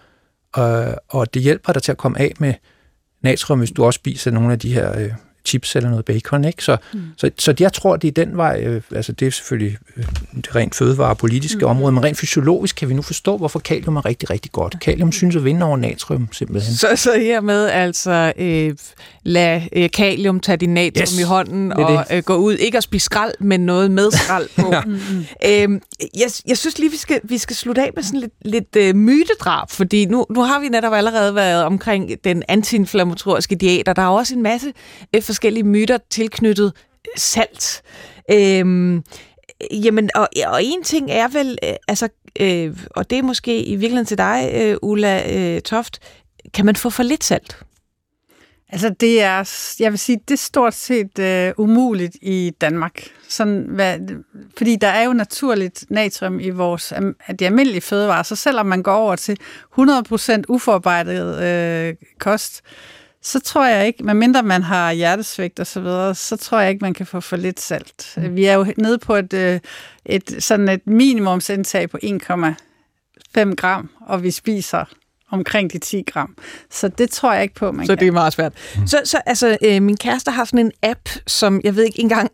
og, 0.55 1.03
og 1.09 1.35
det 1.35 1.43
hjælper 1.43 1.73
dig 1.73 1.83
til 1.83 1.93
at 1.93 1.99
komme 1.99 2.19
af 2.19 2.33
med 2.39 2.55
natrium, 3.23 3.59
hvis 3.59 3.71
du 3.71 3.85
også 3.85 3.97
spiser 3.97 4.31
nogle 4.31 4.53
af 4.53 4.59
de 4.59 4.73
her 4.73 4.99
øh, 4.99 5.13
chips 5.45 5.77
eller 5.77 5.91
noget 5.91 6.05
bacon. 6.05 6.45
Ikke? 6.45 6.65
Så, 6.65 6.77
mm. 6.93 7.01
så, 7.17 7.31
så 7.39 7.55
jeg 7.61 7.73
tror, 7.73 7.97
det 7.97 8.09
er 8.09 8.25
den 8.25 8.37
vej, 8.37 8.65
øh, 8.67 8.83
altså 8.95 9.13
det 9.13 9.27
er 9.27 9.31
selvfølgelig 9.31 9.79
øh, 9.97 10.05
det 10.37 10.57
rent 10.57 10.75
fødevare 10.75 11.17
politiske 11.17 11.59
mm. 11.59 11.71
område, 11.71 11.93
men 11.93 12.05
rent 12.05 12.19
fysiologisk 12.19 12.77
kan 12.77 12.89
vi 12.89 12.95
nu 12.95 13.03
forstå, 13.03 13.37
hvorfor 13.37 13.59
kalium 13.59 13.97
er 13.97 14.05
rigtig, 14.05 14.31
rigtig 14.31 14.53
godt. 14.53 14.81
Kalium 14.81 15.13
synes 15.13 15.37
at 15.37 15.45
vinde 15.45 15.67
over 15.67 15.77
natrium, 15.77 16.29
simpelthen. 16.33 16.75
Så, 16.75 16.89
så 16.97 17.19
hermed 17.19 17.67
altså, 17.67 18.33
øh, 18.39 18.75
lad 19.23 19.63
øh, 19.73 19.91
kalium 19.91 20.41
tage 20.41 20.57
din 20.57 20.75
natrium 20.75 21.03
yes, 21.03 21.21
i 21.21 21.23
hånden 21.23 21.73
og 21.73 22.07
øh, 22.11 22.23
gå 22.23 22.35
ud, 22.35 22.55
ikke 22.55 22.77
at 22.77 22.85
spise 22.85 23.05
skrald, 23.05 23.35
men 23.41 23.61
noget 23.61 23.91
med 23.91 24.11
skrald 24.11 24.49
på. 24.57 24.73
ja. 24.75 24.81
mm. 24.81 25.25
øh, 25.47 25.81
jeg, 26.21 26.31
jeg 26.47 26.59
synes 26.59 26.79
lige, 26.79 26.91
vi 26.91 26.97
skal, 26.97 27.21
vi 27.25 27.39
skal 27.39 27.57
slutte 27.57 27.83
af 27.83 27.91
med 27.95 28.03
sådan 28.03 28.21
lidt, 28.21 28.33
lidt 28.45 28.77
øh, 28.77 28.95
mytedrab, 28.95 29.71
fordi 29.71 30.07
nu, 30.07 30.27
nu 30.31 30.43
har 30.43 30.61
vi 30.61 30.69
netop 30.69 30.93
allerede 30.93 31.35
været 31.35 31.65
omkring 31.65 32.11
den 32.25 32.43
antiinflammatoriske 32.49 33.55
diæt, 33.55 33.89
og 33.89 33.97
der 33.97 34.03
er 34.03 34.07
også 34.07 34.35
en 34.35 34.43
masse 34.43 34.73
øh, 35.15 35.23
forskellige 35.35 35.65
myter 35.65 35.99
tilknyttet 36.11 36.73
salt. 37.17 37.83
Øhm, 38.31 39.03
jamen, 39.71 40.11
og, 40.15 40.29
og 40.47 40.65
en 40.65 40.83
ting 40.83 41.11
er 41.11 41.29
vel, 41.29 41.59
øh, 41.65 41.75
altså, 41.89 42.09
øh, 42.41 42.77
og 42.91 43.11
det 43.11 43.19
er 43.19 43.23
måske 43.23 43.65
i 43.65 43.77
virkeligheden 43.77 44.07
til 44.07 44.19
dig, 44.19 44.51
øh, 44.55 44.77
Ulla 44.83 45.37
øh, 45.37 45.61
Toft, 45.61 45.99
kan 46.55 46.67
man 46.67 46.77
få 46.77 46.91
for 46.91 47.03
lidt 47.03 47.25
salt? 47.25 47.59
Altså 48.69 48.89
det 49.01 49.23
er, 49.23 49.51
jeg 49.81 49.93
vil 49.93 49.99
sige, 49.99 50.21
det 50.29 50.35
er 50.35 50.39
stort 50.39 50.75
set 50.75 51.19
øh, 51.19 51.53
umuligt 51.59 52.17
i 52.23 52.53
Danmark. 52.61 53.03
Sådan, 53.29 53.67
hvad, 53.69 53.99
fordi 54.57 54.77
der 54.77 54.89
er 54.89 55.05
jo 55.05 55.13
naturligt 55.13 55.85
natrium 55.91 56.41
i 56.41 56.51
vores 56.51 56.93
de 57.39 57.47
almindelige 57.47 57.81
fødevarer, 57.81 58.23
så 58.23 58.37
selvom 58.37 58.67
man 58.67 58.83
går 58.83 58.95
over 58.95 59.17
til 59.17 59.39
100% 59.79 60.43
uforarbejdet 60.49 61.43
øh, 61.43 61.95
kost, 62.19 62.63
øh, 62.65 63.04
så 63.25 63.41
tror 63.41 63.67
jeg 63.67 63.87
ikke, 63.87 64.05
medmindre 64.05 64.43
man 64.43 64.63
har 64.63 64.93
hjertesvigt 64.93 65.61
og 65.61 65.67
så 65.67 65.81
videre, 65.81 66.15
så 66.15 66.37
tror 66.37 66.61
jeg 66.61 66.71
ikke, 66.71 66.85
man 66.85 66.95
kan 66.95 67.07
få 67.07 67.21
for 67.21 67.37
lidt 67.37 67.61
salt. 67.61 68.15
Mm. 68.17 68.37
Vi 68.37 68.45
er 68.45 68.55
jo 68.55 68.67
nede 68.77 68.99
på 68.99 69.17
et, 69.17 69.33
øh, 69.33 69.61
et, 70.05 70.37
sådan 70.39 70.69
et 70.69 70.87
minimumsindtag 70.87 71.91
på 71.91 71.99
1,5 72.03 73.55
gram, 73.55 73.91
og 74.01 74.23
vi 74.23 74.31
spiser 74.31 74.85
omkring 75.31 75.73
de 75.73 75.79
10 75.79 76.03
gram. 76.07 76.37
Så 76.71 76.89
det 76.89 77.11
tror 77.11 77.33
jeg 77.33 77.43
ikke 77.43 77.55
på, 77.55 77.73
man 77.73 77.87
Så 77.87 77.93
kan. 77.93 78.01
det 78.01 78.09
er 78.09 78.13
meget 78.13 78.33
svært. 78.33 78.53
Mm. 78.77 78.87
Så, 78.87 79.01
så 79.05 79.21
altså, 79.27 79.59
øh, 79.65 79.83
min 79.83 79.97
kæreste 79.97 80.31
har 80.31 80.45
sådan 80.45 80.59
en 80.59 80.73
app, 80.83 81.09
som 81.27 81.61
jeg 81.65 81.77
ved 81.77 81.85
ikke 81.85 82.01
engang 82.01 82.31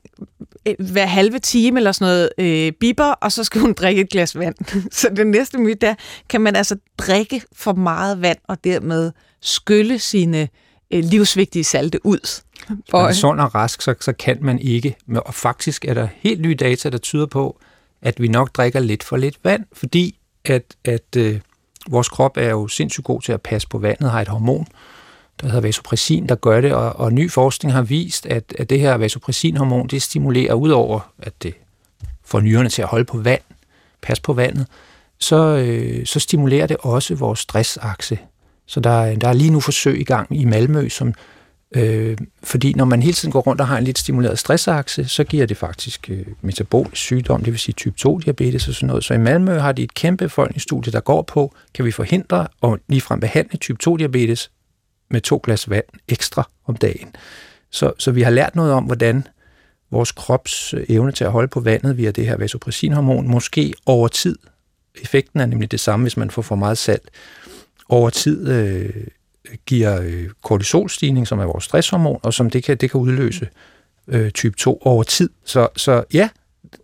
øh, 0.67 0.75
hver 0.79 1.07
halve 1.07 1.39
time 1.39 1.79
eller 1.79 1.93
sådan 1.93 2.07
noget 2.07 2.31
øh, 2.39 2.73
biber, 2.73 3.13
og 3.13 3.33
så 3.33 3.45
skal 3.45 3.61
hun 3.61 3.73
drikke 3.73 4.01
et 4.01 4.11
glas 4.11 4.39
vand. 4.39 4.55
så 4.93 5.09
den 5.17 5.27
næste 5.27 5.59
myte 5.59 5.87
der, 5.87 5.95
kan 6.29 6.41
man 6.41 6.57
altså 6.57 6.77
drikke 6.99 7.43
for 7.53 7.73
meget 7.73 8.23
vand, 8.23 8.39
og 8.49 8.65
dermed 8.65 9.13
skylle 9.41 9.99
sine 9.99 10.49
øh, 10.91 11.05
livsvigtige 11.05 11.65
salte 11.65 12.07
ud. 12.07 12.43
Man 12.69 12.79
er 13.09 13.13
sund 13.13 13.41
og 13.41 13.55
rask, 13.55 13.83
så, 13.83 13.95
så 14.01 14.13
kan 14.13 14.39
man 14.41 14.59
ikke. 14.59 14.97
Og 15.17 15.35
faktisk 15.35 15.85
er 15.85 15.95
der 15.95 16.09
helt 16.17 16.41
nye 16.41 16.55
data, 16.55 16.91
der 16.91 16.99
tyder 16.99 17.27
på, 17.27 17.61
at 18.03 18.21
vi 18.21 18.29
nok 18.29 18.57
drikker 18.57 18.81
lidt 18.81 19.05
for 19.05 19.17
lidt 19.17 19.39
vand, 19.45 19.65
fordi 19.73 20.19
at, 20.45 20.63
at 20.85 21.17
øh, 21.17 21.41
vores 21.89 22.09
krop 22.09 22.37
er 22.37 22.51
jo 22.51 22.69
sindssygt 22.69 23.05
god 23.05 23.23
til 23.23 23.33
at 23.33 23.43
passe 23.43 23.69
på 23.69 23.79
vandet, 23.79 24.11
har 24.11 24.21
et 24.21 24.29
hormon, 24.29 24.67
der 25.41 25.47
hedder 25.47 25.61
vasopressin, 25.61 26.27
der 26.27 26.35
gør 26.35 26.61
det, 26.61 26.73
og, 26.73 26.97
og 26.97 27.13
ny 27.13 27.31
forskning 27.31 27.73
har 27.73 27.83
vist, 27.83 28.27
at, 28.27 28.55
at 28.59 28.71
det 28.71 28.81
her 28.81 28.95
vasopressinhormon, 28.95 29.87
det 29.87 30.03
stimulerer 30.03 30.55
udover, 30.55 31.13
at 31.19 31.43
det 31.43 31.55
får 32.25 32.41
nyrerne 32.41 32.69
til 32.69 32.83
at 32.83 32.89
holde 32.89 33.05
på 33.05 33.19
vand, 33.19 33.43
pas 34.03 34.21
på 34.21 34.33
vandet, 34.33 34.67
så, 35.19 35.37
øh, 35.37 36.07
så 36.07 36.21
stimulerer 36.21 36.67
det 36.67 36.77
også 36.81 37.15
vores 37.15 37.39
stressakse. 37.39 38.19
Så 38.71 38.81
der, 38.81 39.15
der 39.15 39.29
er 39.29 39.33
lige 39.33 39.51
nu 39.51 39.61
forsøg 39.61 40.01
i 40.01 40.05
gang 40.05 40.41
i 40.41 40.45
Malmø, 40.45 40.89
som, 40.89 41.15
øh, 41.77 42.19
fordi 42.43 42.73
når 42.73 42.85
man 42.85 43.03
hele 43.03 43.15
tiden 43.15 43.33
går 43.33 43.41
rundt 43.41 43.61
og 43.61 43.69
har 43.69 43.79
en 43.79 43.85
lidt 43.85 43.99
stimuleret 43.99 44.39
stressakse, 44.39 45.09
så 45.09 45.25
giver 45.25 45.47
det 45.47 45.57
faktisk 45.57 46.11
øh, 46.11 46.27
metabolisk 46.41 47.03
sygdom, 47.03 47.45
det 47.45 47.53
vil 47.53 47.61
sige 47.61 47.73
type 47.73 47.95
2-diabetes 48.01 48.69
og 48.69 48.75
sådan 48.75 48.87
noget. 48.87 49.05
Så 49.05 49.15
i 49.15 49.19
Malmø 49.19 49.59
har 49.59 49.73
de 49.73 49.83
et 49.83 49.95
kæmpe 49.95 50.25
befolkningsstudie, 50.25 50.93
der 50.93 51.01
går 51.01 51.23
på, 51.23 51.55
kan 51.75 51.85
vi 51.85 51.91
forhindre 51.91 52.47
og 52.61 52.79
ligefrem 52.89 53.21
behandle 53.21 53.59
type 53.59 53.79
2-diabetes 53.89 54.51
med 55.11 55.21
to 55.21 55.41
glas 55.45 55.71
vand 55.71 55.85
ekstra 56.09 56.49
om 56.67 56.77
dagen. 56.77 57.09
Så, 57.71 57.93
så 57.99 58.11
vi 58.11 58.23
har 58.23 58.31
lært 58.31 58.57
noget 58.57 58.73
om, 58.73 58.85
hvordan 58.85 59.27
vores 59.91 60.13
krops 60.13 60.75
øh, 60.75 60.87
evne 60.89 61.13
til 61.13 61.25
at 61.25 61.31
holde 61.31 61.49
på 61.49 61.61
vandet 61.61 61.97
via 61.97 62.11
det 62.11 62.27
her 62.27 62.37
vasopressinhormon, 62.37 63.29
måske 63.29 63.75
over 63.87 64.09
tid, 64.09 64.39
effekten 65.03 65.41
er 65.41 65.47
nemlig 65.47 65.71
det 65.71 65.81
samme, 65.81 66.05
hvis 66.05 66.17
man 66.17 66.31
får 66.31 66.43
for 66.43 66.55
meget 66.55 66.79
salt, 66.79 67.11
over 67.91 68.11
tid 68.11 68.49
øh, 68.49 68.91
giver 69.67 70.01
øh, 70.03 70.29
kortisolstigning, 70.43 71.29
som 71.29 71.39
er 71.39 71.45
vores 71.45 71.65
stresshormon, 71.65 72.21
og 72.23 72.35
som 72.35 72.51
det 72.51 72.65
kan, 72.65 72.77
det 72.77 72.91
kan 72.91 73.01
udløse 73.01 73.49
øh, 74.09 74.31
type 74.31 74.57
2 74.57 74.83
over 74.85 75.03
tid. 75.03 75.31
Så, 75.45 75.69
så 75.77 76.05
ja, 76.15 76.29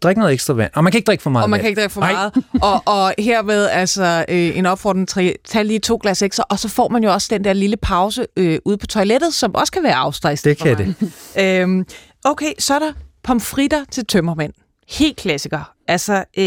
drik 0.02 0.16
noget 0.16 0.32
ekstra 0.32 0.54
vand. 0.54 0.70
Og 0.74 0.84
man 0.84 0.92
kan 0.92 0.98
ikke 0.98 1.06
drikke 1.06 1.22
for 1.22 1.30
meget 1.30 1.44
Og 1.44 1.50
man 1.50 1.58
vand. 1.58 1.62
kan 1.62 1.68
ikke 1.68 1.80
drikke 1.80 1.92
for 1.92 2.00
meget. 2.00 2.32
og, 2.62 2.82
og 2.86 3.14
herved 3.18 3.68
altså 3.68 4.24
øh, 4.28 4.58
en 4.58 4.66
opfordring 4.66 5.08
til 5.08 5.34
tag 5.44 5.64
lige 5.64 5.78
to 5.78 5.98
glas 6.02 6.22
ekstra, 6.22 6.44
og 6.50 6.58
så 6.58 6.68
får 6.68 6.88
man 6.88 7.04
jo 7.04 7.12
også 7.12 7.28
den 7.30 7.44
der 7.44 7.52
lille 7.52 7.76
pause 7.76 8.26
øh, 8.36 8.58
ude 8.64 8.76
på 8.78 8.86
toilettet, 8.86 9.34
som 9.34 9.54
også 9.54 9.72
kan 9.72 9.82
være 9.82 9.94
afstressende 9.94 10.54
Det 10.54 10.62
kan 10.62 10.94
mig. 11.36 11.62
øhm, 11.62 11.86
okay, 12.24 12.52
så 12.58 12.74
er 12.74 12.78
der 12.78 12.92
pomfritter 13.22 13.84
til 13.90 14.06
tømmermænd. 14.06 14.52
Helt 14.88 15.16
klassiker. 15.16 15.72
Altså, 15.88 16.24
øh, 16.38 16.44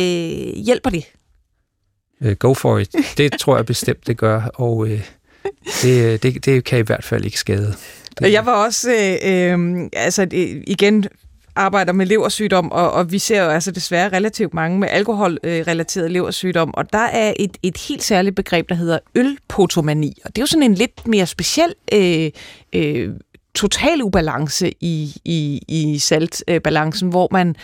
hjælper 0.66 0.90
det? 0.90 1.04
Øh, 2.24 2.36
go 2.36 2.54
for 2.54 2.78
it. 2.78 2.96
Det 3.18 3.34
tror 3.40 3.56
jeg 3.56 3.66
bestemt, 3.66 4.08
det 4.08 4.18
gør, 4.18 4.42
og 4.42 4.88
øh, 4.88 5.02
det, 5.82 6.24
det, 6.24 6.46
det 6.46 6.64
kan 6.64 6.80
i 6.80 6.82
hvert 6.82 7.04
fald 7.04 7.26
ikke 7.26 7.40
skade. 7.40 7.76
Det, 8.20 8.32
Jeg 8.32 8.46
var 8.46 8.66
også, 8.66 8.92
øh, 8.92 9.54
øh, 9.54 9.90
altså 9.94 10.28
øh, 10.34 10.64
igen, 10.68 11.06
arbejder 11.56 11.94
med 11.94 12.06
leversygdom, 12.06 12.72
og, 12.72 12.92
og 12.92 13.12
vi 13.12 13.20
ser 13.20 13.44
jo 13.44 13.50
altså 13.50 13.72
desværre 13.72 14.10
relativt 14.10 14.54
mange 14.54 14.80
med 14.80 14.88
alkoholrelateret 14.92 16.12
leversygdom, 16.12 16.74
og 16.74 16.94
der 16.94 17.00
er 17.00 17.34
et, 17.40 17.58
et 17.64 17.78
helt 17.78 18.04
særligt 18.04 18.36
begreb, 18.36 18.70
der 18.70 18.76
hedder 18.76 19.00
ølpotomani, 19.16 20.18
og 20.26 20.36
det 20.36 20.38
er 20.38 20.44
jo 20.44 20.48
sådan 20.48 20.64
en 20.64 20.74
lidt 20.74 21.08
mere 21.08 21.26
speciel 21.26 21.74
øh, 21.94 22.32
øh, 22.76 23.10
total 23.56 24.04
ubalance 24.04 24.72
i, 24.82 25.16
i, 25.26 25.62
i 25.68 25.98
saltbalancen, 25.98 27.10
hvor 27.10 27.28
man 27.32 27.56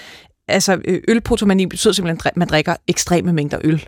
altså 0.47 0.79
øh, 0.85 1.01
ølpotomani 1.07 1.65
betyder 1.65 1.93
simpelthen, 1.93 2.19
at 2.25 2.37
man 2.37 2.47
drikker 2.47 2.75
ekstreme 2.87 3.33
mængder 3.33 3.57
øl. 3.63 3.87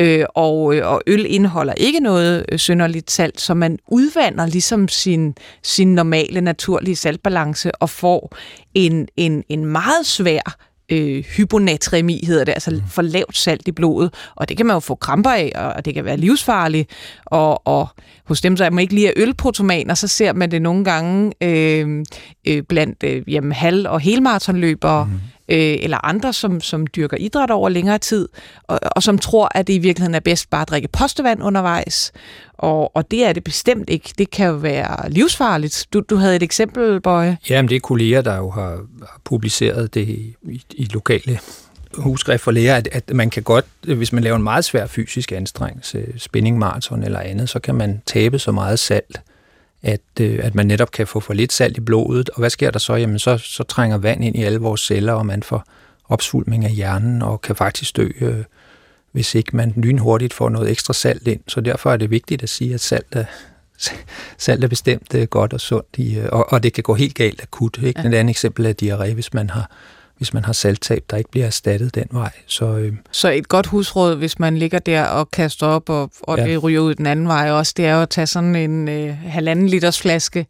Øh, 0.00 0.24
og, 0.34 0.76
øh, 0.76 0.86
og 0.86 1.02
øl 1.06 1.26
indeholder 1.28 1.72
ikke 1.76 2.00
noget 2.00 2.46
øh, 2.52 2.58
synderligt 2.58 3.10
salt, 3.10 3.40
så 3.40 3.54
man 3.54 3.78
udvander 3.88 4.46
ligesom 4.46 4.88
sin, 4.88 5.34
sin 5.62 5.94
normale, 5.94 6.40
naturlige 6.40 6.96
saltbalance 6.96 7.74
og 7.74 7.90
får 7.90 8.36
en, 8.74 9.08
en, 9.16 9.44
en 9.48 9.64
meget 9.64 10.06
svær 10.06 10.56
øh, 10.88 11.24
hyponatremi, 11.24 12.24
hedder 12.26 12.44
det, 12.44 12.52
altså 12.52 12.82
for 12.88 13.02
lavt 13.02 13.36
salt 13.36 13.68
i 13.68 13.72
blodet, 13.72 14.14
og 14.34 14.48
det 14.48 14.56
kan 14.56 14.66
man 14.66 14.76
jo 14.76 14.80
få 14.80 14.94
kramper 14.94 15.30
af, 15.30 15.52
og 15.54 15.84
det 15.84 15.94
kan 15.94 16.04
være 16.04 16.16
livsfarligt, 16.16 16.90
og, 17.24 17.66
og 17.66 17.88
hos 18.24 18.40
dem, 18.40 18.56
der 18.56 18.70
man 18.70 18.82
ikke 18.82 18.94
lige 18.94 19.08
er 19.08 19.12
ølpotomaner, 19.16 19.94
så 19.94 20.08
ser 20.08 20.32
man 20.32 20.50
det 20.50 20.62
nogle 20.62 20.84
gange 20.84 21.32
øh, 21.42 22.04
øh, 22.46 22.62
blandt 22.62 23.02
øh, 23.04 23.22
jamen, 23.32 23.52
halv- 23.52 23.88
og 23.88 24.00
helmaratonløbere, 24.00 25.04
mm 25.04 25.20
øh, 25.48 25.76
eller 25.80 26.04
andre, 26.04 26.32
som, 26.32 26.60
som 26.60 26.86
dyrker 26.86 27.16
idræt 27.16 27.50
over 27.50 27.68
længere 27.68 27.98
tid, 27.98 28.28
og, 28.62 28.80
og 28.96 29.02
som 29.02 29.18
tror, 29.18 29.48
at 29.54 29.66
det 29.66 29.72
i 29.72 29.78
virkeligheden 29.78 30.14
er 30.14 30.20
bedst 30.20 30.50
bare 30.50 30.62
at 30.62 30.68
drikke 30.68 30.88
postevand 30.88 31.42
undervejs. 31.42 32.12
Og, 32.54 32.96
og 32.96 33.10
det 33.10 33.24
er 33.24 33.32
det 33.32 33.44
bestemt 33.44 33.90
ikke. 33.90 34.14
Det 34.18 34.30
kan 34.30 34.46
jo 34.46 34.54
være 34.54 35.10
livsfarligt. 35.10 35.86
Du, 35.92 36.00
du 36.00 36.16
havde 36.16 36.36
et 36.36 36.42
eksempel, 36.42 37.00
Bøje. 37.00 37.38
Jamen, 37.50 37.68
det 37.68 37.76
er 37.76 37.80
kolleger, 37.80 38.22
der 38.22 38.36
jo 38.36 38.50
har, 38.50 38.70
har 39.00 39.20
publiceret 39.24 39.94
det 39.94 40.08
i, 40.08 40.36
i, 40.42 40.62
i 40.70 40.84
lokale 40.92 41.38
husskrift 41.94 42.42
for 42.42 42.50
læger, 42.50 42.76
at, 42.76 42.88
at 42.92 43.10
man 43.14 43.30
kan 43.30 43.42
godt, 43.42 43.64
hvis 43.82 44.12
man 44.12 44.22
laver 44.24 44.36
en 44.36 44.42
meget 44.42 44.64
svær 44.64 44.86
fysisk 44.86 45.32
anstrengelse, 45.32 46.06
spinningmaraton 46.18 47.02
eller 47.02 47.20
andet, 47.20 47.48
så 47.48 47.58
kan 47.58 47.74
man 47.74 48.02
tabe 48.06 48.38
så 48.38 48.52
meget 48.52 48.78
salt, 48.78 49.20
at, 49.84 50.00
øh, 50.20 50.40
at 50.42 50.54
man 50.54 50.66
netop 50.66 50.90
kan 50.90 51.06
få 51.06 51.20
for 51.20 51.34
lidt 51.34 51.52
salt 51.52 51.76
i 51.76 51.80
blodet. 51.80 52.30
Og 52.30 52.38
hvad 52.38 52.50
sker 52.50 52.70
der 52.70 52.78
så? 52.78 52.94
Jamen, 52.94 53.18
så, 53.18 53.38
så 53.38 53.62
trænger 53.62 53.98
vand 53.98 54.24
ind 54.24 54.36
i 54.36 54.42
alle 54.42 54.58
vores 54.58 54.80
celler, 54.80 55.12
og 55.12 55.26
man 55.26 55.42
får 55.42 55.64
opsvulming 56.08 56.64
af 56.64 56.70
hjernen, 56.70 57.22
og 57.22 57.40
kan 57.40 57.56
faktisk 57.56 57.96
dø, 57.96 58.08
øh, 58.20 58.44
hvis 59.12 59.34
ikke 59.34 59.56
man 59.56 59.72
lynhurtigt 59.76 60.34
får 60.34 60.48
noget 60.48 60.70
ekstra 60.70 60.92
salt 60.92 61.28
ind. 61.28 61.40
Så 61.48 61.60
derfor 61.60 61.92
er 61.92 61.96
det 61.96 62.10
vigtigt 62.10 62.42
at 62.42 62.48
sige, 62.48 62.74
at 62.74 62.80
salt 62.80 63.06
er, 63.12 63.24
salt 64.38 64.64
er 64.64 64.68
bestemt 64.68 65.14
øh, 65.14 65.26
godt 65.26 65.52
og 65.52 65.60
sundt, 65.60 65.88
i, 65.96 66.18
øh, 66.18 66.28
og, 66.32 66.52
og 66.52 66.62
det 66.62 66.72
kan 66.72 66.82
gå 66.82 66.94
helt 66.94 67.14
galt 67.14 67.42
akut. 67.42 67.78
Ikke? 67.82 68.00
Ja. 68.00 68.08
Et 68.08 68.14
andet 68.14 68.30
eksempel 68.30 68.66
er 68.66 68.74
diarré, 68.82 69.12
hvis 69.14 69.34
man 69.34 69.50
har 69.50 69.70
hvis 70.18 70.34
man 70.34 70.44
har 70.44 70.52
salttab, 70.52 71.04
der 71.10 71.16
ikke 71.16 71.30
bliver 71.30 71.46
erstattet 71.46 71.94
den 71.94 72.04
vej. 72.10 72.30
Så, 72.46 72.64
øh, 72.66 72.92
Så 73.10 73.30
et 73.30 73.48
godt 73.48 73.66
husråd, 73.66 74.16
hvis 74.16 74.38
man 74.38 74.56
ligger 74.58 74.78
der 74.78 75.04
og 75.04 75.30
kaster 75.30 75.66
op, 75.66 75.88
og, 75.88 76.10
og 76.22 76.38
Ja. 76.38 76.44
det 76.46 76.62
ryger 76.62 76.80
ud 76.80 76.94
den 76.94 77.06
anden 77.06 77.28
vej 77.28 77.50
også, 77.50 77.74
det 77.76 77.86
er 77.86 77.94
jo 77.94 78.02
at 78.02 78.08
tage 78.10 78.26
sådan 78.26 78.56
en 78.56 78.88
øh, 78.88 79.16
halvanden 79.26 79.66
liters 79.68 80.00
flaske, 80.00 80.46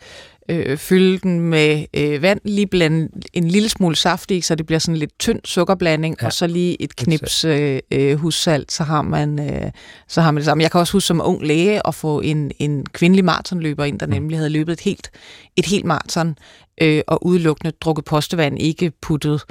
øh, 0.48 0.76
fylde 0.78 1.18
den 1.18 1.40
med 1.40 1.84
øh, 1.94 2.22
vand, 2.22 2.40
lige 2.44 2.66
blande 2.66 3.08
en 3.32 3.48
lille 3.48 3.68
smule 3.68 3.96
saft 3.96 4.30
i, 4.30 4.40
så 4.40 4.54
det 4.54 4.66
bliver 4.66 4.78
sådan 4.78 4.96
lidt 4.96 5.18
tynd 5.18 5.40
sukkerblanding, 5.44 6.16
ja. 6.20 6.26
Og 6.26 6.32
så 6.32 6.46
lige 6.46 6.82
et 6.82 6.96
knips 6.96 7.44
øh, 7.44 7.78
øh, 7.90 8.16
hussalt, 8.16 8.72
så 8.72 8.84
har, 8.84 9.02
man, 9.02 9.50
øh, 9.50 9.70
så 10.08 10.20
har 10.20 10.30
man 10.30 10.36
det 10.36 10.44
samme. 10.44 10.62
Jeg 10.62 10.70
kan 10.70 10.80
også 10.80 10.92
huske 10.92 11.06
som 11.06 11.20
ung 11.24 11.42
læge 11.42 11.86
at 11.86 11.94
få 11.94 12.20
en, 12.20 12.52
en 12.58 12.86
kvindelig 12.86 13.24
maratonløber 13.24 13.84
ind, 13.84 13.98
der 13.98 14.06
nemlig 14.06 14.38
havde 14.38 14.50
løbet 14.50 14.72
et 14.72 14.80
helt, 14.80 15.10
et 15.56 15.66
helt 15.66 15.84
maraton, 15.84 16.36
øh, 16.80 17.02
og 17.06 17.26
udelukkende 17.26 17.72
drukket 17.80 18.04
postevand, 18.04 18.58
ikke 18.58 18.92
puttet 19.02 19.42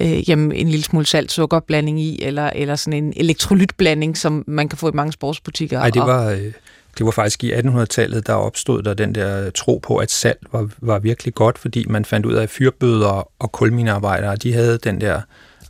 øh, 0.00 0.30
jamen, 0.30 0.52
en 0.52 0.68
lille 0.68 0.84
smule 0.84 1.06
salt 1.06 1.32
sukkerblanding 1.32 2.00
i, 2.00 2.22
eller, 2.22 2.50
eller 2.54 2.76
sådan 2.76 3.04
en 3.04 3.12
elektrolytblanding, 3.16 4.16
som 4.16 4.44
man 4.46 4.68
kan 4.68 4.78
få 4.78 4.88
i 4.88 4.92
mange 4.94 5.12
sportsbutikker. 5.12 5.80
ej, 5.80 5.90
det 5.90 6.02
var, 6.02 6.30
øh, 6.30 6.52
det 6.98 7.04
var 7.04 7.10
faktisk 7.10 7.44
i 7.44 7.52
1800-tallet, 7.52 8.26
der 8.26 8.32
opstod 8.32 8.82
der 8.82 8.94
den 8.94 9.14
der 9.14 9.50
tro 9.50 9.78
på, 9.78 9.96
at 9.96 10.10
salt 10.10 10.46
var, 10.52 10.68
var 10.78 10.98
virkelig 10.98 11.34
godt, 11.34 11.58
fordi 11.58 11.86
man 11.88 12.04
fandt 12.04 12.26
ud 12.26 12.34
af, 12.34 12.42
at 12.42 12.50
fyrbøder 12.50 13.30
og 13.38 13.52
kulminearbejdere, 13.52 14.36
de 14.36 14.52
havde 14.52 14.78
den 14.78 15.00
der, 15.00 15.20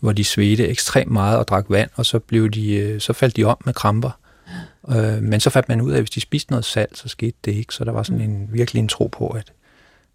hvor 0.00 0.12
de 0.12 0.24
svedte 0.24 0.68
ekstremt 0.68 1.10
meget 1.10 1.38
og 1.38 1.48
drak 1.48 1.64
vand, 1.68 1.90
og 1.94 2.06
så, 2.06 2.18
blev 2.18 2.50
de, 2.50 2.74
øh, 2.74 3.00
så 3.00 3.12
faldt 3.12 3.36
de 3.36 3.44
om 3.44 3.56
med 3.64 3.74
kramper. 3.74 4.10
Øh, 4.90 5.22
men 5.22 5.40
så 5.40 5.50
fandt 5.50 5.68
man 5.68 5.80
ud 5.80 5.90
af, 5.90 5.96
at 5.96 6.00
hvis 6.00 6.10
de 6.10 6.20
spiste 6.20 6.52
noget 6.52 6.64
salt, 6.64 6.98
så 6.98 7.08
skete 7.08 7.36
det 7.44 7.52
ikke. 7.52 7.74
Så 7.74 7.84
der 7.84 7.92
var 7.92 8.02
sådan 8.02 8.20
en, 8.20 8.48
virkelig 8.52 8.80
en 8.80 8.88
tro 8.88 9.06
på, 9.06 9.28
at, 9.28 9.52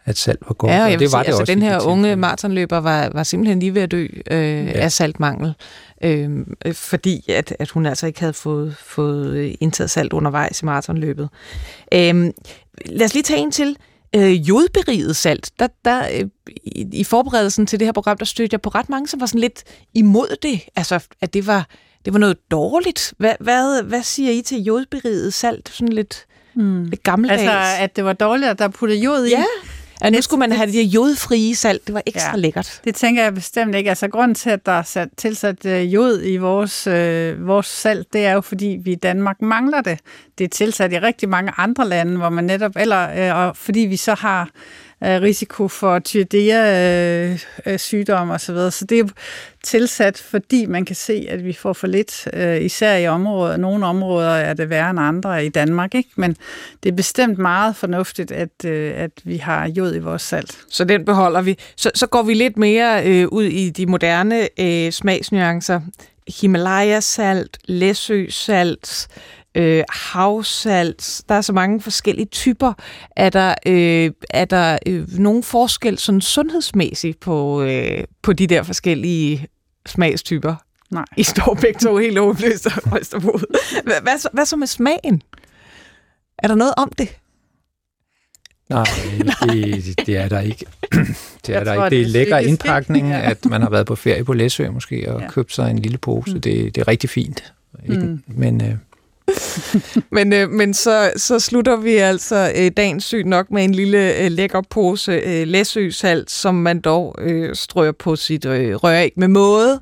at 0.06 0.18
salt 0.18 0.40
var 0.48 0.54
godt. 0.54 0.72
Ja, 0.72 0.84
og 0.84 0.90
jeg 0.90 0.96
og 0.96 1.00
det 1.00 1.06
var 1.06 1.10
sige, 1.10 1.20
det 1.20 1.28
altså 1.28 1.42
også 1.42 1.54
den 1.54 1.62
her 1.62 1.80
unge 1.82 2.16
maratonløber 2.16 2.78
var, 2.78 3.10
var 3.14 3.24
simpelthen 3.24 3.60
lige 3.60 3.76
ved 3.76 3.82
at 3.82 3.92
dø 3.92 4.08
øh, 4.32 4.66
ja. 4.68 4.72
af 4.72 4.92
saltmangel, 4.92 5.54
øh, 6.04 6.30
øh, 6.66 6.74
fordi 6.74 7.32
at, 7.32 7.56
at 7.60 7.70
hun 7.70 7.86
altså 7.86 8.08
ikke 8.08 8.20
havde 8.20 8.34
fået, 8.34 8.76
fået 8.80 9.34
øh, 9.34 9.54
indtaget 9.60 9.90
salt 9.90 10.14
undervejs 10.14 10.62
i 10.62 10.66
maratonløbet. 10.66 11.30
Øh, 11.94 12.32
lad 12.86 13.06
os 13.06 13.14
lige 13.14 13.24
tage 13.24 13.40
en 13.40 13.52
til. 13.52 13.78
Øh, 14.16 14.50
jodberiget 14.50 15.16
salt. 15.16 15.52
Der, 15.60 15.68
der, 15.86 16.08
øh, 16.14 16.26
i, 16.66 16.88
I 16.94 17.04
forberedelsen 17.04 17.66
til 17.66 17.80
det 17.80 17.88
her 17.88 17.92
program, 17.92 18.18
der 18.18 18.26
stødte 18.26 18.54
jeg 18.54 18.62
på 18.62 18.70
ret 18.70 18.90
mange, 18.90 19.08
som 19.08 19.20
var 19.20 19.26
sådan 19.26 19.42
lidt 19.42 19.64
imod 19.94 20.36
det. 20.42 20.62
Altså, 20.76 21.00
at 21.22 21.34
det 21.34 21.48
var, 21.48 21.68
det 22.06 22.14
var 22.14 22.20
noget 22.20 22.38
dårligt. 22.52 23.14
Hvad, 23.18 23.34
hvad, 23.40 23.84
hvad 23.84 24.04
siger 24.04 24.32
I 24.32 24.42
til 24.42 24.64
jodberiget 24.64 25.34
salt? 25.34 25.70
Sådan 25.70 25.94
lidt, 25.94 26.26
Mm. 26.56 26.84
lidt 26.84 27.04
gammeldags. 27.04 27.42
Altså, 27.42 27.84
at 27.84 27.96
det 27.96 28.06
var 28.06 28.14
dårligt, 28.14 28.50
at 28.50 28.60
der 28.60 28.68
puttede 28.68 29.00
jod 29.00 29.26
i. 29.26 29.30
Ja, 29.30 29.44
at 30.04 30.14
nu 30.14 30.22
skulle 30.22 30.40
man 30.40 30.52
have 30.52 30.66
det 30.66 30.74
der 30.74 30.84
jodfrie 30.84 31.56
salt. 31.56 31.88
Det 31.88 31.94
var 31.96 32.02
ekstra 32.06 32.32
ja. 32.32 32.38
Lækkert. 32.38 32.82
Det 32.84 32.96
tænker 32.96 33.24
jeg 33.24 33.34
bestemt 33.34 33.76
ikke. 33.76 33.90
Altså, 33.90 34.08
grunden 34.08 34.36
til, 34.36 34.50
at 34.50 34.66
der 34.66 34.72
er 34.72 34.84
sat, 34.84 35.10
tilsat 35.18 35.66
øh, 35.66 35.94
jod 35.94 36.22
i 36.24 36.38
vores, 36.38 36.88
øh, 36.88 37.48
vores 37.48 37.66
salt, 37.66 38.14
det 38.14 38.26
er 38.26 38.32
jo, 38.32 38.42
fordi 38.42 38.78
vi 38.84 38.92
i 38.92 38.96
Danmark 38.96 39.42
mangler 39.42 39.82
det. 39.82 40.00
Det 40.38 40.44
er 40.44 40.50
tilsat 40.50 40.94
i 40.94 41.00
rigtig 41.00 41.30
mange 41.30 41.52
andre 41.58 41.88
lande, 41.90 42.18
hvor 42.18 42.30
man 42.30 42.44
netop, 42.44 42.72
eller 42.76 43.30
øh, 43.32 43.48
og 43.48 43.58
fordi 43.58 43.80
vi 43.80 43.98
så 43.98 44.14
har 44.14 44.50
risiko 45.04 45.68
for 45.68 46.00
tyrdea 46.00 47.32
øh, 47.32 47.40
øh, 47.66 47.80
sygdom 47.80 48.30
og 48.30 48.42
så 48.42 48.54
videre. 48.54 48.72
Så 48.72 48.86
det 48.86 49.00
er 49.00 49.08
tilsat, 49.64 50.18
fordi 50.18 50.66
man 50.66 50.86
kan 50.86 50.96
se, 50.96 51.26
at 51.30 51.46
vi 51.46 51.54
får 51.54 51.74
for 51.74 51.88
lidt, 51.88 52.28
øh, 52.34 52.62
især 52.62 52.98
i 52.98 53.08
områder. 53.08 53.58
Nogle 53.58 53.86
områder 53.86 54.30
er 54.30 54.54
det 54.54 54.70
værre 54.70 54.90
end 54.90 55.00
andre 55.00 55.46
i 55.46 55.50
Danmark, 55.50 55.96
ikke? 55.96 56.10
Men 56.16 56.36
det 56.84 56.92
er 56.92 56.96
bestemt 56.96 57.38
meget 57.38 57.76
fornuftigt, 57.76 58.32
at, 58.32 58.66
øh, 58.66 58.94
at 58.96 59.12
vi 59.24 59.38
har 59.38 59.68
jod 59.68 59.96
i 59.96 60.00
vores 60.00 60.22
salt. 60.22 60.58
Så 60.70 60.84
den 60.84 61.06
beholder 61.06 61.42
vi. 61.42 61.58
Så, 61.76 61.92
så 61.96 62.08
går 62.08 62.24
vi 62.24 62.34
lidt 62.34 62.58
mere 62.58 63.06
øh, 63.06 63.28
ud 63.28 63.44
i 63.44 63.70
de 63.70 63.86
moderne 63.86 64.48
øh, 64.60 64.92
smagsnuancer. 64.92 65.82
Himalaya-salt, 66.42 67.58
Læsø-salt, 67.66 69.08
øh, 69.56 69.84
havsalt. 69.90 71.22
Der 71.30 71.36
er 71.36 71.42
så 71.42 71.54
mange 71.54 71.82
forskellige 71.82 72.26
typer. 72.26 72.74
Er 73.16 73.30
der, 73.30 73.56
øh, 73.66 74.12
er 74.30 74.46
der 74.46 74.78
øh, 74.86 75.08
nogen 75.20 75.44
forskel 75.44 75.98
sådan 75.98 76.22
sundhedsmæssigt 76.22 77.20
på, 77.20 77.62
øh, 77.62 78.04
på 78.22 78.34
de 78.34 78.48
der 78.48 78.64
forskellige 78.64 79.48
smagstyper? 79.86 80.56
Nej. 80.90 81.06
I 81.18 81.24
står 81.24 81.58
begge 81.62 81.80
to 81.80 81.98
helt 81.98 82.18
overbevist 82.18 82.66
og 82.66 82.94
ryster 82.94 83.20
på. 83.20 83.40
Hvad, 83.84 84.02
hvad, 84.02 84.18
så- 84.20 84.30
hvad 84.34 84.46
så 84.46 84.56
med 84.56 84.68
smagen? 84.68 85.22
Er 86.38 86.48
der 86.48 86.56
noget 86.56 86.74
om 86.78 86.92
det? 86.98 87.18
Nej, 88.70 88.86
det, 89.44 90.06
det 90.08 90.18
er 90.18 90.30
der 90.30 90.40
ikke. 90.40 90.66
Det 91.46 91.56
er 91.56 91.58
Jeg 91.58 91.66
der 91.66 91.76
tror, 91.76 91.86
ikke. 91.86 91.96
Det 91.96 92.02
er 92.02 92.04
det 92.04 92.06
er 92.06 92.06
lækker 92.08 92.38
indpakning, 92.38 93.10
Ja. 93.10 93.30
at 93.32 93.46
man 93.46 93.62
har 93.62 93.70
været 93.70 93.86
på 93.86 93.96
ferie 93.96 94.24
på 94.24 94.34
Læsø 94.34 94.70
måske 94.70 95.12
og 95.14 95.22
Ja. 95.22 95.30
købt 95.30 95.54
sig 95.54 95.72
en 95.72 95.80
lille 95.80 95.98
pose. 95.98 96.34
Det, 96.34 96.44
det 96.76 96.78
er 96.78 96.88
rigtig 96.88 97.10
fint. 97.10 97.54
Ikke? 97.90 98.02
Mm. 98.02 98.24
Men 98.28 98.62
øh, 98.62 98.76
Men, 100.12 100.34
øh, 100.34 100.50
men 100.50 100.74
så, 100.74 101.12
så 101.16 101.40
slutter 101.40 101.76
vi 101.76 101.96
altså 101.96 102.52
øh, 102.56 102.72
dagens 102.78 103.04
syg 103.04 103.24
nok 103.26 103.52
med 103.52 103.64
en 103.64 103.76
lille 103.76 104.18
øh, 104.18 104.32
lækker 104.32 104.62
pose 104.70 105.12
øh, 105.12 105.48
læsøsalt, 105.48 106.32
som 106.32 106.56
man 106.56 106.80
dog 106.82 107.16
øh, 107.22 107.56
strøger 107.56 107.92
på 107.92 108.16
sit 108.16 108.46
øh, 108.46 108.76
røræg 108.76 109.12
med 109.18 109.28
måde. 109.28 109.82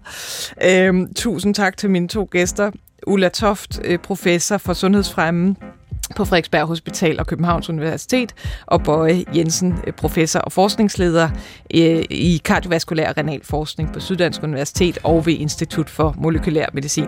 Øh, 0.63 0.93
tusind 1.15 1.55
tak 1.55 1.77
til 1.77 1.89
mine 1.89 2.07
to 2.07 2.27
gæster. 2.31 2.71
Ulla 3.07 3.29
Toft, 3.29 3.79
øh, 3.83 3.99
professor 3.99 4.57
for 4.57 4.73
sundhedsfremme 4.73 5.55
på 6.15 6.25
Frederiksberg 6.25 6.67
Hospital 6.67 7.19
og 7.19 7.27
Københavns 7.27 7.69
Universitet, 7.69 8.33
og 8.65 8.83
Bøje 8.83 9.23
Jensen, 9.35 9.79
øh, 9.87 9.93
professor 9.93 10.39
og 10.39 10.51
forskningsleder 10.51 11.29
øh, 11.75 12.03
i 12.09 12.41
kardiovaskulær 12.45 13.09
og 13.09 13.17
renal 13.17 13.41
forskning 13.43 13.93
på 13.93 13.99
Syddansk 13.99 14.43
Universitet 14.43 14.99
og 15.03 15.25
ved 15.25 15.33
Institut 15.33 15.89
for 15.89 16.15
Molekylær 16.17 16.65
Medicin. 16.73 17.07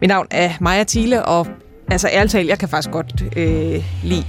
Mit 0.00 0.08
navn 0.08 0.26
er 0.30 0.52
Maja 0.60 0.84
Thiele, 0.84 1.24
og 1.24 1.46
altså 1.90 2.08
ærligt 2.12 2.32
talt, 2.32 2.48
jeg 2.48 2.58
kan 2.58 2.68
faktisk 2.68 2.90
godt 2.90 3.22
øh, 3.36 3.84
lide 4.02 4.24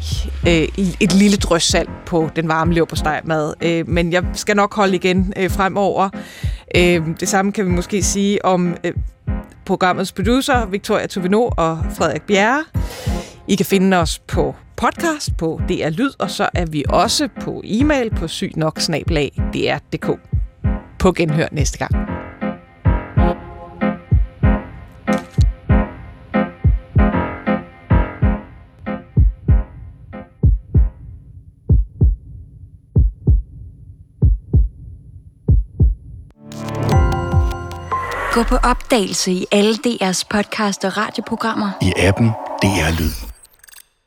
øh, 0.48 0.68
et 1.00 1.14
lille 1.14 1.38
drøs 1.38 1.64
salt 1.64 1.90
på 2.06 2.30
den 2.36 2.48
varme 2.48 2.74
lever 2.74 2.86
på 2.86 2.96
stegmad, 2.96 3.54
øh, 3.62 3.90
men 3.90 4.14
jeg 4.14 4.24
skal 4.34 4.56
nok 4.56 4.76
holde 4.76 4.96
igen 4.96 5.34
øh, 5.38 5.52
fremover. 5.52 6.10
Øh, 6.76 7.02
det 7.20 7.30
samme 7.30 7.52
kan 7.52 7.66
vi 7.66 7.72
måske 7.72 8.04
sige 8.04 8.46
om 8.46 8.76
øh, 8.84 8.94
programmets 9.66 10.12
producer, 10.12 10.66
Victoria 10.66 11.08
Tovino 11.08 11.50
og 11.58 11.80
Frederik 11.98 12.22
Bjerre. 12.22 12.64
I 13.50 13.56
kan 13.56 13.66
finde 13.66 13.98
os 13.98 14.20
på 14.20 14.56
podcast 14.78 15.38
på 15.38 15.62
DR 15.70 15.90
Lyd, 15.90 16.12
og 16.20 16.32
så 16.32 16.50
er 16.54 16.66
vi 16.66 16.84
også 16.90 17.30
på 17.42 17.62
e-mail 17.66 18.10
på 18.16 18.28
sygnoksnablag.dr.dk. 18.28 20.20
På 21.00 21.12
genhør 21.12 21.48
næste 21.52 21.78
gang. 21.78 21.92
Gå 38.34 38.44
på 38.44 38.56
opdagelse 38.56 39.32
i 39.32 39.46
alle 39.52 39.74
DR's 39.74 40.24
podcast 40.30 40.86
og 40.86 40.98
radioprogrammer. 40.98 41.72
i 41.82 41.94
appen 41.98 42.28
DR 42.62 43.00
Lyd. 43.00 43.29